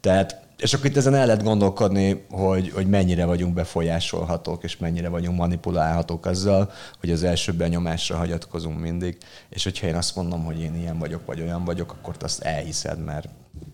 Tehát, 0.00 0.40
és 0.56 0.74
akkor 0.74 0.86
itt 0.86 0.96
ezen 0.96 1.14
el 1.14 1.26
lehet 1.26 1.42
gondolkodni, 1.42 2.24
hogy, 2.30 2.70
hogy 2.70 2.86
mennyire 2.86 3.24
vagyunk 3.24 3.54
befolyásolhatók, 3.54 4.62
és 4.64 4.76
mennyire 4.76 5.08
vagyunk 5.08 5.38
manipulálhatók 5.38 6.26
azzal, 6.26 6.70
hogy 7.00 7.10
az 7.10 7.22
első 7.22 7.52
benyomásra 7.52 8.16
hagyatkozunk 8.16 8.80
mindig, 8.80 9.18
és 9.48 9.64
hogyha 9.64 9.86
én 9.86 9.94
azt 9.94 10.16
mondom, 10.16 10.44
hogy 10.44 10.60
én 10.60 10.74
ilyen 10.76 10.98
vagyok, 10.98 11.26
vagy 11.26 11.40
olyan 11.40 11.64
vagyok, 11.64 11.92
akkor 11.92 12.16
azt 12.20 12.42
elhiszed, 12.42 13.04
mert 13.04 13.28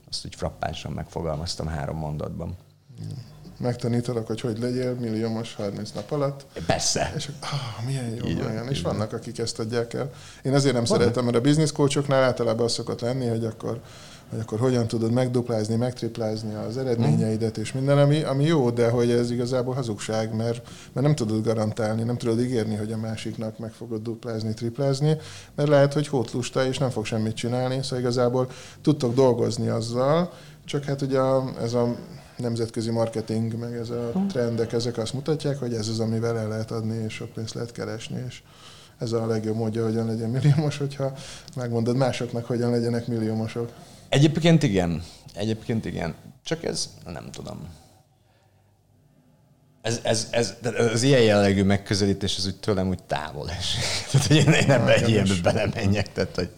azt 0.08 0.24
úgy 0.24 0.34
frappánsan 0.34 0.92
megfogalmaztam 0.92 1.66
három 1.66 1.96
mondatban. 1.96 2.56
Mm 3.02 3.37
megtanítanak, 3.58 4.26
hogy 4.26 4.40
hogy 4.40 4.58
legyél 4.58 4.94
milliómos 4.94 5.54
30 5.54 5.90
nap 5.90 6.10
alatt. 6.10 6.46
Persze. 6.66 7.12
És 7.16 7.30
ah, 7.40 7.86
milyen 7.86 8.14
jó, 8.14 8.26
így 8.26 8.40
olyan. 8.40 8.68
És 8.68 8.80
vannak, 8.80 9.12
akik 9.12 9.38
ezt 9.38 9.58
adják 9.58 9.94
el. 9.94 10.10
Én 10.42 10.54
azért 10.54 10.74
nem 10.74 10.84
Van. 10.84 10.98
szeretem, 10.98 11.24
mert 11.24 11.36
a 11.36 11.40
business 11.40 11.72
coachoknál 11.72 12.22
általában 12.22 12.64
az 12.64 12.72
szokott 12.72 13.00
lenni, 13.00 13.26
hogy 13.26 13.44
akkor 13.44 13.80
hogy 14.30 14.40
akkor 14.40 14.58
hogyan 14.58 14.86
tudod 14.86 15.12
megduplázni, 15.12 15.76
megtriplázni 15.76 16.54
az 16.54 16.78
eredményeidet 16.78 17.56
és 17.56 17.72
minden, 17.72 17.98
ami, 17.98 18.22
ami 18.22 18.44
jó, 18.44 18.70
de 18.70 18.88
hogy 18.90 19.10
ez 19.10 19.30
igazából 19.30 19.74
hazugság, 19.74 20.34
mert, 20.34 20.68
mert 20.92 21.06
nem 21.06 21.14
tudod 21.14 21.44
garantálni, 21.44 22.02
nem 22.02 22.16
tudod 22.16 22.40
ígérni, 22.40 22.76
hogy 22.76 22.92
a 22.92 22.96
másiknak 22.96 23.58
meg 23.58 23.72
fogod 23.72 24.02
duplázni, 24.02 24.54
triplázni, 24.54 25.16
mert 25.54 25.68
lehet, 25.68 25.92
hogy 25.92 26.08
hótlusta 26.08 26.66
és 26.66 26.78
nem 26.78 26.90
fog 26.90 27.04
semmit 27.04 27.34
csinálni, 27.34 27.82
szóval 27.82 27.98
igazából 27.98 28.50
tudtok 28.82 29.14
dolgozni 29.14 29.68
azzal, 29.68 30.32
csak 30.64 30.84
hát 30.84 31.02
ugye 31.02 31.20
ez 31.62 31.72
a 31.72 31.96
nemzetközi 32.38 32.90
marketing, 32.90 33.58
meg 33.58 33.74
ez 33.74 33.90
a 33.90 34.10
hm. 34.14 34.26
trendek, 34.26 34.72
ezek 34.72 34.98
azt 34.98 35.12
mutatják, 35.12 35.58
hogy 35.58 35.74
ez 35.74 35.88
az, 35.88 36.00
amivel 36.00 36.38
el 36.38 36.48
lehet 36.48 36.70
adni, 36.70 37.04
és 37.04 37.14
sok 37.14 37.32
pénzt 37.32 37.54
lehet 37.54 37.72
keresni, 37.72 38.24
és 38.28 38.42
ez 38.98 39.12
a 39.12 39.26
legjobb 39.26 39.56
módja, 39.56 39.84
hogyan 39.84 40.06
legyen 40.06 40.30
milliómos, 40.30 40.76
hogyha 40.76 41.12
megmondod 41.56 41.96
másoknak, 41.96 42.44
hogyan 42.44 42.70
legyenek 42.70 43.06
milliómosok. 43.06 43.72
Egyébként 44.08 44.62
igen. 44.62 45.02
Egyébként 45.34 45.84
igen. 45.84 46.14
Csak 46.44 46.64
ez, 46.64 46.88
nem 47.04 47.30
tudom. 47.30 47.68
Ez, 49.82 50.00
ez, 50.02 50.28
ez, 50.30 50.54
az 50.92 51.02
ilyen 51.02 51.22
jellegű 51.22 51.62
megközelítés 51.62 52.36
az 52.36 52.46
úgy 52.46 52.56
tőlem 52.56 52.88
úgy 52.88 53.02
távol 53.02 53.50
esik. 53.50 53.82
Tehát, 54.10 54.26
hogy 54.26 54.36
én, 54.36 54.52
én 54.52 54.70
ebbe 54.70 54.94
egy 54.94 55.08
ilyenbe 55.08 55.34
belemenjek. 55.42 56.12
Tehát, 56.12 56.34
hogy 56.34 56.50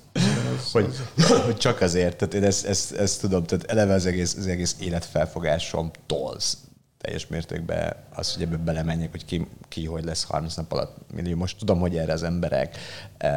hogy, 0.73 0.97
hogy 1.45 1.57
csak 1.57 1.81
azért, 1.81 2.16
tehát 2.16 2.35
én 2.35 2.45
ezt, 2.45 2.66
ezt, 2.66 2.93
ezt 2.93 3.21
tudom, 3.21 3.45
tehát 3.45 3.64
eleve 3.64 3.95
az 3.95 4.07
egész, 4.07 4.35
az 4.39 4.47
egész 4.47 4.77
életfelfogásom 4.79 5.91
tolsz 6.07 6.57
teljes 7.01 7.27
mértékben 7.27 7.97
az, 8.14 8.35
hogy 8.35 8.43
ebbe 8.43 8.57
belemenjek, 8.57 9.11
hogy 9.11 9.25
ki, 9.25 9.47
ki 9.68 9.87
hogy 9.87 10.05
lesz 10.05 10.25
30 10.25 10.55
nap 10.55 10.73
alatt 10.73 10.97
millió. 11.12 11.37
Most 11.37 11.59
tudom, 11.59 11.81
hogy 11.81 11.97
erre 11.97 12.12
az 12.12 12.23
emberek 12.23 12.77
e, 13.18 13.29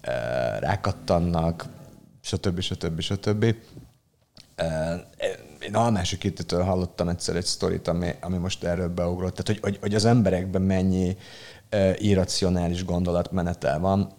e, 0.00 0.12
rákattannak, 0.58 1.66
stb. 2.20 2.60
stb. 2.60 3.00
stb. 3.00 3.54
E, 4.54 4.92
én 5.60 5.74
a 5.74 5.90
másik 5.90 6.18
kétitől 6.18 6.62
hallottam 6.62 7.08
egyszer 7.08 7.36
egy 7.36 7.44
sztorit, 7.44 7.88
ami, 7.88 8.10
ami 8.20 8.36
most 8.36 8.64
erről 8.64 8.88
beugrott. 8.88 9.34
Tehát, 9.34 9.46
hogy, 9.46 9.58
hogy, 9.60 9.78
hogy 9.80 9.94
az 9.94 10.04
emberekben 10.04 10.62
mennyi 10.62 11.16
e, 11.68 11.96
irracionális 11.98 12.84
gondolatmenetel 12.84 13.78
van, 13.78 14.12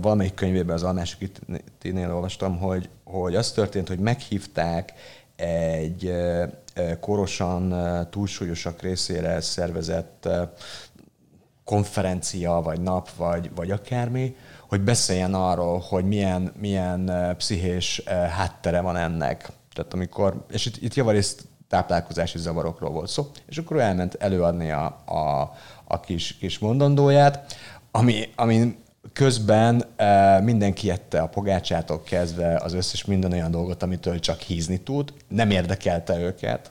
valamelyik 0.00 0.34
könyvében 0.34 0.74
az 0.74 0.82
Almásik 0.82 1.30
Tinél 1.78 2.14
olvastam, 2.14 2.58
hogy, 2.58 2.88
hogy 3.04 3.34
az 3.34 3.52
történt, 3.52 3.88
hogy 3.88 3.98
meghívták 3.98 4.92
egy 5.36 6.12
korosan 7.00 7.74
túlsúlyosak 8.10 8.82
részére 8.82 9.40
szervezett 9.40 10.28
konferencia, 11.64 12.60
vagy 12.64 12.80
nap, 12.80 13.10
vagy, 13.16 13.50
vagy 13.54 13.70
akármi, 13.70 14.36
hogy 14.68 14.80
beszéljen 14.80 15.34
arról, 15.34 15.78
hogy 15.78 16.04
milyen, 16.04 16.52
milyen 16.60 17.34
pszichés 17.36 18.02
háttere 18.06 18.80
van 18.80 18.96
ennek. 18.96 19.48
Tehát 19.72 19.94
amikor, 19.94 20.44
és 20.50 20.66
itt, 20.66 20.76
itt 20.82 20.94
javarészt 20.94 21.46
táplálkozási 21.68 22.38
zavarokról 22.38 22.90
volt 22.90 23.08
szó, 23.08 23.30
és 23.46 23.58
akkor 23.58 23.80
elment 23.80 24.14
előadni 24.14 24.70
a, 24.70 24.84
a, 25.06 25.52
a 25.84 26.00
kis, 26.00 26.36
kis 26.36 26.58
mondandóját, 26.58 27.54
ami, 27.90 28.28
ami 28.36 28.76
Közben 29.12 29.84
e, 29.96 30.40
mindenki 30.40 30.90
ette 30.90 31.20
a 31.20 31.28
pogácsától 31.28 32.02
kezdve 32.02 32.60
az 32.62 32.72
összes 32.72 33.04
minden 33.04 33.32
olyan 33.32 33.50
dolgot, 33.50 33.82
amitől 33.82 34.20
csak 34.20 34.40
hízni 34.40 34.80
tud. 34.80 35.12
Nem 35.28 35.50
érdekelte 35.50 36.18
őket. 36.18 36.70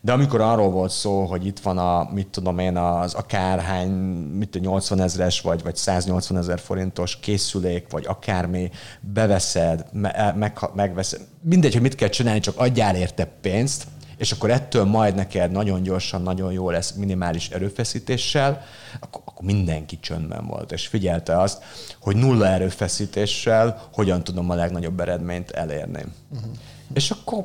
De 0.00 0.12
amikor 0.12 0.40
arról 0.40 0.70
volt 0.70 0.90
szó, 0.90 1.24
hogy 1.24 1.46
itt 1.46 1.58
van 1.58 1.78
a, 1.78 2.08
mit 2.12 2.26
tudom 2.26 2.58
én, 2.58 2.76
az 2.76 3.14
akárhány, 3.14 3.90
mit 4.38 4.48
tudom, 4.48 4.72
80 4.72 5.00
ezres 5.00 5.40
vagy, 5.40 5.62
vagy 5.62 5.76
180 5.76 6.38
ezer 6.38 6.58
forintos 6.58 7.20
készülék, 7.20 7.90
vagy 7.90 8.04
akármi, 8.06 8.70
beveszed, 9.00 9.84
me, 9.92 10.34
meg, 10.36 10.58
megveszed, 10.74 11.20
mindegy, 11.40 11.72
hogy 11.72 11.82
mit 11.82 11.94
kell 11.94 12.08
csinálni, 12.08 12.40
csak 12.40 12.58
adjál 12.58 12.96
érte 12.96 13.24
pénzt, 13.24 13.86
és 14.22 14.32
akkor 14.32 14.50
ettől 14.50 14.84
majd 14.84 15.14
neked 15.14 15.50
nagyon 15.50 15.82
gyorsan, 15.82 16.22
nagyon 16.22 16.52
jó 16.52 16.70
lesz 16.70 16.92
minimális 16.92 17.50
erőfeszítéssel, 17.50 18.62
akkor, 19.00 19.22
akkor 19.24 19.44
mindenki 19.44 20.00
csöndben 20.00 20.46
volt, 20.46 20.72
és 20.72 20.86
figyelte 20.86 21.40
azt, 21.40 21.62
hogy 22.00 22.16
nulla 22.16 22.46
erőfeszítéssel 22.46 23.88
hogyan 23.92 24.24
tudom 24.24 24.50
a 24.50 24.54
legnagyobb 24.54 25.00
eredményt 25.00 25.50
elérni. 25.50 26.04
Uh-huh. 26.32 26.50
És 26.92 27.10
akkor 27.10 27.44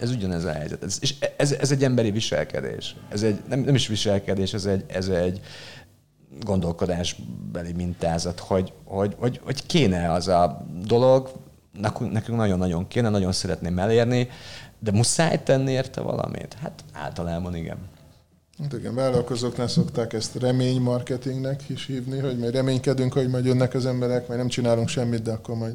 ez 0.00 0.10
ugyanez 0.10 0.44
a 0.44 0.52
helyzet. 0.52 0.82
Ez, 0.82 0.98
és 1.00 1.14
ez, 1.36 1.52
ez 1.52 1.70
egy 1.70 1.84
emberi 1.84 2.10
viselkedés. 2.10 2.96
Ez 3.08 3.22
egy, 3.22 3.42
nem, 3.48 3.60
nem 3.60 3.74
is 3.74 3.86
viselkedés, 3.86 4.54
ez 4.54 4.64
egy, 4.64 4.84
ez 4.88 5.08
egy 5.08 5.40
gondolkodásbeli 6.40 7.72
mintázat, 7.72 8.38
hogy, 8.38 8.72
hogy, 8.84 9.14
hogy, 9.18 9.40
hogy 9.44 9.66
kéne 9.66 10.12
az 10.12 10.28
a 10.28 10.66
dolog, 10.86 11.30
nekünk 12.10 12.38
nagyon-nagyon 12.38 12.88
kéne, 12.88 13.08
nagyon 13.08 13.32
szeretném 13.32 13.78
elérni, 13.78 14.28
de 14.82 14.90
muszáj 14.90 15.42
tenni 15.42 15.70
érte 15.70 16.00
valamit? 16.00 16.56
Hát 16.62 16.84
általában 16.92 17.56
igen. 17.56 17.76
Hát 18.62 18.72
igen, 18.72 18.94
vállalkozóknál 18.94 19.68
szokták 19.68 20.12
ezt 20.12 20.36
reménymarketingnek 20.36 21.68
is 21.68 21.86
hívni, 21.86 22.18
hogy 22.18 22.38
majd 22.38 22.54
reménykedünk, 22.54 23.12
hogy 23.12 23.28
majd 23.28 23.44
jönnek 23.44 23.74
az 23.74 23.86
emberek, 23.86 24.26
majd 24.26 24.38
nem 24.38 24.48
csinálunk 24.48 24.88
semmit, 24.88 25.22
de 25.22 25.32
akkor 25.32 25.56
majd 25.56 25.74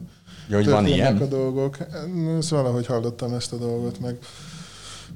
ja, 0.49 0.55
hogy 0.55 0.69
van 0.69 0.85
ilyen? 0.85 1.17
a 1.17 1.25
dolgok. 1.25 1.77
Szóval 2.39 2.63
valahogy 2.63 2.85
hallottam 2.85 3.33
ezt 3.33 3.53
a 3.53 3.57
dolgot, 3.57 3.99
meg 3.99 4.17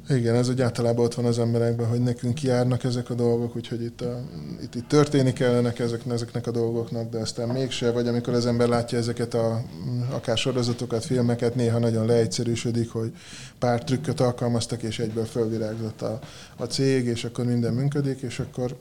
igen, 0.10 0.36
ez 0.36 0.50
úgy 0.50 0.62
általában 0.62 1.06
ott 1.06 1.14
van 1.14 1.26
az 1.26 1.40
emberekben, 1.40 1.88
hogy 1.88 2.02
nekünk 2.02 2.42
járnak 2.42 2.84
ezek 2.84 3.10
a 3.10 3.14
dolgok, 3.14 3.56
úgyhogy 3.56 3.82
itt, 3.82 4.02
a, 4.02 4.22
itt, 4.62 4.76
itt 4.76 4.88
történik 4.88 5.34
kellenek 5.34 5.80
ezek, 5.80 6.02
ezeknek 6.10 6.48
a 6.48 6.52
dolgoknak, 6.52 7.10
de 7.10 7.18
aztán 7.18 7.50
mégse, 7.50 7.92
vagy 7.92 8.08
amikor 8.08 8.34
az 8.34 8.46
ember 8.46 8.68
látja 8.68 8.98
ezeket 8.98 9.34
a 9.34 9.64
akár 10.10 10.38
sorozatokat, 10.38 11.06
filmeket, 11.06 11.56
néha 11.56 11.80
nagyon 11.80 12.06
leegyszerűsödik, 12.06 12.92
hogy 12.92 13.14
pár 13.60 13.84
trükköt 13.84 14.20
alkalmaztak, 14.20 14.84
és 14.84 15.00
egyből 15.00 15.26
fölvirágzott 15.26 16.02
a, 16.02 16.20
a 16.56 16.66
cég, 16.66 17.06
és 17.06 17.24
akkor 17.24 17.46
minden 17.46 17.74
működik, 17.74 18.22
és 18.22 18.40
akkor, 18.40 18.76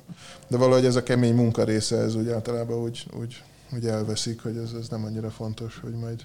de 0.49 0.57
valahogy 0.57 0.85
ez 0.85 0.97
a 0.97 1.03
kemény 1.03 1.35
munka 1.35 1.65
része, 1.65 1.97
ez 1.97 2.15
úgy 2.15 2.29
általában 2.29 2.83
úgy, 2.83 3.07
úgy, 3.21 3.43
úgy 3.75 3.87
elveszik, 3.87 4.43
hogy 4.43 4.57
ez, 4.57 4.71
ez 4.81 4.89
nem 4.89 5.05
annyira 5.05 5.31
fontos, 5.31 5.79
hogy 5.83 5.95
majd. 5.95 6.21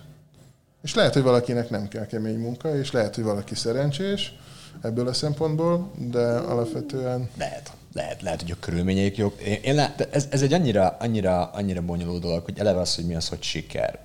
És 0.82 0.94
lehet, 0.94 1.14
hogy 1.14 1.24
valakinek 1.24 1.70
nem 1.70 1.88
kell 1.88 2.06
kemény 2.06 2.40
munka, 2.40 2.78
és 2.78 2.92
lehet, 2.92 3.16
hogy 3.16 3.24
valaki 3.24 3.56
szerencsés, 3.56 4.36
ebből 4.82 5.08
a 5.08 5.14
szempontból, 5.14 5.92
de 5.98 6.38
alapvetően... 6.38 7.30
Lehet, 7.38 7.72
lehet, 7.94 8.22
lehet, 8.22 8.42
hogy 8.42 8.52
a 8.52 8.60
körülményeik 8.60 9.18
jók. 9.18 9.42
Én, 9.42 9.60
én 9.62 9.76
lát, 9.76 10.08
ez, 10.12 10.28
ez, 10.30 10.42
egy 10.42 10.54
annyira, 10.54 10.98
annyira, 11.00 11.46
annyira 11.46 11.82
bonyolult 11.82 12.22
dolog, 12.22 12.44
hogy 12.44 12.60
eleve 12.60 12.80
az, 12.80 12.96
hogy 12.96 13.06
mi 13.06 13.16
az, 13.16 13.30
hogy 13.30 13.44
siker. 13.44 14.00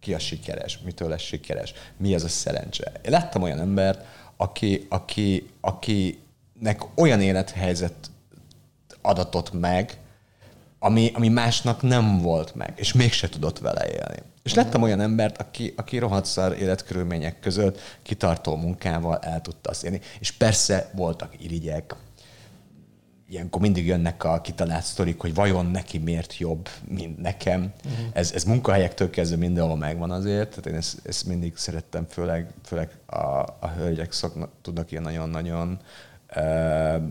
Ki 0.00 0.14
a 0.14 0.18
sikeres, 0.18 0.78
mitől 0.84 1.08
lesz 1.08 1.22
sikeres, 1.22 1.74
mi 1.96 2.14
az 2.14 2.24
a 2.24 2.28
szerencse. 2.28 2.92
Én 3.04 3.10
láttam 3.10 3.42
olyan 3.42 3.60
embert, 3.60 4.04
aki, 4.36 4.86
aki, 4.88 5.50
akinek 5.60 6.82
olyan 6.94 7.20
élethelyzet 7.20 8.10
adatott 9.02 9.52
meg, 9.52 9.98
ami, 10.78 11.10
ami 11.14 11.28
másnak 11.28 11.82
nem 11.82 12.18
volt 12.18 12.54
meg, 12.54 12.72
és 12.76 12.92
mégse 12.92 13.28
tudott 13.28 13.58
vele 13.58 13.90
élni. 13.90 14.22
És 14.50 14.56
lettem 14.56 14.82
olyan 14.82 15.00
embert, 15.00 15.40
aki, 15.40 15.72
aki 15.76 15.98
rohadt 15.98 16.24
szar 16.24 16.56
életkörülmények 16.58 17.40
között 17.40 17.80
kitartó 18.02 18.56
munkával 18.56 19.18
el 19.18 19.40
tudta 19.40 19.70
azt 19.70 19.84
élni. 19.84 20.00
És 20.18 20.30
persze 20.30 20.90
voltak 20.94 21.42
irigyek, 21.42 21.94
ilyenkor 23.28 23.60
mindig 23.60 23.86
jönnek 23.86 24.24
a 24.24 24.40
kitalált 24.40 24.84
sztorik, 24.84 25.20
hogy 25.20 25.34
vajon 25.34 25.66
neki 25.66 25.98
miért 25.98 26.38
jobb, 26.38 26.68
mint 26.88 27.18
nekem. 27.18 27.72
Uh-huh. 27.84 28.06
Ez, 28.12 28.32
ez 28.32 28.44
munkahelyektől 28.44 29.10
kezdve 29.10 29.36
mindenhol 29.36 29.76
megvan 29.76 30.10
azért, 30.10 30.48
tehát 30.48 30.66
én 30.66 30.74
ezt, 30.74 30.98
ezt 31.02 31.26
mindig 31.26 31.56
szerettem, 31.56 32.06
főleg, 32.08 32.52
főleg 32.64 32.90
a, 33.06 33.16
a 33.60 33.72
hölgyek 33.76 34.12
szoknak, 34.12 34.50
tudnak 34.62 34.90
ilyen 34.90 35.02
nagyon-nagyon 35.02 35.78
uh, 36.36 37.02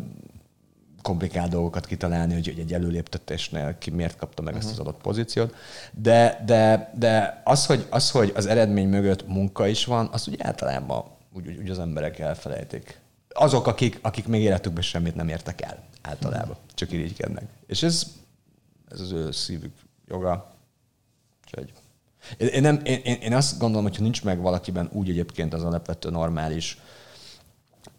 komplikált 1.02 1.50
dolgokat 1.50 1.86
kitalálni, 1.86 2.34
hogy 2.34 2.54
egy 2.58 2.74
előléptetésnél 2.74 3.78
ki 3.78 3.90
miért 3.90 4.18
kapta 4.18 4.42
meg 4.42 4.54
uh-huh. 4.54 4.70
ezt 4.70 4.80
az 4.80 4.86
adott 4.88 5.02
pozíciót. 5.02 5.56
De, 5.92 6.44
de, 6.46 6.94
de 6.98 7.42
az, 7.44 7.66
hogy, 7.66 7.88
az, 7.90 8.12
hogy 8.12 8.34
az 8.36 8.46
eredmény 8.46 8.88
mögött 8.88 9.28
munka 9.28 9.68
is 9.68 9.86
van, 9.86 10.10
azt 10.12 10.28
úgy 10.28 10.42
általában 10.42 11.04
úgy, 11.34 11.48
úgy, 11.48 11.58
úgy 11.58 11.70
az 11.70 11.80
emberek 11.80 12.20
elfelejtik. 12.20 13.00
Azok, 13.30 13.68
akik, 13.68 14.00
akik 14.02 14.28
még 14.28 14.42
életükben 14.42 14.84
semmit 14.84 15.16
nem 15.16 15.30
értek 15.30 15.62
el, 15.62 15.84
általában. 16.02 16.50
Uh-huh. 16.50 16.74
Csak 16.74 16.92
irigykednek. 16.92 17.44
És 17.68 17.84
ez, 17.84 18.04
ez 18.92 19.00
az 19.00 19.12
ő 19.12 19.32
szívük 19.32 19.74
joga. 20.08 20.56
Úgyhogy 21.46 21.74
én, 22.38 22.62
nem, 22.62 22.80
én, 22.84 23.02
én 23.04 23.34
azt 23.34 23.60
gondolom, 23.60 23.84
hogy 23.84 23.96
ha 23.98 24.04
nincs 24.04 24.24
meg 24.24 24.40
valakiben 24.42 24.90
úgy 24.92 25.10
egyébként 25.10 25.54
az 25.54 25.64
alapvető 25.64 26.10
normális 26.10 26.78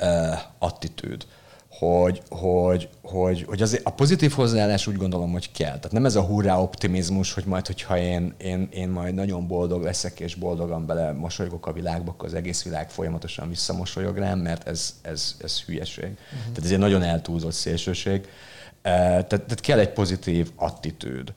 uh, 0.00 0.38
attitűd, 0.58 1.26
hogy, 1.80 2.22
hogy, 2.28 2.88
hogy, 3.02 3.44
hogy 3.48 3.62
azért 3.62 3.86
a 3.86 3.90
pozitív 3.90 4.32
hozzáállás 4.32 4.86
úgy 4.86 4.96
gondolom, 4.96 5.32
hogy 5.32 5.50
kell. 5.52 5.76
Tehát 5.76 5.92
nem 5.92 6.04
ez 6.04 6.16
a 6.16 6.22
hurrá 6.22 6.58
optimizmus, 6.58 7.32
hogy 7.32 7.44
majd, 7.44 7.66
hogyha 7.66 7.98
én, 7.98 8.34
én, 8.38 8.68
én 8.72 8.88
majd 8.88 9.14
nagyon 9.14 9.46
boldog 9.46 9.82
leszek, 9.82 10.20
és 10.20 10.34
boldogan 10.34 10.86
bele 10.86 11.12
mosolygok 11.12 11.66
a 11.66 11.72
világba, 11.72 12.10
akkor 12.10 12.28
az 12.28 12.34
egész 12.34 12.62
világ 12.62 12.90
folyamatosan 12.90 13.48
visszamosolyog 13.48 14.16
rám, 14.16 14.38
mert 14.38 14.68
ez, 14.68 14.94
ez, 15.02 15.36
ez 15.42 15.60
hülyeség. 15.60 16.04
Uh-huh. 16.04 16.40
Tehát 16.40 16.64
ez 16.64 16.70
egy 16.70 16.78
nagyon 16.78 17.02
eltúlzott 17.02 17.52
szélsőség. 17.52 18.28
Tehát, 18.82 19.26
tehát 19.26 19.60
kell 19.60 19.78
egy 19.78 19.92
pozitív 19.92 20.50
attitűd 20.56 21.32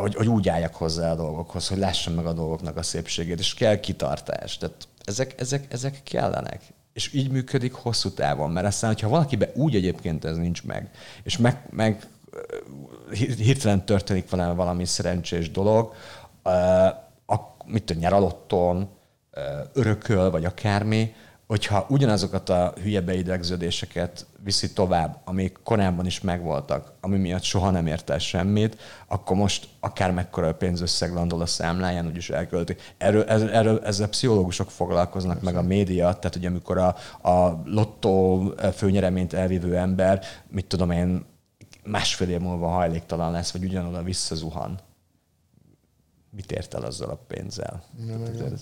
hogy, 0.00 0.14
hogy 0.14 0.28
úgy 0.28 0.48
álljak 0.48 0.74
hozzá 0.74 1.10
a 1.10 1.14
dolgokhoz, 1.14 1.68
hogy 1.68 1.78
lássam 1.78 2.14
meg 2.14 2.26
a 2.26 2.32
dolgoknak 2.32 2.76
a 2.76 2.82
szépségét, 2.82 3.38
és 3.38 3.54
kell 3.54 3.80
kitartás. 3.80 4.56
Tehát 4.56 4.88
ezek, 5.04 5.34
ezek, 5.40 5.72
ezek 5.72 6.00
kellenek 6.04 6.62
és 6.98 7.12
így 7.12 7.30
működik 7.30 7.72
hosszú 7.72 8.10
távon, 8.10 8.50
mert 8.50 8.66
aztán, 8.66 8.92
hogyha 8.92 9.08
valakiben 9.08 9.48
úgy 9.54 9.74
egyébként 9.74 10.24
ez 10.24 10.36
nincs 10.36 10.64
meg, 10.64 10.90
és 11.22 11.36
meg, 11.36 11.66
meg 11.70 12.06
hirtelen 13.36 13.84
történik 13.84 14.30
vele 14.30 14.52
valami 14.52 14.84
szerencsés 14.84 15.50
dolog, 15.50 15.94
a, 17.26 17.36
mit 17.64 17.84
tudom, 17.84 18.02
nyer 18.02 18.12
alotton, 18.12 18.88
örököl, 19.72 20.30
vagy 20.30 20.44
akármi, 20.44 21.14
hogyha 21.48 21.86
ugyanazokat 21.88 22.48
a 22.48 22.74
hülye 22.82 23.00
beidegződéseket 23.00 24.26
viszi 24.44 24.72
tovább, 24.72 25.20
amik 25.24 25.58
korábban 25.62 26.06
is 26.06 26.20
megvoltak, 26.20 26.92
ami 27.00 27.16
miatt 27.16 27.42
soha 27.42 27.70
nem 27.70 27.86
ért 27.86 28.10
el 28.10 28.18
semmit, 28.18 28.78
akkor 29.06 29.36
most 29.36 29.68
akár 29.80 30.12
mekkora 30.12 30.54
pénzösszeg 30.54 31.12
landol 31.12 31.40
a 31.40 31.46
számláján, 31.46 32.06
úgyis 32.06 32.30
elkölti. 32.30 32.76
Erről, 32.98 33.22
erről, 33.24 33.80
ezzel 33.84 34.08
pszichológusok 34.08 34.70
foglalkoznak, 34.70 35.42
meg 35.42 35.56
a 35.56 35.62
média, 35.62 36.04
tehát 36.04 36.34
hogy 36.34 36.46
amikor 36.46 36.78
a, 36.78 36.96
a 37.30 37.62
lottó 37.64 38.42
főnyereményt 38.74 39.32
elvívő 39.32 39.76
ember, 39.76 40.24
mit 40.48 40.66
tudom 40.66 40.90
én, 40.90 41.24
másfél 41.84 42.28
év 42.28 42.40
múlva 42.40 42.68
hajléktalan 42.68 43.32
lesz, 43.32 43.52
vagy 43.52 43.64
ugyanoda 43.64 44.02
visszazuhan. 44.02 44.78
Mit 46.30 46.52
ért 46.52 46.74
el 46.74 46.82
azzal 46.82 47.10
a 47.10 47.24
pénzzel? 47.26 47.84
Igen, 48.02 48.34
igen. 48.34 48.58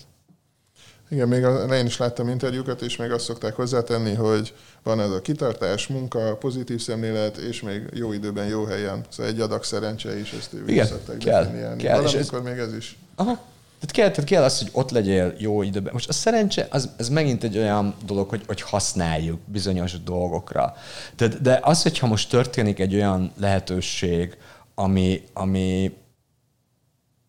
Igen, 1.09 1.29
még 1.29 1.47
én 1.73 1.87
is 1.87 1.97
láttam 1.97 2.29
interjúkat, 2.29 2.83
és 2.83 2.97
még 2.97 3.11
azt 3.11 3.25
szokták 3.25 3.55
hozzátenni, 3.55 4.15
hogy 4.15 4.55
van 4.83 5.01
ez 5.01 5.11
a 5.11 5.21
kitartás, 5.21 5.87
munka, 5.87 6.37
pozitív 6.37 6.81
szemlélet, 6.81 7.37
és 7.37 7.63
még 7.63 7.83
jó 7.93 8.13
időben, 8.13 8.47
jó 8.47 8.65
helyen. 8.65 9.05
Szóval 9.09 9.33
egy 9.33 9.41
adag 9.41 9.65
szerencse 9.65 10.19
is, 10.19 10.33
ezt 10.33 10.55
ők 10.55 10.71
Igen, 10.71 10.89
kell, 11.19 11.43
definiálni. 11.43 11.83
kell. 11.83 12.01
Valamikor 12.01 12.39
ez... 12.39 12.45
még 12.45 12.59
ez 12.59 12.75
is. 12.75 12.99
Aha. 13.15 13.33
Tehát 13.81 13.95
kell, 13.95 14.11
tehát 14.11 14.31
kell 14.31 14.43
az, 14.43 14.59
hogy 14.59 14.69
ott 14.73 14.91
legyél 14.91 15.35
jó 15.39 15.63
időben. 15.63 15.93
Most 15.93 16.09
a 16.09 16.13
szerencse, 16.13 16.67
az, 16.71 16.91
ez 16.97 17.09
megint 17.09 17.45
egy 17.45 17.59
olyan 17.59 17.95
dolog, 18.07 18.29
hogy, 18.29 18.43
hogy 18.47 18.61
használjuk 18.61 19.41
bizonyos 19.45 20.03
dolgokra. 20.03 20.75
Tehát, 21.17 21.43
de 21.43 21.59
az, 21.63 21.83
hogyha 21.83 22.07
most 22.07 22.31
történik 22.31 22.79
egy 22.79 22.95
olyan 22.95 23.33
lehetőség, 23.37 24.37
ami, 24.75 25.23
ami, 25.33 25.97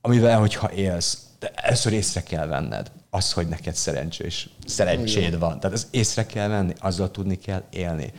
amivel, 0.02 0.40
hogyha 0.40 0.72
élsz, 0.72 1.18
de 1.40 1.52
először 1.56 1.94
észre 1.94 2.24
kell 2.24 2.48
venned 2.48 2.92
az, 3.10 3.32
hogy 3.32 3.48
neked 3.48 3.76
szerencsés, 3.76 4.50
szerencséd 4.66 5.40
van. 5.40 5.60
Tehát 5.60 5.76
ez 5.76 5.88
észre 5.92 6.26
kell 6.26 6.48
venni, 6.48 6.74
azzal 6.80 7.12
tudni 7.12 7.36
kell 7.36 7.64
élni. 7.70 8.14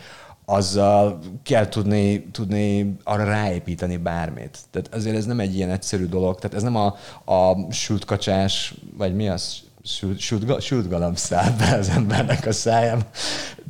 Azzal 0.45 1.19
kell 1.43 1.69
tudni, 1.69 2.23
tudni 2.33 2.97
arra 3.05 3.25
ráépíteni 3.25 3.97
bármit. 3.97 4.59
Tehát 4.71 4.95
azért 4.95 5.17
ez 5.17 5.25
nem 5.25 5.41
egy 5.41 5.55
ilyen 5.55 5.71
egyszerű 5.71 6.07
dolog. 6.07 6.39
Tehát 6.39 6.57
ez 6.57 6.63
nem 6.63 6.77
a, 6.77 6.97
a 7.33 7.73
sült 7.73 8.05
kacsás, 8.05 8.75
vagy 8.97 9.15
mi 9.15 9.29
az? 9.29 9.61
Sült, 9.83 10.19
sült, 10.19 10.61
sült 10.61 10.89
galamb 10.89 11.17
száll 11.17 11.51
be 11.51 11.75
az 11.77 11.89
embernek 11.89 12.47
a 12.47 12.53
száján. 12.53 13.03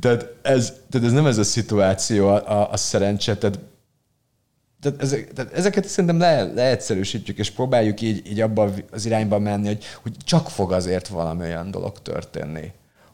Tehát 0.00 0.26
ez, 0.42 0.72
tehát 0.90 1.06
ez 1.06 1.12
nem 1.12 1.26
ez 1.26 1.38
a 1.38 1.44
szituáció 1.44 2.28
a, 2.28 2.50
a, 2.50 2.70
a 2.70 2.76
szerencse. 2.76 3.36
Tehát 3.36 3.58
tehát, 4.80 5.02
ezek, 5.02 5.32
tehát 5.32 5.52
ezeket 5.52 5.88
szerintem 5.88 6.18
le, 6.18 6.42
leegyszerűsítjük, 6.42 7.38
és 7.38 7.50
próbáljuk 7.50 8.00
így, 8.00 8.30
így 8.30 8.40
abba 8.40 8.70
az 8.90 9.06
irányba 9.06 9.38
menni, 9.38 9.66
hogy, 9.66 9.84
hogy 10.02 10.16
csak 10.24 10.50
fog 10.50 10.72
azért 10.72 11.08
valami 11.08 11.42
olyan 11.42 11.70
dolog 11.70 12.02
történni, 12.02 12.72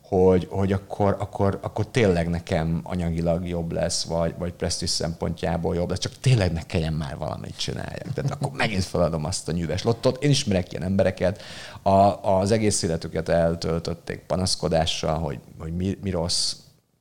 hogy, 0.08 0.46
hogy 0.50 0.72
akkor, 0.72 1.16
akkor, 1.18 1.58
akkor 1.62 1.86
tényleg 1.86 2.28
nekem 2.28 2.80
anyagilag 2.82 3.48
jobb 3.48 3.72
lesz, 3.72 4.04
vagy, 4.04 4.34
vagy 4.38 4.52
presztis 4.52 4.90
szempontjából 4.90 5.74
jobb 5.74 5.88
lesz, 5.88 5.98
csak 5.98 6.12
tényleg 6.20 6.52
ne 6.52 6.62
kelljen 6.62 6.92
már 6.92 7.16
valamit 7.16 7.56
csináljak. 7.56 8.12
Tehát 8.14 8.30
akkor 8.30 8.50
megint 8.52 8.84
feladom 8.84 9.24
azt 9.24 9.48
a 9.48 9.52
nyűves 9.52 9.82
lottot. 9.82 10.22
Én 10.22 10.30
ismerek 10.30 10.72
ilyen 10.72 10.84
embereket, 10.84 11.42
a, 11.82 11.90
az 12.30 12.50
egész 12.50 12.82
életüket 12.82 13.28
eltöltötték 13.28 14.18
panaszkodással, 14.18 15.18
hogy, 15.18 15.38
hogy 15.58 15.76
mi, 15.76 15.98
mi 16.02 16.10
rossz, 16.10 16.54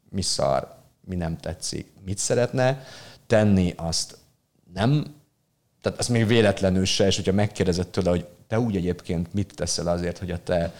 mi 0.09 0.22
szar, 0.22 0.76
mi 1.05 1.16
nem 1.16 1.38
tetszik, 1.38 1.91
mit 2.05 2.18
szeretne 2.18 2.84
tenni, 3.28 3.74
azt 3.78 4.18
nem, 4.74 5.15
tehát 5.82 5.99
az 5.99 6.07
még 6.07 6.28
véletlenül 6.28 6.86
se, 6.86 7.05
és 7.05 7.15
hogyha 7.15 7.32
megkérdezett 7.32 7.91
tőle, 7.91 8.09
hogy 8.09 8.26
te 8.47 8.59
úgy 8.59 8.76
egyébként 8.76 9.34
mit 9.34 9.53
teszel 9.55 9.88
azért, 9.88 10.17
hogy 10.17 10.32
a 10.32 10.43
te 10.43 10.74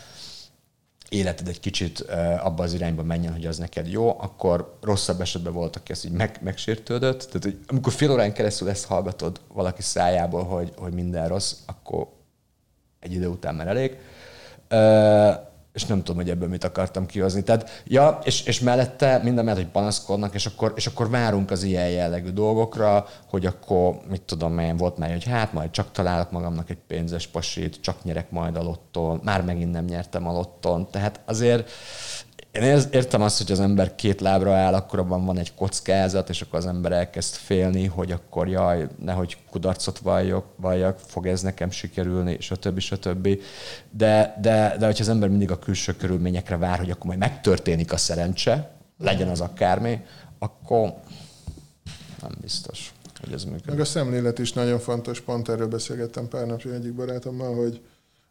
életed 1.10 1.48
egy 1.48 1.60
kicsit 1.60 2.00
abba 2.39 2.64
az 2.64 2.74
irányba 2.74 3.04
menjen, 3.04 3.34
hogy 3.34 3.46
az 3.46 3.58
neked 3.58 3.88
jó, 3.88 4.10
akkor 4.20 4.78
rosszabb 4.82 5.22
esetben 5.22 5.54
volt, 5.54 5.76
aki 5.76 5.91
ezt 5.91 6.06
így 6.06 6.12
meg, 6.12 6.39
megsértődött. 6.41 7.20
Tehát, 7.20 7.44
hogy 7.44 7.60
amikor 7.68 7.94
fél 7.94 8.12
órán 8.12 8.34
keresztül 8.34 8.70
ezt 8.70 8.86
hallgatod 8.86 9.41
valaki 9.48 9.82
szájából, 9.82 10.44
hogy, 10.44 10.74
hogy 10.78 10.94
minden 10.94 11.28
rossz, 11.28 11.54
akkor 11.66 12.08
egy 13.00 13.14
idő 13.14 13.28
után 13.28 13.56
már 13.56 13.68
elég 13.68 13.98
és 15.74 15.86
nem 15.86 15.97
tudom, 15.97 16.15
hogy 16.15 16.30
ebből 16.30 16.49
mit 16.49 16.63
akartam 16.63 17.05
kihozni. 17.05 17.43
Tehát, 17.43 17.84
ja, 17.86 18.19
és, 18.24 18.45
és 18.45 18.59
mellette 18.59 19.19
minden 19.24 19.45
mellett, 19.45 19.61
hogy 19.61 19.71
panaszkodnak, 19.71 20.34
és 20.34 20.45
akkor, 20.45 20.74
és 20.76 20.88
akkor 20.88 21.09
várunk 21.09 21.51
az 21.51 21.63
ilyen 21.63 21.89
jellegű 21.89 22.30
dolgokra, 22.30 23.07
hogy 23.30 23.45
akkor, 23.45 23.99
mit 24.09 24.21
tudom 24.21 24.59
én, 24.59 24.78
volt 24.78 24.97
már, 24.97 25.11
hogy 25.11 25.24
hát 25.24 25.53
majd 25.53 25.69
csak 25.71 25.91
találok 25.91 26.32
magamnak 26.32 26.69
egy 26.69 26.78
pénzes 26.88 27.28
pasit, 27.28 27.82
csak 27.82 28.03
nyerek 28.03 28.32
majd 28.32 28.55
a 28.55 28.63
lotton, 28.63 29.19
már 29.24 29.43
megint 29.43 29.71
nem 29.71 29.86
nyertem 29.86 30.28
a 30.28 30.32
lotton. 30.32 30.88
Tehát 30.91 31.19
azért 31.26 31.71
én 32.54 32.82
értem 32.91 33.22
azt, 33.22 33.38
hogy 33.38 33.51
az 33.51 33.60
ember 33.60 33.95
két 33.95 34.22
lábra 34.22 34.54
áll, 34.54 34.74
akkor 34.74 34.99
abban 34.99 35.26
van 35.26 35.38
egy 35.38 35.54
kockázat, 35.54 36.30
és 36.30 36.41
akkor 36.41 36.60
az 36.60 36.66
ember 36.66 36.91
elkezd 36.91 37.36
félni, 37.36 37.86
hogy 37.86 38.12
akkor 38.12 38.47
jaj, 38.47 38.88
nehogy 38.99 39.38
kudarcot 39.49 39.99
valljak, 39.99 40.45
valljak 40.56 40.99
fog 40.99 41.28
ez 41.28 41.41
nekem 41.41 41.72
sikerülni, 41.72 42.38
stb. 42.39 42.80
stb. 42.80 43.30
De, 43.91 44.38
de, 44.41 44.76
de 44.80 44.86
hogyha 44.86 45.04
az 45.04 45.10
ember 45.10 45.30
mindig 45.30 45.51
a 45.51 45.60
külső 45.60 45.95
körülményekre 45.95 46.58
vár, 46.58 46.78
hogy 46.78 46.89
akkor 46.89 47.06
majd 47.06 47.20
megtörténik 47.20 47.91
a 47.91 47.97
szerencse, 47.97 48.72
legyen 48.97 49.28
az 49.30 49.41
akármi, 49.41 50.06
akkor 50.39 50.93
nem 52.22 52.32
biztos, 52.41 52.93
hogy 53.22 53.34
ez 53.34 53.43
működik. 53.43 53.66
Meg 53.66 53.80
a 53.80 53.86
szemlélet 53.86 54.39
is 54.39 54.54
nagyon 54.54 54.80
fontos, 54.80 55.22
pont 55.22 55.49
erről 55.49 55.68
beszélgettem 55.68 56.28
pár 56.28 56.45
napja 56.45 56.74
egyik 56.74 56.93
barátommal, 56.93 57.56
hogy 57.56 57.82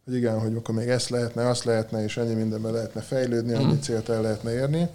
hogy 0.04 0.14
igen, 0.14 0.40
hogy 0.40 0.56
akkor 0.56 0.74
még 0.74 0.88
ezt 0.88 1.08
lehetne, 1.08 1.48
azt 1.48 1.64
lehetne, 1.64 2.04
és 2.04 2.16
ennyi 2.16 2.34
mindenben 2.34 2.72
lehetne 2.72 3.00
fejlődni, 3.00 3.52
annyi 3.52 3.64
mhm. 3.64 3.80
célt 3.80 4.08
el 4.08 4.22
lehetne 4.22 4.52
érni, 4.52 4.88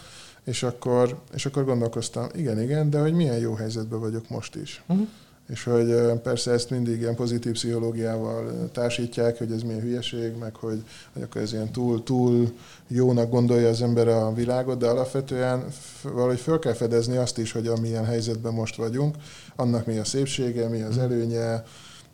és 0.43 0.63
akkor, 0.63 1.19
és 1.33 1.45
akkor 1.45 1.65
gondolkoztam, 1.65 2.27
igen, 2.33 2.61
igen, 2.61 2.89
de 2.89 2.99
hogy 2.99 3.13
milyen 3.13 3.37
jó 3.37 3.53
helyzetben 3.53 3.99
vagyok 3.99 4.29
most 4.29 4.55
is. 4.55 4.83
Uh-huh. 4.87 5.07
És 5.49 5.63
hogy 5.63 5.95
persze 6.23 6.51
ezt 6.51 6.69
mindig 6.69 6.99
ilyen 6.99 7.15
pozitív 7.15 7.51
pszichológiával 7.51 8.69
társítják, 8.71 9.37
hogy 9.37 9.51
ez 9.51 9.61
milyen 9.61 9.81
hülyeség, 9.81 10.35
meg 10.39 10.55
hogy, 10.55 10.83
hogy 11.13 11.21
akkor 11.21 11.41
ez 11.41 11.53
ilyen 11.53 11.71
túl, 11.71 12.03
túl 12.03 12.51
jónak 12.87 13.29
gondolja 13.29 13.69
az 13.69 13.81
ember 13.81 14.07
a 14.07 14.33
világot, 14.33 14.77
de 14.77 14.87
alapvetően 14.87 15.65
valahogy 16.01 16.39
föl 16.39 16.59
kell 16.59 16.73
fedezni 16.73 17.17
azt 17.17 17.37
is, 17.37 17.51
hogy 17.51 17.67
amilyen 17.67 18.05
helyzetben 18.05 18.53
most 18.53 18.75
vagyunk, 18.75 19.15
annak 19.55 19.85
mi 19.85 19.97
a 19.97 20.05
szépsége, 20.05 20.67
mi 20.67 20.81
az 20.81 20.95
mhm. 20.95 21.03
előnye, 21.03 21.63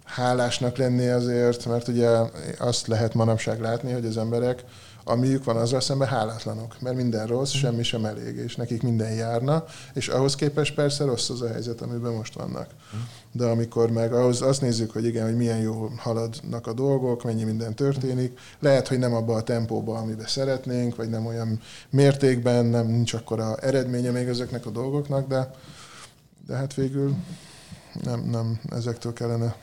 hálásnak 0.03 0.77
lenni 0.77 1.07
azért, 1.07 1.65
mert 1.65 1.87
ugye 1.87 2.09
azt 2.59 2.87
lehet 2.87 3.13
manapság 3.13 3.61
látni, 3.61 3.91
hogy 3.91 4.05
az 4.05 4.17
emberek, 4.17 4.63
amiük 5.03 5.43
van, 5.43 5.57
azzal 5.57 5.81
szemben 5.81 6.07
hálátlanok, 6.07 6.75
mert 6.81 6.95
minden 6.95 7.27
rossz, 7.27 7.51
semmi 7.51 7.83
sem 7.83 8.05
elég, 8.05 8.35
és 8.35 8.55
nekik 8.55 8.81
minden 8.81 9.11
járna, 9.13 9.65
és 9.93 10.07
ahhoz 10.07 10.35
képest 10.35 10.73
persze 10.73 11.05
rossz 11.05 11.29
az 11.29 11.41
a 11.41 11.47
helyzet, 11.47 11.81
amiben 11.81 12.13
most 12.13 12.33
vannak. 12.33 12.67
De 13.31 13.45
amikor 13.45 13.91
meg 13.91 14.13
ahhoz 14.13 14.41
azt 14.41 14.61
nézzük, 14.61 14.91
hogy 14.91 15.05
igen, 15.05 15.25
hogy 15.25 15.35
milyen 15.35 15.59
jól 15.59 15.91
haladnak 15.97 16.67
a 16.67 16.73
dolgok, 16.73 17.23
mennyi 17.23 17.43
minden 17.43 17.75
történik, 17.75 18.39
lehet, 18.59 18.87
hogy 18.87 18.99
nem 18.99 19.13
abba 19.13 19.35
a 19.35 19.43
tempóba, 19.43 19.97
amiben 19.97 20.27
szeretnénk, 20.27 20.95
vagy 20.95 21.09
nem 21.09 21.25
olyan 21.25 21.59
mértékben, 21.89 22.65
nem 22.65 22.87
nincs 22.87 23.13
akkora 23.13 23.55
eredménye 23.57 24.11
még 24.11 24.27
ezeknek 24.27 24.65
a 24.65 24.69
dolgoknak, 24.69 25.27
de, 25.27 25.51
de 26.47 26.55
hát 26.55 26.73
végül 26.73 27.15
nem, 28.03 28.19
nem 28.19 28.59
ezektől 28.69 29.13
kellene 29.13 29.55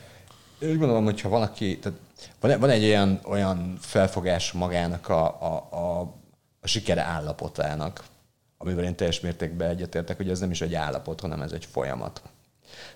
úgy 0.62 0.78
gondolom, 0.78 1.04
hogyha 1.04 1.28
valaki, 1.28 1.78
tehát 1.78 1.98
van, 2.40 2.60
van 2.60 2.70
egy 2.70 2.84
olyan, 2.84 3.20
olyan 3.24 3.76
felfogás 3.80 4.52
magának 4.52 5.08
a, 5.08 5.24
a, 5.24 5.68
a, 5.70 6.00
a 6.60 6.66
sikere 6.66 7.02
állapotának, 7.02 8.04
amivel 8.58 8.84
én 8.84 8.96
teljes 8.96 9.20
mértékben 9.20 9.68
egyetértek, 9.68 10.16
hogy 10.16 10.30
ez 10.30 10.40
nem 10.40 10.50
is 10.50 10.60
egy 10.60 10.74
állapot, 10.74 11.20
hanem 11.20 11.40
ez 11.40 11.52
egy 11.52 11.64
folyamat. 11.64 12.22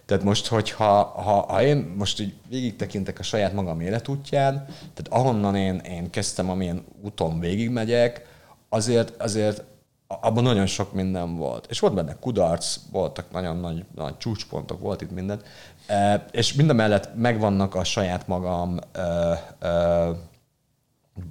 Tehát 0.04 0.22
most, 0.22 0.46
hogyha 0.46 1.04
ha, 1.04 1.52
ha 1.52 1.62
én 1.62 1.76
most 1.96 2.20
így 2.20 2.34
végig 2.48 2.76
tekintek 2.76 3.18
a 3.18 3.22
saját 3.22 3.52
magam 3.52 3.80
életútján, 3.80 4.64
tehát 4.66 5.08
ahonnan 5.08 5.56
én, 5.56 5.76
én 5.76 6.10
kezdtem, 6.10 6.50
amilyen 6.50 6.84
úton 7.02 7.40
végigmegyek, 7.40 8.26
azért, 8.68 9.22
azért 9.22 9.64
abban 10.06 10.42
nagyon 10.42 10.66
sok 10.66 10.92
minden 10.92 11.36
volt. 11.36 11.66
És 11.70 11.80
volt 11.80 11.94
benne 11.94 12.16
kudarc, 12.20 12.76
voltak 12.90 13.30
nagyon 13.30 13.56
nagy, 13.56 13.84
nagy 13.94 14.16
csúcspontok, 14.16 14.80
volt 14.80 15.02
itt 15.02 15.10
minden, 15.10 15.40
és 16.30 16.52
mind 16.52 16.70
a 16.70 16.72
mellett 16.72 17.14
megvannak 17.16 17.74
a 17.74 17.84
saját 17.84 18.26
magam 18.26 18.78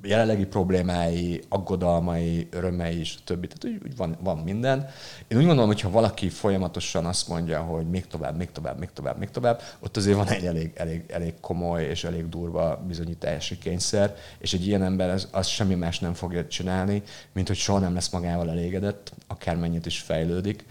jelenlegi 0.03 0.45
problémái, 0.45 1.41
aggodalmai, 1.49 2.47
örömei 2.51 2.99
és 2.99 3.15
többi. 3.23 3.47
Tehát 3.47 3.65
úgy, 3.65 3.87
úgy 3.89 3.95
van, 3.95 4.17
van 4.19 4.37
minden. 4.37 4.89
Én 5.27 5.37
úgy 5.37 5.45
gondolom, 5.45 5.69
hogy 5.69 5.81
ha 5.81 5.89
valaki 5.89 6.29
folyamatosan 6.29 7.05
azt 7.05 7.27
mondja, 7.27 7.61
hogy 7.61 7.89
még 7.89 8.07
tovább, 8.07 8.37
még 8.37 8.51
tovább, 8.51 8.79
még 8.79 8.89
tovább, 8.93 9.17
még 9.17 9.29
tovább, 9.29 9.61
ott 9.79 9.97
azért 9.97 10.17
van 10.17 10.27
egy 10.27 10.45
elég, 10.45 10.71
elég, 10.75 11.03
elég 11.07 11.33
komoly 11.41 11.83
és 11.83 12.03
elég 12.03 12.29
durva 12.29 12.83
bizonyítási 12.87 13.57
kényszer, 13.57 14.15
és 14.37 14.53
egy 14.53 14.67
ilyen 14.67 14.83
ember 14.83 15.09
az, 15.09 15.27
az 15.31 15.47
semmi 15.47 15.75
más 15.75 15.99
nem 15.99 16.13
fogja 16.13 16.47
csinálni, 16.47 17.03
mint 17.31 17.47
hogy 17.47 17.57
soha 17.57 17.79
nem 17.79 17.93
lesz 17.93 18.09
magával 18.09 18.49
elégedett, 18.49 19.13
akármennyit 19.27 19.85
is 19.85 19.99
fejlődik 19.99 20.65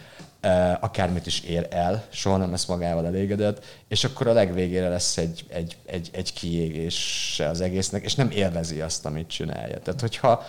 akármit 0.81 1.27
is 1.27 1.41
ér 1.41 1.67
el, 1.71 2.05
soha 2.11 2.37
nem 2.37 2.51
lesz 2.51 2.65
magával 2.65 3.07
elégedett, 3.07 3.65
és 3.89 4.05
akkor 4.05 4.27
a 4.27 4.33
legvégére 4.33 4.89
lesz 4.89 5.17
egy, 5.17 5.45
egy, 5.49 5.77
egy, 5.87 6.11
egy 6.13 6.33
kiégés 6.33 7.41
az 7.51 7.61
egésznek, 7.61 8.05
és 8.05 8.15
nem 8.15 8.31
élvezi 8.31 8.81
azt, 8.81 9.07
amit 9.07 9.29
csinálja. 9.29 9.79
Tehát, 9.79 10.01
hogyha 10.01 10.43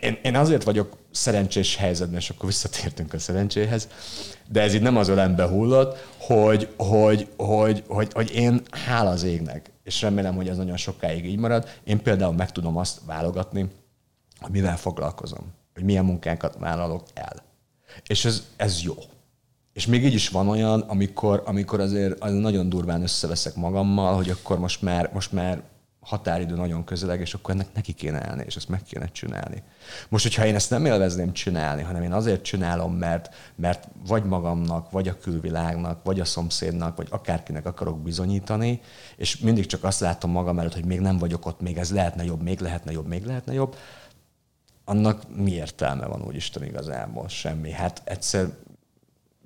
én, 0.00 0.18
én 0.22 0.36
azért 0.36 0.62
vagyok 0.62 0.96
szerencsés 1.10 1.76
helyzetben, 1.76 2.18
és 2.18 2.30
akkor 2.30 2.48
visszatértünk 2.48 3.12
a 3.12 3.18
szerencséhez, 3.18 3.88
de 4.48 4.60
ez 4.60 4.74
így 4.74 4.82
nem 4.82 4.96
az 4.96 5.08
ölembe 5.08 5.46
hullott, 5.46 6.06
hogy, 6.16 6.68
hogy, 6.76 7.28
hogy, 7.36 7.82
hogy, 7.86 8.12
hogy 8.12 8.34
én 8.34 8.62
hála 8.70 9.10
az 9.10 9.22
égnek, 9.22 9.70
és 9.84 10.02
remélem, 10.02 10.34
hogy 10.34 10.48
ez 10.48 10.56
nagyon 10.56 10.76
sokáig 10.76 11.24
így 11.24 11.38
marad, 11.38 11.68
én 11.84 12.02
például 12.02 12.32
meg 12.32 12.52
tudom 12.52 12.76
azt 12.76 13.00
válogatni, 13.06 13.70
hogy 14.40 14.50
mivel 14.50 14.76
foglalkozom, 14.76 15.52
hogy 15.74 15.82
milyen 15.82 16.04
munkákat 16.04 16.56
vállalok 16.58 17.02
el. 17.14 17.42
És 18.06 18.24
ez, 18.24 18.46
ez 18.56 18.82
jó. 18.82 18.94
És 19.78 19.86
még 19.86 20.04
így 20.04 20.14
is 20.14 20.28
van 20.28 20.48
olyan, 20.48 20.80
amikor, 20.80 21.42
amikor 21.46 21.80
azért, 21.80 22.20
azért 22.20 22.40
nagyon 22.40 22.68
durván 22.68 23.02
összeveszek 23.02 23.54
magammal, 23.54 24.14
hogy 24.14 24.30
akkor 24.30 24.58
most 24.58 24.82
már, 24.82 25.10
most 25.12 25.32
már 25.32 25.62
határidő 26.00 26.54
nagyon 26.54 26.84
közeleg, 26.84 27.20
és 27.20 27.34
akkor 27.34 27.54
ennek 27.54 27.66
neki 27.74 27.92
kéne 27.92 28.20
elni, 28.20 28.42
és 28.46 28.56
ezt 28.56 28.68
meg 28.68 28.82
kéne 28.82 29.06
csinálni. 29.06 29.62
Most, 30.08 30.22
hogyha 30.22 30.46
én 30.46 30.54
ezt 30.54 30.70
nem 30.70 30.84
élvezném 30.84 31.32
csinálni, 31.32 31.82
hanem 31.82 32.02
én 32.02 32.12
azért 32.12 32.42
csinálom, 32.42 32.94
mert, 32.94 33.34
mert 33.56 33.88
vagy 34.06 34.24
magamnak, 34.24 34.90
vagy 34.90 35.08
a 35.08 35.18
külvilágnak, 35.18 36.04
vagy 36.04 36.20
a 36.20 36.24
szomszédnak, 36.24 36.96
vagy 36.96 37.08
akárkinek 37.10 37.66
akarok 37.66 38.02
bizonyítani, 38.02 38.80
és 39.16 39.38
mindig 39.38 39.66
csak 39.66 39.84
azt 39.84 40.00
látom 40.00 40.30
magam 40.30 40.58
előtt, 40.58 40.74
hogy 40.74 40.86
még 40.86 41.00
nem 41.00 41.18
vagyok 41.18 41.46
ott, 41.46 41.60
még 41.60 41.76
ez 41.76 41.92
lehetne 41.92 42.24
jobb, 42.24 42.42
még 42.42 42.60
lehetne 42.60 42.92
jobb, 42.92 43.06
még 43.06 43.24
lehetne 43.24 43.52
jobb, 43.52 43.76
annak 44.84 45.36
mi 45.36 45.52
értelme 45.52 46.06
van 46.06 46.22
úgyisten 46.22 46.64
igazából? 46.64 47.28
Semmi. 47.28 47.70
Hát 47.70 48.02
egyszer 48.04 48.46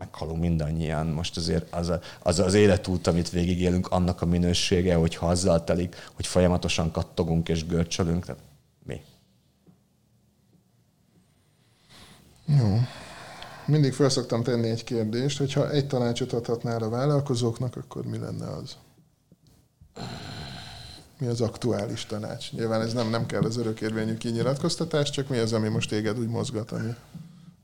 meghalunk 0.02 0.40
mindannyian. 0.40 1.06
Most 1.06 1.36
azért 1.36 1.74
az, 1.74 1.88
a, 1.88 2.00
az 2.22 2.38
az 2.38 2.54
életút, 2.54 3.06
amit 3.06 3.30
végigélünk, 3.30 3.88
annak 3.88 4.22
a 4.22 4.26
minősége, 4.26 4.94
hogyha 4.94 5.26
azzal 5.26 5.64
telik, 5.64 5.96
hogy 6.14 6.26
folyamatosan 6.26 6.90
kattogunk 6.90 7.48
és 7.48 7.66
görcsölünk, 7.66 8.24
tehát 8.24 8.42
mi? 8.84 9.00
Jó. 12.46 12.78
Mindig 13.66 13.92
fel 13.92 14.08
szoktam 14.08 14.42
tenni 14.42 14.68
egy 14.68 14.84
kérdést, 14.84 15.38
hogy 15.38 15.52
ha 15.52 15.70
egy 15.70 15.86
tanácsot 15.86 16.32
adhatnál 16.32 16.82
a 16.82 16.88
vállalkozóknak, 16.88 17.76
akkor 17.76 18.06
mi 18.06 18.18
lenne 18.18 18.46
az? 18.46 18.76
Mi 21.18 21.26
az 21.26 21.40
aktuális 21.40 22.06
tanács? 22.06 22.52
Nyilván 22.52 22.80
ez 22.80 22.92
nem, 22.92 23.10
nem 23.10 23.26
kell 23.26 23.42
az 23.42 23.56
örökérvényű 23.56 24.16
kinyilatkoztatás, 24.16 25.10
csak 25.10 25.28
mi 25.28 25.38
az, 25.38 25.52
ami 25.52 25.68
most 25.68 25.88
téged 25.88 26.18
úgy 26.18 26.28
mozgat, 26.28 26.72
ami, 26.72 26.94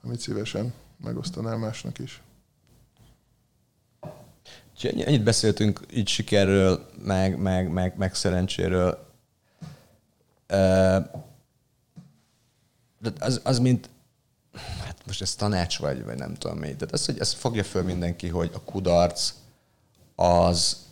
amit 0.04 0.20
szívesen 0.20 0.72
megosztanál 1.04 1.56
másnak 1.56 1.98
is. 1.98 2.22
Ennyit 4.82 5.22
beszéltünk 5.22 5.80
így 5.92 6.08
sikerről, 6.08 6.86
meg, 7.04 7.38
meg, 7.38 7.70
meg, 7.70 7.96
meg 7.96 8.14
szerencséről. 8.14 9.06
De 12.98 13.12
az, 13.18 13.40
az 13.44 13.58
mint, 13.58 13.90
hát 14.84 15.06
most 15.06 15.22
ez 15.22 15.34
tanács 15.34 15.78
vagy, 15.78 16.04
vagy 16.04 16.18
nem 16.18 16.34
tudom 16.34 16.58
mi. 16.58 16.66
Tehát 16.66 16.92
az, 16.92 17.06
hogy 17.06 17.18
ezt 17.18 17.34
fogja 17.34 17.64
föl 17.64 17.82
mindenki, 17.82 18.28
hogy 18.28 18.50
a 18.54 18.60
kudarc 18.60 19.32
az, 20.14 20.86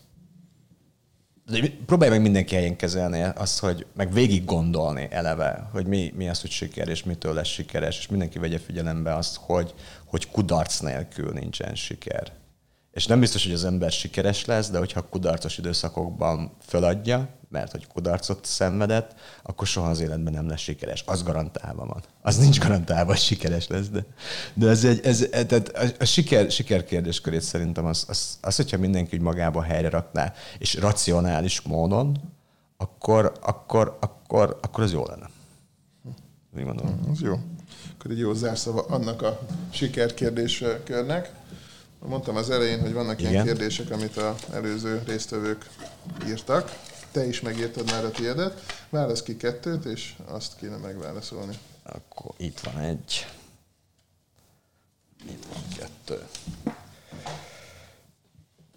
de 1.47 1.71
próbálj 1.87 2.11
meg 2.11 2.23
mindenki 2.23 2.55
helyén 2.55 2.77
kezelni 2.77 3.23
azt, 3.23 3.59
hogy 3.59 3.87
meg 3.95 4.13
végig 4.13 4.45
gondolni 4.45 5.09
eleve, 5.11 5.69
hogy 5.73 5.87
mi, 5.87 6.13
mi 6.17 6.29
az, 6.29 6.41
hogy 6.41 6.51
siker, 6.51 6.89
és 6.89 7.05
mitől 7.05 7.35
lesz 7.35 7.49
sikeres, 7.49 7.99
és 7.99 8.07
mindenki 8.07 8.39
vegye 8.39 8.59
figyelembe 8.59 9.15
azt, 9.15 9.37
hogy, 9.37 9.75
hogy 10.05 10.31
kudarc 10.31 10.79
nélkül 10.79 11.33
nincsen 11.33 11.75
siker 11.75 12.33
és 12.97 13.07
nem 13.07 13.21
biztos, 13.21 13.45
hogy 13.45 13.53
az 13.53 13.65
ember 13.65 13.91
sikeres 13.91 14.45
lesz, 14.45 14.71
de 14.71 14.79
hogyha 14.79 15.09
kudarcos 15.09 15.59
időszakokban 15.59 16.51
föladja, 16.61 17.29
mert 17.49 17.71
hogy 17.71 17.87
kudarcot 17.87 18.45
szenvedett, 18.45 19.15
akkor 19.43 19.67
soha 19.67 19.89
az 19.89 20.01
életben 20.01 20.33
nem 20.33 20.49
lesz 20.49 20.61
sikeres. 20.61 21.05
Az 21.07 21.23
garantálva 21.23 21.87
van. 21.87 22.03
Az 22.23 22.37
nincs 22.37 22.59
garantálva, 22.59 23.11
hogy 23.11 23.21
sikeres 23.21 23.67
lesz, 23.67 23.89
de, 23.89 24.05
de 24.55 24.69
ez 24.69 24.85
egy, 24.85 25.01
ez, 25.05 25.29
tehát 25.31 25.69
a, 25.69 25.85
a 25.99 26.05
siker, 26.05 26.51
siker 26.51 26.85
kérdéskörét 26.85 27.41
szerintem 27.41 27.85
az, 27.85 28.05
az, 28.09 28.39
az, 28.41 28.57
hogyha 28.57 28.79
mindenki 28.79 29.17
úgy 29.17 29.23
magába 29.23 29.63
helyre 29.63 29.89
rakná, 29.89 30.33
és 30.59 30.75
racionális 30.75 31.61
módon, 31.61 32.17
akkor, 32.77 33.33
akkor, 33.41 33.97
akkor, 34.01 34.59
akkor 34.63 34.85
az 34.85 34.93
jó 34.93 35.05
lenne. 35.07 35.31
Mi 36.55 36.63
mondom? 36.63 37.01
Ez 37.13 37.21
jó. 37.21 37.41
Akkor 37.99 38.11
egy 38.11 38.19
jó 38.19 38.33
zárszava 38.33 38.83
annak 38.83 39.23
a 39.23 39.41
sikerkérdéskörnek. 39.71 41.33
Mondtam 41.99 42.37
az 42.37 42.51
elején, 42.51 42.81
hogy 42.81 42.93
vannak 42.93 43.21
Igen. 43.21 43.33
ilyen 43.33 43.45
kérdések, 43.45 43.91
amit 43.91 44.17
az 44.17 44.35
előző 44.53 45.03
résztvevők 45.07 45.71
írtak. 46.27 46.79
Te 47.11 47.27
is 47.27 47.41
megírtad 47.41 47.91
már 47.91 48.05
a 48.05 48.11
tiédet. 48.11 48.63
Válasz 48.91 49.23
ki 49.23 49.37
kettőt, 49.37 49.85
és 49.85 50.15
azt 50.27 50.57
kéne 50.57 50.77
megválaszolni. 50.77 51.59
Akkor 51.83 52.33
itt 52.37 52.61
van 52.61 52.79
egy. 52.79 53.27
Itt 55.29 55.45
van 55.53 55.63
kettő. 55.79 56.27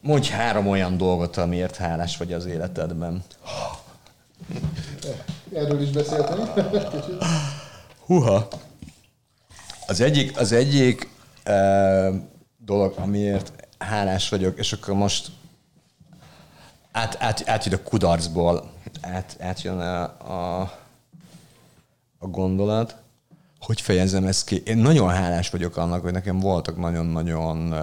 Mondj 0.01 0.29
három 0.29 0.67
olyan 0.67 0.97
dolgot, 0.97 1.37
amiért 1.37 1.75
hálás 1.75 2.17
vagy 2.17 2.33
az 2.33 2.45
életedben. 2.45 3.23
Erről 5.53 5.81
is 5.81 5.89
beszéltem. 5.89 6.53
Huha. 8.05 8.47
Az 9.87 10.01
egyik, 10.01 10.39
az 10.39 10.51
egyik 10.51 11.09
uh, 11.45 12.15
dolog, 12.69 12.93
amiért 12.97 13.67
hálás 13.77 14.29
vagyok, 14.29 14.57
és 14.57 14.73
akkor 14.73 14.93
most 14.93 15.31
át, 16.91 17.17
át, 17.19 17.49
átjön 17.49 17.73
a 17.73 17.83
kudarcból, 17.89 18.71
át, 19.01 19.37
átjön 19.39 19.79
a, 19.79 20.03
a, 20.03 20.61
a 22.19 22.27
gondolat, 22.27 22.95
hogy 23.59 23.81
fejezem 23.81 24.25
ezt 24.25 24.45
ki. 24.45 24.61
Én 24.65 24.77
nagyon 24.77 25.09
hálás 25.09 25.49
vagyok 25.49 25.77
annak, 25.77 26.01
hogy 26.01 26.11
nekem 26.11 26.39
voltak 26.39 26.77
nagyon-nagyon 26.77 27.73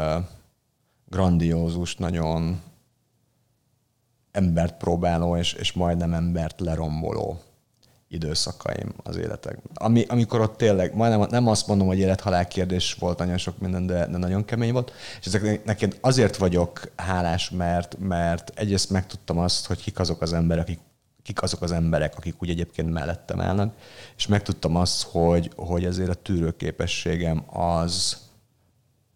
grandiózus, 1.08 1.96
nagyon 1.96 2.60
embert 4.32 4.76
próbáló, 4.76 5.36
és, 5.36 5.52
és 5.52 5.72
majdnem 5.72 6.14
embert 6.14 6.60
leromboló 6.60 7.40
időszakaim 8.08 8.94
az 9.02 9.16
életek. 9.16 9.58
Ami, 9.74 10.04
amikor 10.08 10.40
ott 10.40 10.56
tényleg, 10.56 10.94
majdnem 10.94 11.26
nem 11.30 11.46
azt 11.46 11.66
mondom, 11.66 11.86
hogy 11.86 11.98
élet-halál 11.98 12.46
kérdés 12.46 12.94
volt 12.94 13.18
nagyon 13.18 13.38
sok 13.38 13.58
minden, 13.58 13.86
de, 13.86 14.06
de 14.06 14.16
nagyon 14.16 14.44
kemény 14.44 14.72
volt. 14.72 14.92
És 15.20 15.26
ezek 15.26 15.64
nekem 15.64 15.90
azért 16.00 16.36
vagyok 16.36 16.80
hálás, 16.96 17.50
mert, 17.50 17.96
mert 17.98 18.52
egyrészt 18.54 18.90
megtudtam 18.90 19.38
azt, 19.38 19.66
hogy 19.66 19.82
kik 19.82 19.98
azok 19.98 20.22
az 20.22 20.32
emberek, 20.32 20.62
akik 20.62 20.78
kik 21.22 21.42
azok 21.42 21.62
az 21.62 21.72
emberek, 21.72 22.16
akik 22.16 22.42
úgy 22.42 22.50
egyébként 22.50 22.92
mellettem 22.92 23.40
állnak, 23.40 23.74
és 24.16 24.26
megtudtam 24.26 24.76
azt, 24.76 25.02
hogy, 25.02 25.50
hogy 25.56 25.84
ezért 25.84 26.08
a 26.08 26.14
tűrőképességem 26.14 27.44
az, 27.50 28.16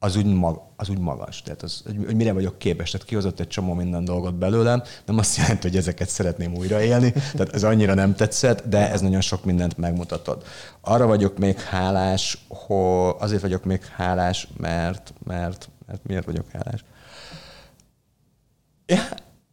az 0.02 0.16
úgy, 0.16 0.26
mag, 0.26 0.62
az 0.76 0.88
úgy 0.88 0.98
magas. 0.98 1.42
Tehát 1.42 1.62
az, 1.62 1.82
hogy 2.06 2.16
mire 2.16 2.32
vagyok 2.32 2.58
képes. 2.58 2.90
Tehát 2.90 3.06
kihozott 3.06 3.40
egy 3.40 3.48
csomó 3.48 3.74
minden 3.74 4.04
dolgot 4.04 4.34
belőlem, 4.34 4.82
nem 5.06 5.18
azt 5.18 5.36
jelenti, 5.36 5.68
hogy 5.68 5.76
ezeket 5.76 6.08
szeretném 6.08 6.54
újraélni, 6.54 7.12
tehát 7.12 7.54
ez 7.54 7.64
annyira 7.64 7.94
nem 7.94 8.14
tetszett, 8.14 8.68
de 8.68 8.90
ez 8.90 9.00
nagyon 9.00 9.20
sok 9.20 9.44
mindent 9.44 9.78
megmutatod. 9.78 10.42
Arra 10.80 11.06
vagyok 11.06 11.38
még 11.38 11.58
hálás, 11.58 12.46
hogy 12.48 13.14
azért 13.18 13.42
vagyok 13.42 13.64
még 13.64 13.84
hálás, 13.84 14.48
mert, 14.56 15.14
mert, 15.24 15.68
mert 15.86 16.06
miért 16.06 16.24
vagyok 16.24 16.50
hálás? 16.52 16.84
Én, 18.86 19.00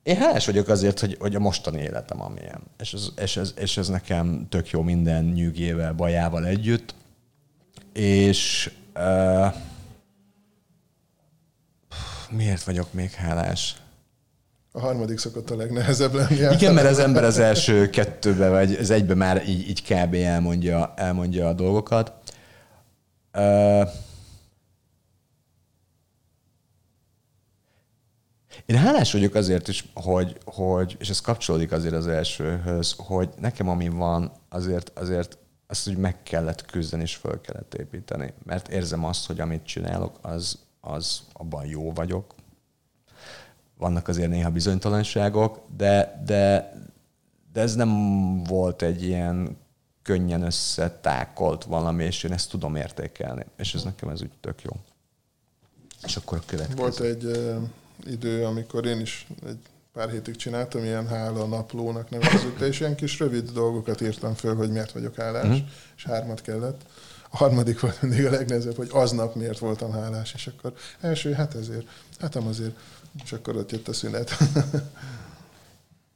én 0.03 0.15
hálás 0.15 0.45
vagyok 0.45 0.67
azért, 0.67 0.99
hogy, 0.99 1.17
hogy 1.19 1.35
a 1.35 1.39
mostani 1.39 1.81
életem 1.81 2.21
amilyen. 2.21 2.61
És 2.79 2.93
ez, 2.93 3.07
és, 3.21 3.37
ez, 3.37 3.53
és 3.57 3.77
ez 3.77 3.87
nekem 3.87 4.47
tök 4.49 4.69
jó 4.69 4.81
minden 4.81 5.23
nyűgével, 5.23 5.93
bajával 5.93 6.45
együtt. 6.45 6.95
És 7.93 8.71
uh, 8.95 9.53
miért 12.31 12.63
vagyok 12.63 12.93
még 12.93 13.11
hálás? 13.11 13.75
A 14.71 14.79
harmadik 14.79 15.17
szokott 15.17 15.49
a 15.49 15.55
legnehezebb 15.55 16.13
lenni. 16.13 16.53
Igen, 16.55 16.73
mert 16.73 16.87
az 16.87 16.99
ember 16.99 17.23
az 17.23 17.37
első 17.37 17.89
kettőbe, 17.89 18.49
vagy 18.49 18.73
az 18.73 18.89
egybe 18.89 19.15
már 19.15 19.49
így, 19.49 19.69
így 19.69 19.83
kb. 19.83 20.13
elmondja, 20.13 20.93
elmondja 20.95 21.47
a 21.47 21.53
dolgokat. 21.53 22.13
Uh, 23.33 23.89
én 28.65 28.77
hálás 28.77 29.11
vagyok 29.11 29.35
azért 29.35 29.67
is, 29.67 29.85
hogy, 29.93 30.37
hogy, 30.45 30.95
és 30.99 31.09
ez 31.09 31.21
kapcsolódik 31.21 31.71
azért 31.71 31.93
az 31.93 32.07
elsőhöz, 32.07 32.93
hogy 32.97 33.29
nekem 33.39 33.69
ami 33.69 33.87
van, 33.87 34.31
azért, 34.49 34.91
azért 34.95 35.37
azt 35.67 35.87
úgy 35.87 35.97
meg 35.97 36.23
kellett 36.23 36.65
küzdeni 36.65 37.01
és 37.01 37.15
föl 37.15 37.41
kellett 37.41 37.73
építeni. 37.73 38.33
Mert 38.43 38.67
érzem 38.67 39.05
azt, 39.05 39.25
hogy 39.25 39.39
amit 39.39 39.65
csinálok, 39.65 40.19
az, 40.21 40.59
az 40.87 41.21
abban 41.33 41.65
jó 41.65 41.93
vagyok. 41.93 42.35
Vannak 43.77 44.07
azért 44.07 44.29
néha 44.29 44.49
bizonytalanságok, 44.49 45.59
de, 45.77 46.23
de, 46.25 46.73
de 47.53 47.61
ez 47.61 47.75
nem 47.75 48.43
volt 48.43 48.81
egy 48.81 49.03
ilyen 49.03 49.57
könnyen 50.01 50.41
összetákolt 50.41 51.63
valami, 51.63 52.03
és 52.03 52.23
én 52.23 52.31
ezt 52.31 52.49
tudom 52.49 52.75
értékelni. 52.75 53.45
És 53.55 53.73
ez 53.73 53.83
nekem 53.83 54.09
ez 54.09 54.21
úgy 54.21 54.31
tök 54.41 54.61
jó. 54.61 54.71
És 56.03 56.15
akkor 56.15 56.37
a 56.37 56.41
következő. 56.45 56.81
Volt 56.81 56.99
egy 56.99 57.23
uh, 57.23 57.61
idő, 58.05 58.45
amikor 58.45 58.85
én 58.85 58.99
is 58.99 59.27
egy 59.45 59.59
pár 59.93 60.09
hétig 60.09 60.35
csináltam, 60.35 60.83
ilyen 60.83 61.07
hála 61.07 61.45
naplónak 61.45 62.09
nevezzük, 62.09 62.59
és 62.59 62.79
ilyen 62.79 62.95
kis 62.95 63.19
rövid 63.19 63.51
dolgokat 63.51 64.01
írtam 64.01 64.33
föl, 64.33 64.55
hogy 64.55 64.71
miért 64.71 64.91
vagyok 64.91 65.15
hálás, 65.15 65.45
mm-hmm. 65.45 65.65
és 65.95 66.03
hármat 66.03 66.41
kellett. 66.41 66.81
A 67.29 67.37
harmadik 67.37 67.79
volt 67.79 68.01
mindig 68.01 68.25
a 68.25 68.29
legnehezebb, 68.29 68.75
hogy 68.75 68.89
aznap 68.91 69.35
miért 69.35 69.59
voltam 69.59 69.91
hálás, 69.91 70.33
és 70.33 70.47
akkor 70.47 70.73
első, 71.01 71.33
hát 71.33 71.55
ezért, 71.55 71.87
hát 72.19 72.33
nem 72.33 72.47
azért, 72.47 72.75
és 73.23 73.31
akkor 73.31 73.55
ott 73.55 73.71
jött 73.71 73.87
a 73.87 73.93
szünet. 73.93 74.37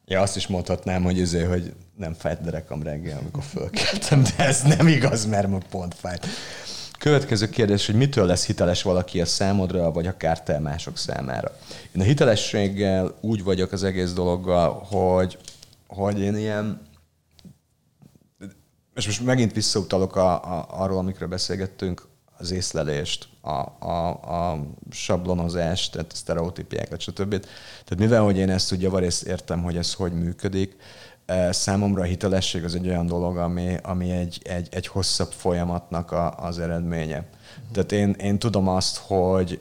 Ja, 0.06 0.22
azt 0.22 0.36
is 0.36 0.48
mondhatnám, 0.48 1.04
hogy 1.04 1.22
azért, 1.22 1.48
hogy 1.48 1.74
nem 1.98 2.14
fájt 2.14 2.42
derekam 2.42 2.84
reggel, 2.84 3.18
amikor 3.18 3.44
fölkeltem, 3.44 4.24
de 4.24 4.46
ez 4.46 4.62
nem 4.62 4.88
igaz, 4.88 5.26
mert 5.26 5.48
ma 5.48 5.58
pont 5.70 5.96
fájt. 5.96 6.28
Következő 7.00 7.50
kérdés, 7.50 7.86
hogy 7.86 7.96
mitől 7.96 8.26
lesz 8.26 8.46
hiteles 8.46 8.82
valaki 8.82 9.22
a 9.22 9.26
számodra, 9.26 9.92
vagy 9.92 10.08
akár 10.08 10.44
te 10.44 10.60
mások 10.60 10.98
számára. 10.98 11.58
Én 11.96 12.02
a 12.02 12.06
hitelességgel 12.06 13.18
úgy 13.22 13.44
vagyok 13.44 13.72
az 13.72 13.84
egész 13.84 14.14
dologgal, 14.14 14.88
hogy, 14.90 15.38
hogy 15.88 16.20
én 16.20 16.36
ilyen 16.36 16.82
és 19.02 19.08
most 19.08 19.26
megint 19.26 19.54
visszautalok 19.54 20.16
a, 20.16 20.34
a, 20.34 20.66
arról, 20.70 20.98
amikről 20.98 21.28
beszélgettünk, 21.28 22.10
az 22.38 22.52
észlelést, 22.52 23.28
a, 23.42 23.86
a, 23.90 24.08
a 24.10 24.60
sablonozást, 24.92 25.92
tehát 25.92 26.12
a 26.12 26.16
sztereotípiákat, 26.16 27.00
stb. 27.00 27.30
Tehát 27.30 27.98
mivel, 27.98 28.24
hogy 28.24 28.38
én 28.38 28.50
ezt 28.50 28.74
úgy 28.74 28.82
javarészt 28.82 29.24
értem, 29.24 29.64
hogy 29.64 29.78
ez 29.78 29.94
hogy 29.94 30.14
működik, 30.14 30.76
eh, 31.26 31.54
számomra 31.54 32.02
a 32.02 32.06
hitelesség 32.06 32.64
az 32.64 32.76
egy 32.76 32.88
olyan 32.88 33.06
dolog, 33.06 33.38
ami, 33.38 33.78
ami 33.84 34.12
egy, 34.12 34.42
egy, 34.44 34.68
egy 34.72 34.88
hosszabb 34.88 35.32
folyamatnak 35.32 36.12
a, 36.12 36.38
az 36.38 36.60
eredménye. 36.60 37.26
Tehát 37.72 37.92
én, 37.92 38.10
én 38.10 38.40
tudom 38.40 38.68
azt, 38.68 38.98
hogy 38.98 39.60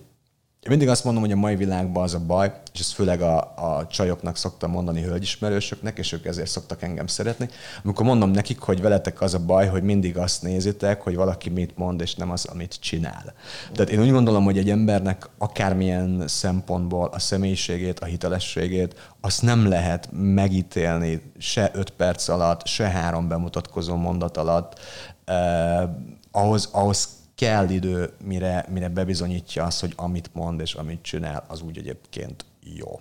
én 0.63 0.71
mindig 0.71 0.89
azt 0.89 1.05
mondom, 1.05 1.23
hogy 1.23 1.33
a 1.33 1.37
mai 1.37 1.57
világban 1.57 2.03
az 2.03 2.15
a 2.15 2.19
baj, 2.19 2.53
és 2.73 2.81
ezt 2.81 2.93
főleg 2.93 3.23
a, 3.23 3.39
a 3.39 3.87
csajoknak 3.87 4.37
szoktam 4.37 4.71
mondani 4.71 5.03
hölgyismerősöknek, 5.03 5.99
és 5.99 6.13
ők 6.13 6.27
ezért 6.27 6.49
szoktak 6.49 6.83
engem 6.83 7.07
szeretni. 7.07 7.49
Amikor 7.85 8.05
mondom 8.07 8.31
nekik, 8.31 8.61
hogy 8.61 8.81
veletek 8.81 9.21
az 9.21 9.35
a 9.35 9.39
baj, 9.39 9.67
hogy 9.67 9.83
mindig 9.83 10.17
azt 10.17 10.43
nézitek, 10.43 11.03
hogy 11.03 11.15
valaki 11.15 11.51
mit 11.51 11.77
mond, 11.77 12.01
és 12.01 12.15
nem 12.15 12.31
az, 12.31 12.45
amit 12.45 12.77
csinál. 12.81 13.35
Tehát 13.73 13.91
én 13.91 14.01
úgy 14.01 14.11
gondolom, 14.11 14.45
hogy 14.45 14.59
egy 14.59 14.71
embernek 14.71 15.29
akármilyen 15.39 16.23
szempontból 16.27 17.09
a 17.13 17.19
személyiségét, 17.19 17.99
a 17.99 18.05
hitelességét, 18.05 19.15
azt 19.21 19.43
nem 19.43 19.69
lehet 19.69 20.09
megítélni 20.13 21.33
se 21.39 21.71
öt 21.75 21.91
perc 21.91 22.29
alatt, 22.29 22.67
se 22.67 22.89
három 22.89 23.29
bemutatkozó 23.29 23.97
mondat 23.97 24.37
alatt. 24.37 24.79
Eh, 25.25 25.89
ahhoz, 26.31 26.69
ahhoz 26.73 27.20
kell 27.41 27.69
idő, 27.69 28.13
mire, 28.25 28.67
mire 28.69 28.89
bebizonyítja 28.89 29.65
azt, 29.65 29.81
hogy 29.81 29.93
amit 29.97 30.31
mond 30.33 30.61
és 30.61 30.75
amit 30.75 31.03
csinál, 31.03 31.45
az 31.49 31.61
úgy 31.61 31.79
egyébként 31.79 32.45
jó. 32.61 33.01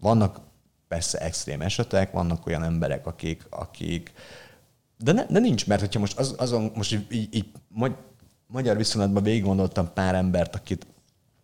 Vannak 0.00 0.40
persze 0.88 1.18
extrém 1.18 1.60
esetek, 1.60 2.12
vannak 2.12 2.46
olyan 2.46 2.62
emberek, 2.62 3.06
akik, 3.06 3.46
akik 3.50 4.12
de, 4.98 5.12
ne, 5.12 5.26
de 5.26 5.38
nincs, 5.38 5.66
mert 5.66 5.80
hogyha 5.80 6.00
most 6.00 6.18
az, 6.18 6.34
azon, 6.38 6.72
most 6.74 6.92
így, 6.92 7.06
így, 7.10 7.34
így 7.34 7.46
magyar 8.46 8.76
viszonylatban 8.76 9.22
végig 9.22 9.42
gondoltam 9.42 9.92
pár 9.92 10.14
embert, 10.14 10.54
akit, 10.54 10.86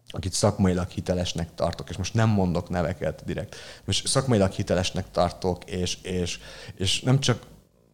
akit 0.09 0.33
szakmailag 0.33 0.89
hitelesnek 0.89 1.55
tartok, 1.55 1.91
és 1.91 1.97
most 1.97 2.15
nem 2.15 2.29
mondok 2.29 2.69
neveket 2.69 3.25
direkt, 3.25 3.57
most 3.85 4.07
szakmailag 4.07 4.51
hitelesnek 4.51 5.11
tartok, 5.11 5.65
és, 5.65 5.99
és, 6.03 6.39
és 6.75 7.01
nem 7.01 7.21
csak 7.21 7.47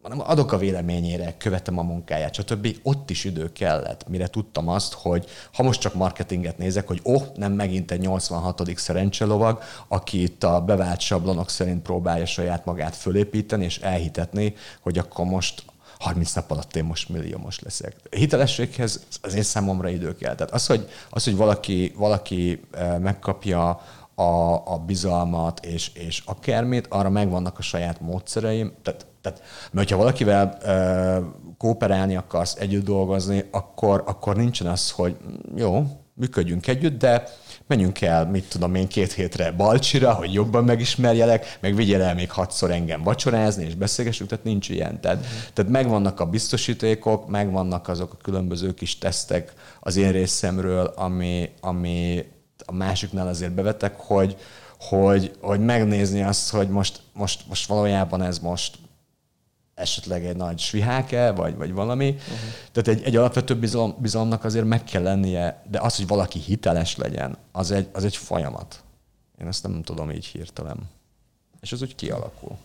hanem 0.05 0.23
adok 0.27 0.51
a 0.51 0.57
véleményére, 0.57 1.35
követem 1.37 1.77
a 1.77 1.81
munkáját, 1.81 2.33
stb. 2.33 2.67
Ott 2.83 3.09
is 3.09 3.23
idő 3.23 3.51
kellett, 3.51 4.07
mire 4.07 4.27
tudtam 4.27 4.67
azt, 4.67 4.93
hogy 4.93 5.25
ha 5.53 5.63
most 5.63 5.79
csak 5.79 5.93
marketinget 5.93 6.57
nézek, 6.57 6.87
hogy 6.87 6.99
oh, 7.03 7.23
nem 7.35 7.51
megint 7.51 7.91
egy 7.91 7.99
86. 7.99 8.77
szerencselovag, 8.77 9.61
aki 9.87 10.21
itt 10.21 10.43
a 10.43 10.61
bevált 10.61 10.99
sablonok 10.99 11.49
szerint 11.49 11.81
próbálja 11.81 12.25
saját 12.25 12.65
magát 12.65 12.95
fölépíteni 12.95 13.63
és 13.63 13.77
elhitetni, 13.77 14.55
hogy 14.81 14.97
akkor 14.97 15.25
most 15.25 15.63
30 15.99 16.33
nap 16.33 16.51
alatt 16.51 16.75
én 16.75 16.83
most 16.83 17.09
milliómos 17.09 17.59
leszek. 17.59 17.95
Hitelességhez 18.09 19.05
az 19.21 19.33
én 19.33 19.43
számomra 19.43 19.89
idő 19.89 20.15
kell. 20.15 20.35
Tehát 20.35 20.53
az, 20.53 20.65
hogy, 20.65 20.89
az, 21.09 21.23
hogy 21.23 21.35
valaki, 21.35 21.93
valaki 21.95 22.61
eh, 22.71 22.97
megkapja 22.99 23.81
a, 24.15 24.53
a 24.73 24.83
bizalmat 24.85 25.65
és, 25.65 25.91
és 25.93 26.21
akármit, 26.25 26.87
arra 26.89 27.09
megvannak 27.09 27.57
a 27.57 27.61
saját 27.61 28.01
módszereim. 28.01 28.73
Tehát, 28.83 29.05
tehát 29.25 29.41
mert 29.71 29.89
ha 29.89 29.97
valakivel 29.97 30.53
e, 30.53 31.21
kooperálni 31.57 32.15
akarsz, 32.15 32.55
együtt 32.55 32.85
dolgozni, 32.85 33.43
akkor, 33.51 34.03
akkor 34.05 34.35
nincsen 34.35 34.67
az, 34.67 34.91
hogy 34.91 35.17
jó, 35.55 35.83
működjünk 36.13 36.67
együtt, 36.67 36.99
de 36.99 37.23
menjünk 37.67 38.01
el, 38.01 38.25
mit 38.25 38.49
tudom 38.49 38.75
én, 38.75 38.87
két 38.87 39.13
hétre 39.13 39.51
Balcsira, 39.51 40.13
hogy 40.13 40.33
jobban 40.33 40.63
megismerjelek, 40.63 41.57
meg 41.61 41.75
vigyél 41.75 42.01
el 42.01 42.13
még 42.13 42.31
hatszor 42.31 42.71
engem 42.71 43.03
vacsorázni, 43.03 43.65
és 43.65 43.75
beszélgessünk, 43.75 44.29
tehát 44.29 44.45
nincs 44.45 44.69
ilyen. 44.69 45.01
Tehát, 45.01 45.17
uh-huh. 45.17 45.39
tehát 45.53 45.71
megvannak 45.71 46.19
a 46.19 46.25
biztosítékok, 46.25 47.27
megvannak 47.27 47.87
azok 47.87 48.13
a 48.13 48.21
különböző 48.21 48.73
kis 48.73 48.97
tesztek 48.97 49.53
az 49.79 49.95
én 49.95 50.11
részemről, 50.11 50.93
ami, 50.95 51.49
ami 51.61 52.25
a 52.65 52.73
másiknál 52.73 53.27
azért 53.27 53.53
bevetek, 53.53 53.95
hogy, 53.97 54.37
hogy, 54.79 55.31
hogy 55.41 55.59
megnézni 55.59 56.23
azt, 56.23 56.49
hogy 56.49 56.69
most, 56.69 57.01
most, 57.13 57.47
most 57.47 57.67
valójában 57.67 58.21
ez 58.21 58.39
most 58.39 58.77
esetleg 59.75 60.25
egy 60.25 60.35
nagy 60.35 60.59
sviháke, 60.59 61.31
vagy, 61.31 61.55
vagy 61.55 61.71
valami. 61.71 62.09
Uh-huh. 62.09 62.37
Tehát 62.71 62.87
egy, 62.87 63.03
egy 63.03 63.15
alapvető 63.15 63.55
bizalom, 63.55 63.95
bizalomnak 63.99 64.43
azért 64.43 64.65
meg 64.65 64.83
kell 64.83 65.01
lennie, 65.01 65.63
de 65.69 65.79
az, 65.79 65.95
hogy 65.95 66.07
valaki 66.07 66.39
hiteles 66.39 66.97
legyen, 66.97 67.37
az 67.51 67.71
egy, 67.71 67.87
az 67.91 68.03
egy 68.03 68.15
folyamat. 68.15 68.83
Én 69.41 69.47
ezt 69.47 69.63
nem 69.63 69.81
tudom 69.83 70.11
így 70.11 70.25
hirtelen. 70.25 70.77
És 71.61 71.71
az 71.71 71.81
úgy 71.81 71.95
kialakul. 71.95 72.57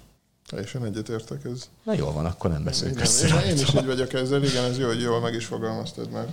Teljesen 0.48 0.84
egyetértek 0.84 1.44
ez. 1.44 1.68
Na 1.82 1.92
jól 1.92 2.12
van, 2.12 2.26
akkor 2.26 2.50
nem 2.50 2.64
beszélünk 2.64 3.00
én, 3.00 3.26
én, 3.26 3.50
én 3.50 3.58
is 3.58 3.74
így 3.74 3.86
vagyok 3.86 4.12
ezzel, 4.12 4.44
igen, 4.44 4.64
ez 4.64 4.78
jó, 4.78 4.86
hogy 4.86 5.00
jól 5.00 5.20
meg 5.20 5.34
is 5.34 5.46
fogalmaztad, 5.46 6.10
mert 6.10 6.28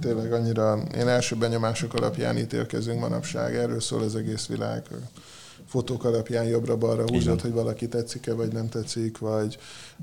tényleg 0.00 0.32
annyira, 0.32 0.82
én 0.94 1.08
első 1.08 1.36
benyomások 1.36 1.94
alapján 1.94 2.38
ítélkezünk 2.38 3.00
manapság, 3.00 3.56
erről 3.56 3.80
szól 3.80 4.02
az 4.02 4.16
egész 4.16 4.46
világ 4.46 4.82
fotók 5.66 6.04
alapján 6.04 6.44
jobbra-balra 6.44 7.04
húzod, 7.06 7.40
hogy 7.40 7.52
valaki 7.52 7.88
tetszik-e, 7.88 8.32
vagy 8.32 8.52
nem 8.52 8.68
tetszik, 8.68 9.18
vagy 9.18 9.58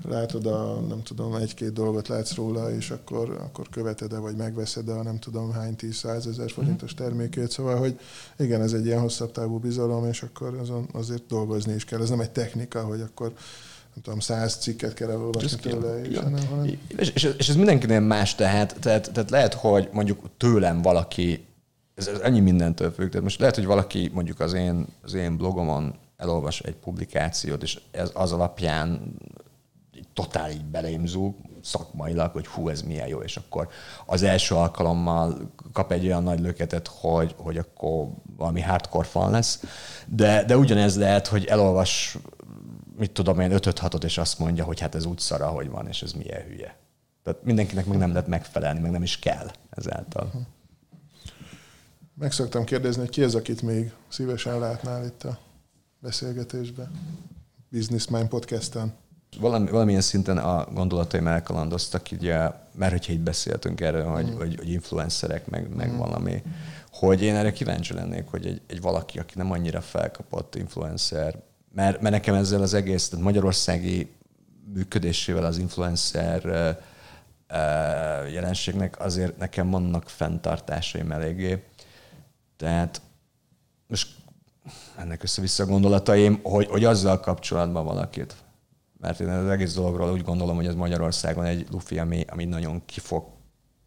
látod 0.07 0.45
a, 0.45 0.79
nem 0.87 1.03
tudom, 1.03 1.35
egy-két 1.35 1.73
dolgot 1.73 2.07
látsz 2.07 2.35
róla, 2.35 2.75
és 2.75 2.89
akkor, 2.89 3.29
akkor 3.43 3.69
követed-e, 3.69 4.17
vagy 4.17 4.35
megveszed 4.35 4.89
a 4.89 5.03
nem 5.03 5.19
tudom 5.19 5.51
hány 5.51 5.75
tíz 5.75 5.95
százezer 5.95 6.45
mhm. 6.45 6.53
forintos 6.53 6.93
termékét. 6.93 7.51
Szóval, 7.51 7.77
hogy 7.77 7.99
igen, 8.37 8.61
ez 8.61 8.73
egy 8.73 8.85
ilyen 8.85 8.99
hosszabb 8.99 9.31
távú 9.31 9.57
bizalom, 9.57 10.05
és 10.05 10.21
akkor 10.21 10.57
azon 10.61 10.87
azért 10.91 11.25
dolgozni 11.27 11.73
is 11.73 11.85
kell. 11.85 12.01
Ez 12.01 12.09
nem 12.09 12.19
egy 12.19 12.31
technika, 12.31 12.83
hogy 12.83 13.01
akkor 13.01 13.33
nem 13.93 14.03
tudom, 14.03 14.19
száz 14.19 14.55
cikket 14.55 14.93
kell 14.93 15.09
elolvasni 15.09 15.59
tőle, 15.59 16.01
és, 16.01 16.17
hanem... 16.17 16.65
És, 16.97 17.09
és, 17.09 17.33
és, 17.37 17.49
ez 17.49 17.55
mindenkinél 17.55 17.99
más, 17.99 18.35
tehát, 18.35 18.75
tehát, 18.79 19.11
tehát 19.11 19.29
lehet, 19.29 19.53
hogy 19.53 19.89
mondjuk 19.91 20.19
tőlem 20.37 20.81
valaki 20.81 21.45
ez, 22.01 22.07
ez 22.07 22.19
ennyi 22.19 22.39
mindentől 22.39 22.91
függ. 22.91 23.09
Tehát 23.09 23.23
most 23.23 23.39
lehet, 23.39 23.55
hogy 23.55 23.65
valaki 23.65 24.09
mondjuk 24.13 24.39
az 24.39 24.53
én, 24.53 24.85
az 25.03 25.13
én 25.13 25.37
blogomon 25.37 25.95
elolvas 26.17 26.59
egy 26.59 26.75
publikációt, 26.75 27.63
és 27.63 27.79
ez 27.91 28.11
az 28.13 28.31
alapján 28.31 29.15
totál 30.13 30.51
így 30.51 30.65
beleimzul 30.65 31.35
szakmailag, 31.63 32.31
hogy 32.31 32.47
hú, 32.47 32.69
ez 32.69 32.81
milyen 32.81 33.07
jó, 33.07 33.19
és 33.19 33.37
akkor 33.37 33.69
az 34.05 34.23
első 34.23 34.55
alkalommal 34.55 35.51
kap 35.73 35.91
egy 35.91 36.05
olyan 36.05 36.23
nagy 36.23 36.39
löketet, 36.39 36.87
hogy, 36.87 37.35
hogy 37.37 37.57
akkor 37.57 38.07
valami 38.37 38.61
hardcore 38.61 39.07
fan 39.07 39.31
lesz. 39.31 39.63
De, 40.07 40.43
de 40.43 40.57
ugyanez 40.57 40.97
lehet, 40.97 41.27
hogy 41.27 41.45
elolvas, 41.45 42.17
mit 42.97 43.11
tudom 43.11 43.39
én, 43.39 43.51
5 43.51 43.79
6 43.79 44.03
és 44.03 44.17
azt 44.17 44.39
mondja, 44.39 44.63
hogy 44.63 44.79
hát 44.79 44.95
ez 44.95 45.05
úgy 45.05 45.19
szara, 45.19 45.47
hogy 45.47 45.69
van, 45.69 45.87
és 45.87 46.01
ez 46.01 46.11
milyen 46.11 46.41
hülye. 46.41 46.75
Tehát 47.23 47.43
mindenkinek 47.43 47.85
meg 47.85 47.97
nem 47.97 48.09
lehet 48.11 48.27
megfelelni, 48.27 48.79
meg 48.79 48.91
nem 48.91 49.03
is 49.03 49.19
kell 49.19 49.51
ezáltal. 49.69 50.25
Uh-huh. 50.25 50.41
Meg 52.21 52.31
szoktam 52.31 52.63
kérdezni, 52.63 53.01
hogy 53.01 53.09
ki 53.09 53.23
az, 53.23 53.35
akit 53.35 53.61
még 53.61 53.91
szívesen 54.07 54.59
látnál 54.59 55.05
itt 55.05 55.23
a 55.23 55.39
beszélgetésben, 55.99 56.91
Business 57.69 58.07
Mind 58.07 58.27
podcasten. 58.27 58.93
Valami, 59.39 59.69
valamilyen 59.69 60.01
szinten 60.01 60.37
a 60.37 60.67
gondolataim 60.73 61.27
elkalandoztak, 61.27 62.07
ugye, 62.11 62.49
mert 62.75 62.91
hogyha 62.91 63.13
itt 63.13 63.19
beszéltünk 63.19 63.81
erről, 63.81 64.05
mm. 64.05 64.11
hogy, 64.11 64.33
hogy, 64.37 64.55
hogy 64.55 64.69
influencerek, 64.69 65.47
meg, 65.47 65.75
meg 65.75 65.91
mm. 65.91 65.97
valami, 65.97 66.43
hogy 66.91 67.21
én 67.21 67.35
erre 67.35 67.51
kíváncsi 67.51 67.93
lennék, 67.93 68.27
hogy 68.27 68.45
egy, 68.45 68.61
egy 68.67 68.81
valaki, 68.81 69.19
aki 69.19 69.33
nem 69.37 69.51
annyira 69.51 69.81
felkapott 69.81 70.55
influencer, 70.55 71.35
mert, 71.73 72.01
mert 72.01 72.13
nekem 72.13 72.35
ezzel 72.35 72.61
az 72.61 72.73
egész, 72.73 73.09
tehát 73.09 73.25
magyarországi 73.25 74.11
működésével 74.73 75.45
az 75.45 75.57
influencer 75.57 76.77
jelenségnek 78.31 78.99
azért 78.99 79.37
nekem 79.37 79.69
vannak 79.69 80.09
fenntartásaim 80.09 81.11
eléggé. 81.11 81.63
Tehát 82.61 83.01
most 83.87 84.07
ennek 84.97 85.23
össze-vissza 85.23 85.65
gondolataim, 85.65 86.39
hogy, 86.43 86.67
hogy 86.67 86.83
azzal 86.83 87.19
kapcsolatban 87.19 87.85
valakit. 87.85 88.35
Mert 88.99 89.19
én 89.19 89.29
az 89.29 89.49
egész 89.49 89.73
dologról 89.73 90.11
úgy 90.11 90.23
gondolom, 90.23 90.55
hogy 90.55 90.65
ez 90.65 90.75
Magyarországon 90.75 91.45
egy 91.45 91.67
lufi, 91.71 91.99
ami, 91.99 92.25
ami 92.27 92.45
nagyon 92.45 92.81
ki 92.85 92.99
fog 92.99 93.23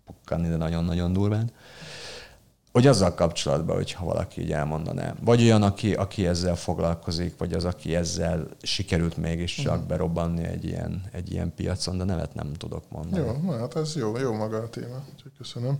pukkanni, 0.05 0.49
de 0.49 0.57
nagyon-nagyon 0.57 1.13
durván. 1.13 1.51
Hogy 2.73 2.87
azzal 2.87 3.15
kapcsolatban, 3.15 3.77
hogyha 3.77 4.05
valaki 4.05 4.41
így 4.41 4.53
elmondaná. 4.53 5.15
Vagy 5.21 5.43
olyan, 5.43 5.63
aki, 5.63 5.95
aki 5.95 6.27
ezzel 6.27 6.57
foglalkozik, 6.57 7.39
vagy 7.39 7.53
az, 7.53 7.65
aki 7.65 7.95
ezzel 7.95 8.49
sikerült 8.63 9.17
mégiscsak 9.17 9.75
uh-huh. 9.75 9.89
berobbanni 9.89 10.45
egy 10.45 10.65
ilyen, 10.65 11.03
egy 11.13 11.33
ilyen 11.33 11.55
piacon, 11.55 11.99
de 11.99 12.05
nevet 12.05 12.35
nem 12.35 12.53
tudok 12.53 12.85
mondani. 12.91 13.27
Jó, 13.27 13.51
hát 13.51 13.77
ez 13.77 13.97
jó, 13.97 14.19
jó 14.19 14.33
maga 14.33 14.57
a 14.57 14.69
téma. 14.69 15.05
Köszönöm. 15.39 15.79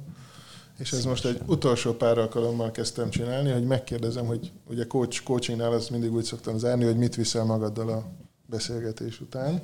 És 0.79 0.93
ez 0.93 1.05
most 1.05 1.25
egy 1.25 1.41
utolsó 1.47 1.93
pár 1.93 2.19
alkalommal 2.19 2.71
kezdtem 2.71 3.11
csinálni, 3.11 3.51
hogy 3.51 3.65
megkérdezem, 3.65 4.27
hogy 4.27 4.53
ugye 4.69 4.87
coach, 4.87 5.23
coachingnál 5.23 5.73
azt 5.73 5.91
mindig 5.91 6.13
úgy 6.13 6.25
szoktam 6.25 6.59
zárni, 6.59 6.85
hogy 6.85 6.97
mit 6.97 7.15
viszel 7.15 7.45
magaddal 7.45 7.89
a 7.89 8.05
beszélgetés 8.47 9.21
után. 9.21 9.63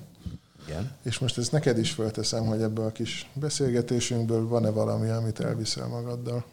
Igen. 0.66 0.90
És 1.02 1.18
most 1.18 1.38
ezt 1.38 1.52
neked 1.52 1.78
is 1.78 1.90
fölteszem, 1.90 2.44
hogy 2.44 2.62
ebből 2.62 2.84
a 2.84 2.92
kis 2.92 3.30
beszélgetésünkből 3.32 4.48
van-e 4.48 4.70
valami, 4.70 5.08
amit 5.08 5.40
elviszel 5.40 5.86
magaddal? 5.86 6.44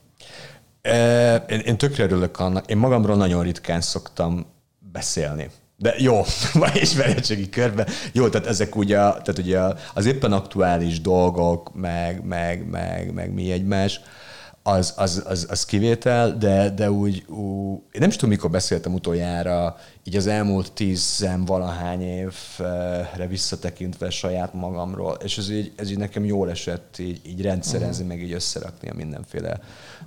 E, 0.82 1.36
én, 1.36 1.60
én 1.60 1.78
tökre 1.78 2.04
örülök 2.04 2.40
annak. 2.40 2.70
Én 2.70 2.78
magamról 2.78 3.16
nagyon 3.16 3.44
ritkán 3.44 3.82
szoktam 3.82 4.46
beszélni. 4.92 5.50
De 5.78 5.94
jó, 5.98 6.22
vagy 6.54 6.76
ismeretségi 6.76 7.50
körbe. 7.50 7.88
Jó, 8.12 8.30
tehát 8.30 8.48
ezek 8.48 8.76
ugye, 8.76 8.96
tehát 8.96 9.38
ugye 9.38 9.60
az 9.94 10.06
éppen 10.06 10.32
aktuális 10.32 11.02
dolgok, 11.02 11.76
meg, 11.76 12.26
meg, 12.26 12.70
meg, 12.70 13.14
meg 13.14 13.34
mi 13.34 13.52
egymás 13.52 14.02
az, 14.68 14.94
az, 14.98 15.24
az, 15.26 15.48
az 15.50 15.66
kivétel, 15.66 16.38
de, 16.38 16.70
de 16.70 16.92
úgy, 16.92 17.26
úgy, 17.28 17.80
én 17.92 18.00
nem 18.00 18.10
is 18.10 18.16
tudom, 18.16 18.30
mikor 18.30 18.50
beszéltem 18.50 18.94
utoljára, 18.94 19.78
így 20.04 20.16
az 20.16 20.28
elmúlt 20.28 20.72
tízen 20.72 21.46
valahány 21.46 22.02
évre 22.02 23.28
visszatekintve 23.28 24.10
saját 24.10 24.54
magamról, 24.54 25.18
és 25.24 25.38
ez 25.38 25.50
így, 25.50 25.74
ez 25.76 25.92
így 25.92 25.98
nekem 25.98 26.26
jól 26.26 26.50
esett 26.50 26.98
így, 27.00 27.22
így 27.26 27.42
rendszerezni, 27.42 28.04
uh-huh. 28.04 28.18
meg 28.18 28.28
így 28.28 28.34
összerakni 28.34 28.90
a 28.90 28.94
mindenféle 28.94 29.60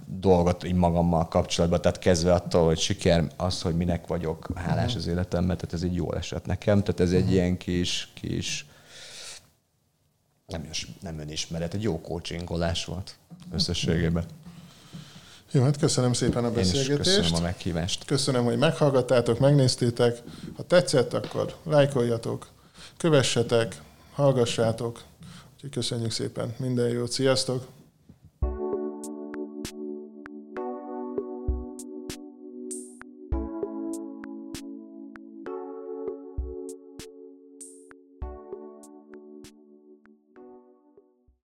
dolgot 0.07 0.65
így 0.65 0.75
magammal 0.75 1.29
kapcsolatban, 1.29 1.81
tehát 1.81 1.99
kezdve 1.99 2.33
attól, 2.33 2.67
hogy 2.67 2.79
siker, 2.79 3.25
az, 3.37 3.63
hogy 3.63 3.77
minek 3.77 4.07
vagyok 4.07 4.49
hálás 4.55 4.85
uh-huh. 4.85 5.01
az 5.01 5.07
életemben, 5.07 5.57
tehát 5.57 5.75
ez 5.75 5.83
így 5.83 5.95
jól 5.95 6.17
esett 6.17 6.47
nekem, 6.47 6.81
tehát 6.83 7.01
ez 7.01 7.13
egy 7.13 7.19
uh-huh. 7.19 7.33
ilyen 7.33 7.57
kis, 7.57 8.13
kis 8.15 8.67
nem, 10.47 10.69
nem 11.01 11.19
önismeret, 11.19 11.75
egy 11.75 11.83
jó 11.83 12.01
coachingolás 12.01 12.85
volt 12.85 13.15
összességében. 13.53 14.25
Jó, 15.53 15.63
hát 15.63 15.77
köszönöm 15.77 16.13
szépen 16.13 16.45
a 16.45 16.51
beszélgetést. 16.51 17.17
köszönöm 17.17 17.35
a 17.35 17.41
meghívást. 17.41 18.05
Köszönöm, 18.05 18.45
hogy 18.45 18.59
meghallgattátok, 18.59 19.39
megnéztétek. 19.39 20.19
Ha 20.57 20.63
tetszett, 20.63 21.13
akkor 21.13 21.55
lájkoljatok, 21.65 22.47
kövessetek, 22.97 23.83
hallgassátok. 24.13 25.03
Úgyhogy 25.55 25.71
köszönjük 25.71 26.11
szépen. 26.11 26.55
Minden 26.59 26.89
jót. 26.89 27.13
Sziasztok! 27.13 27.67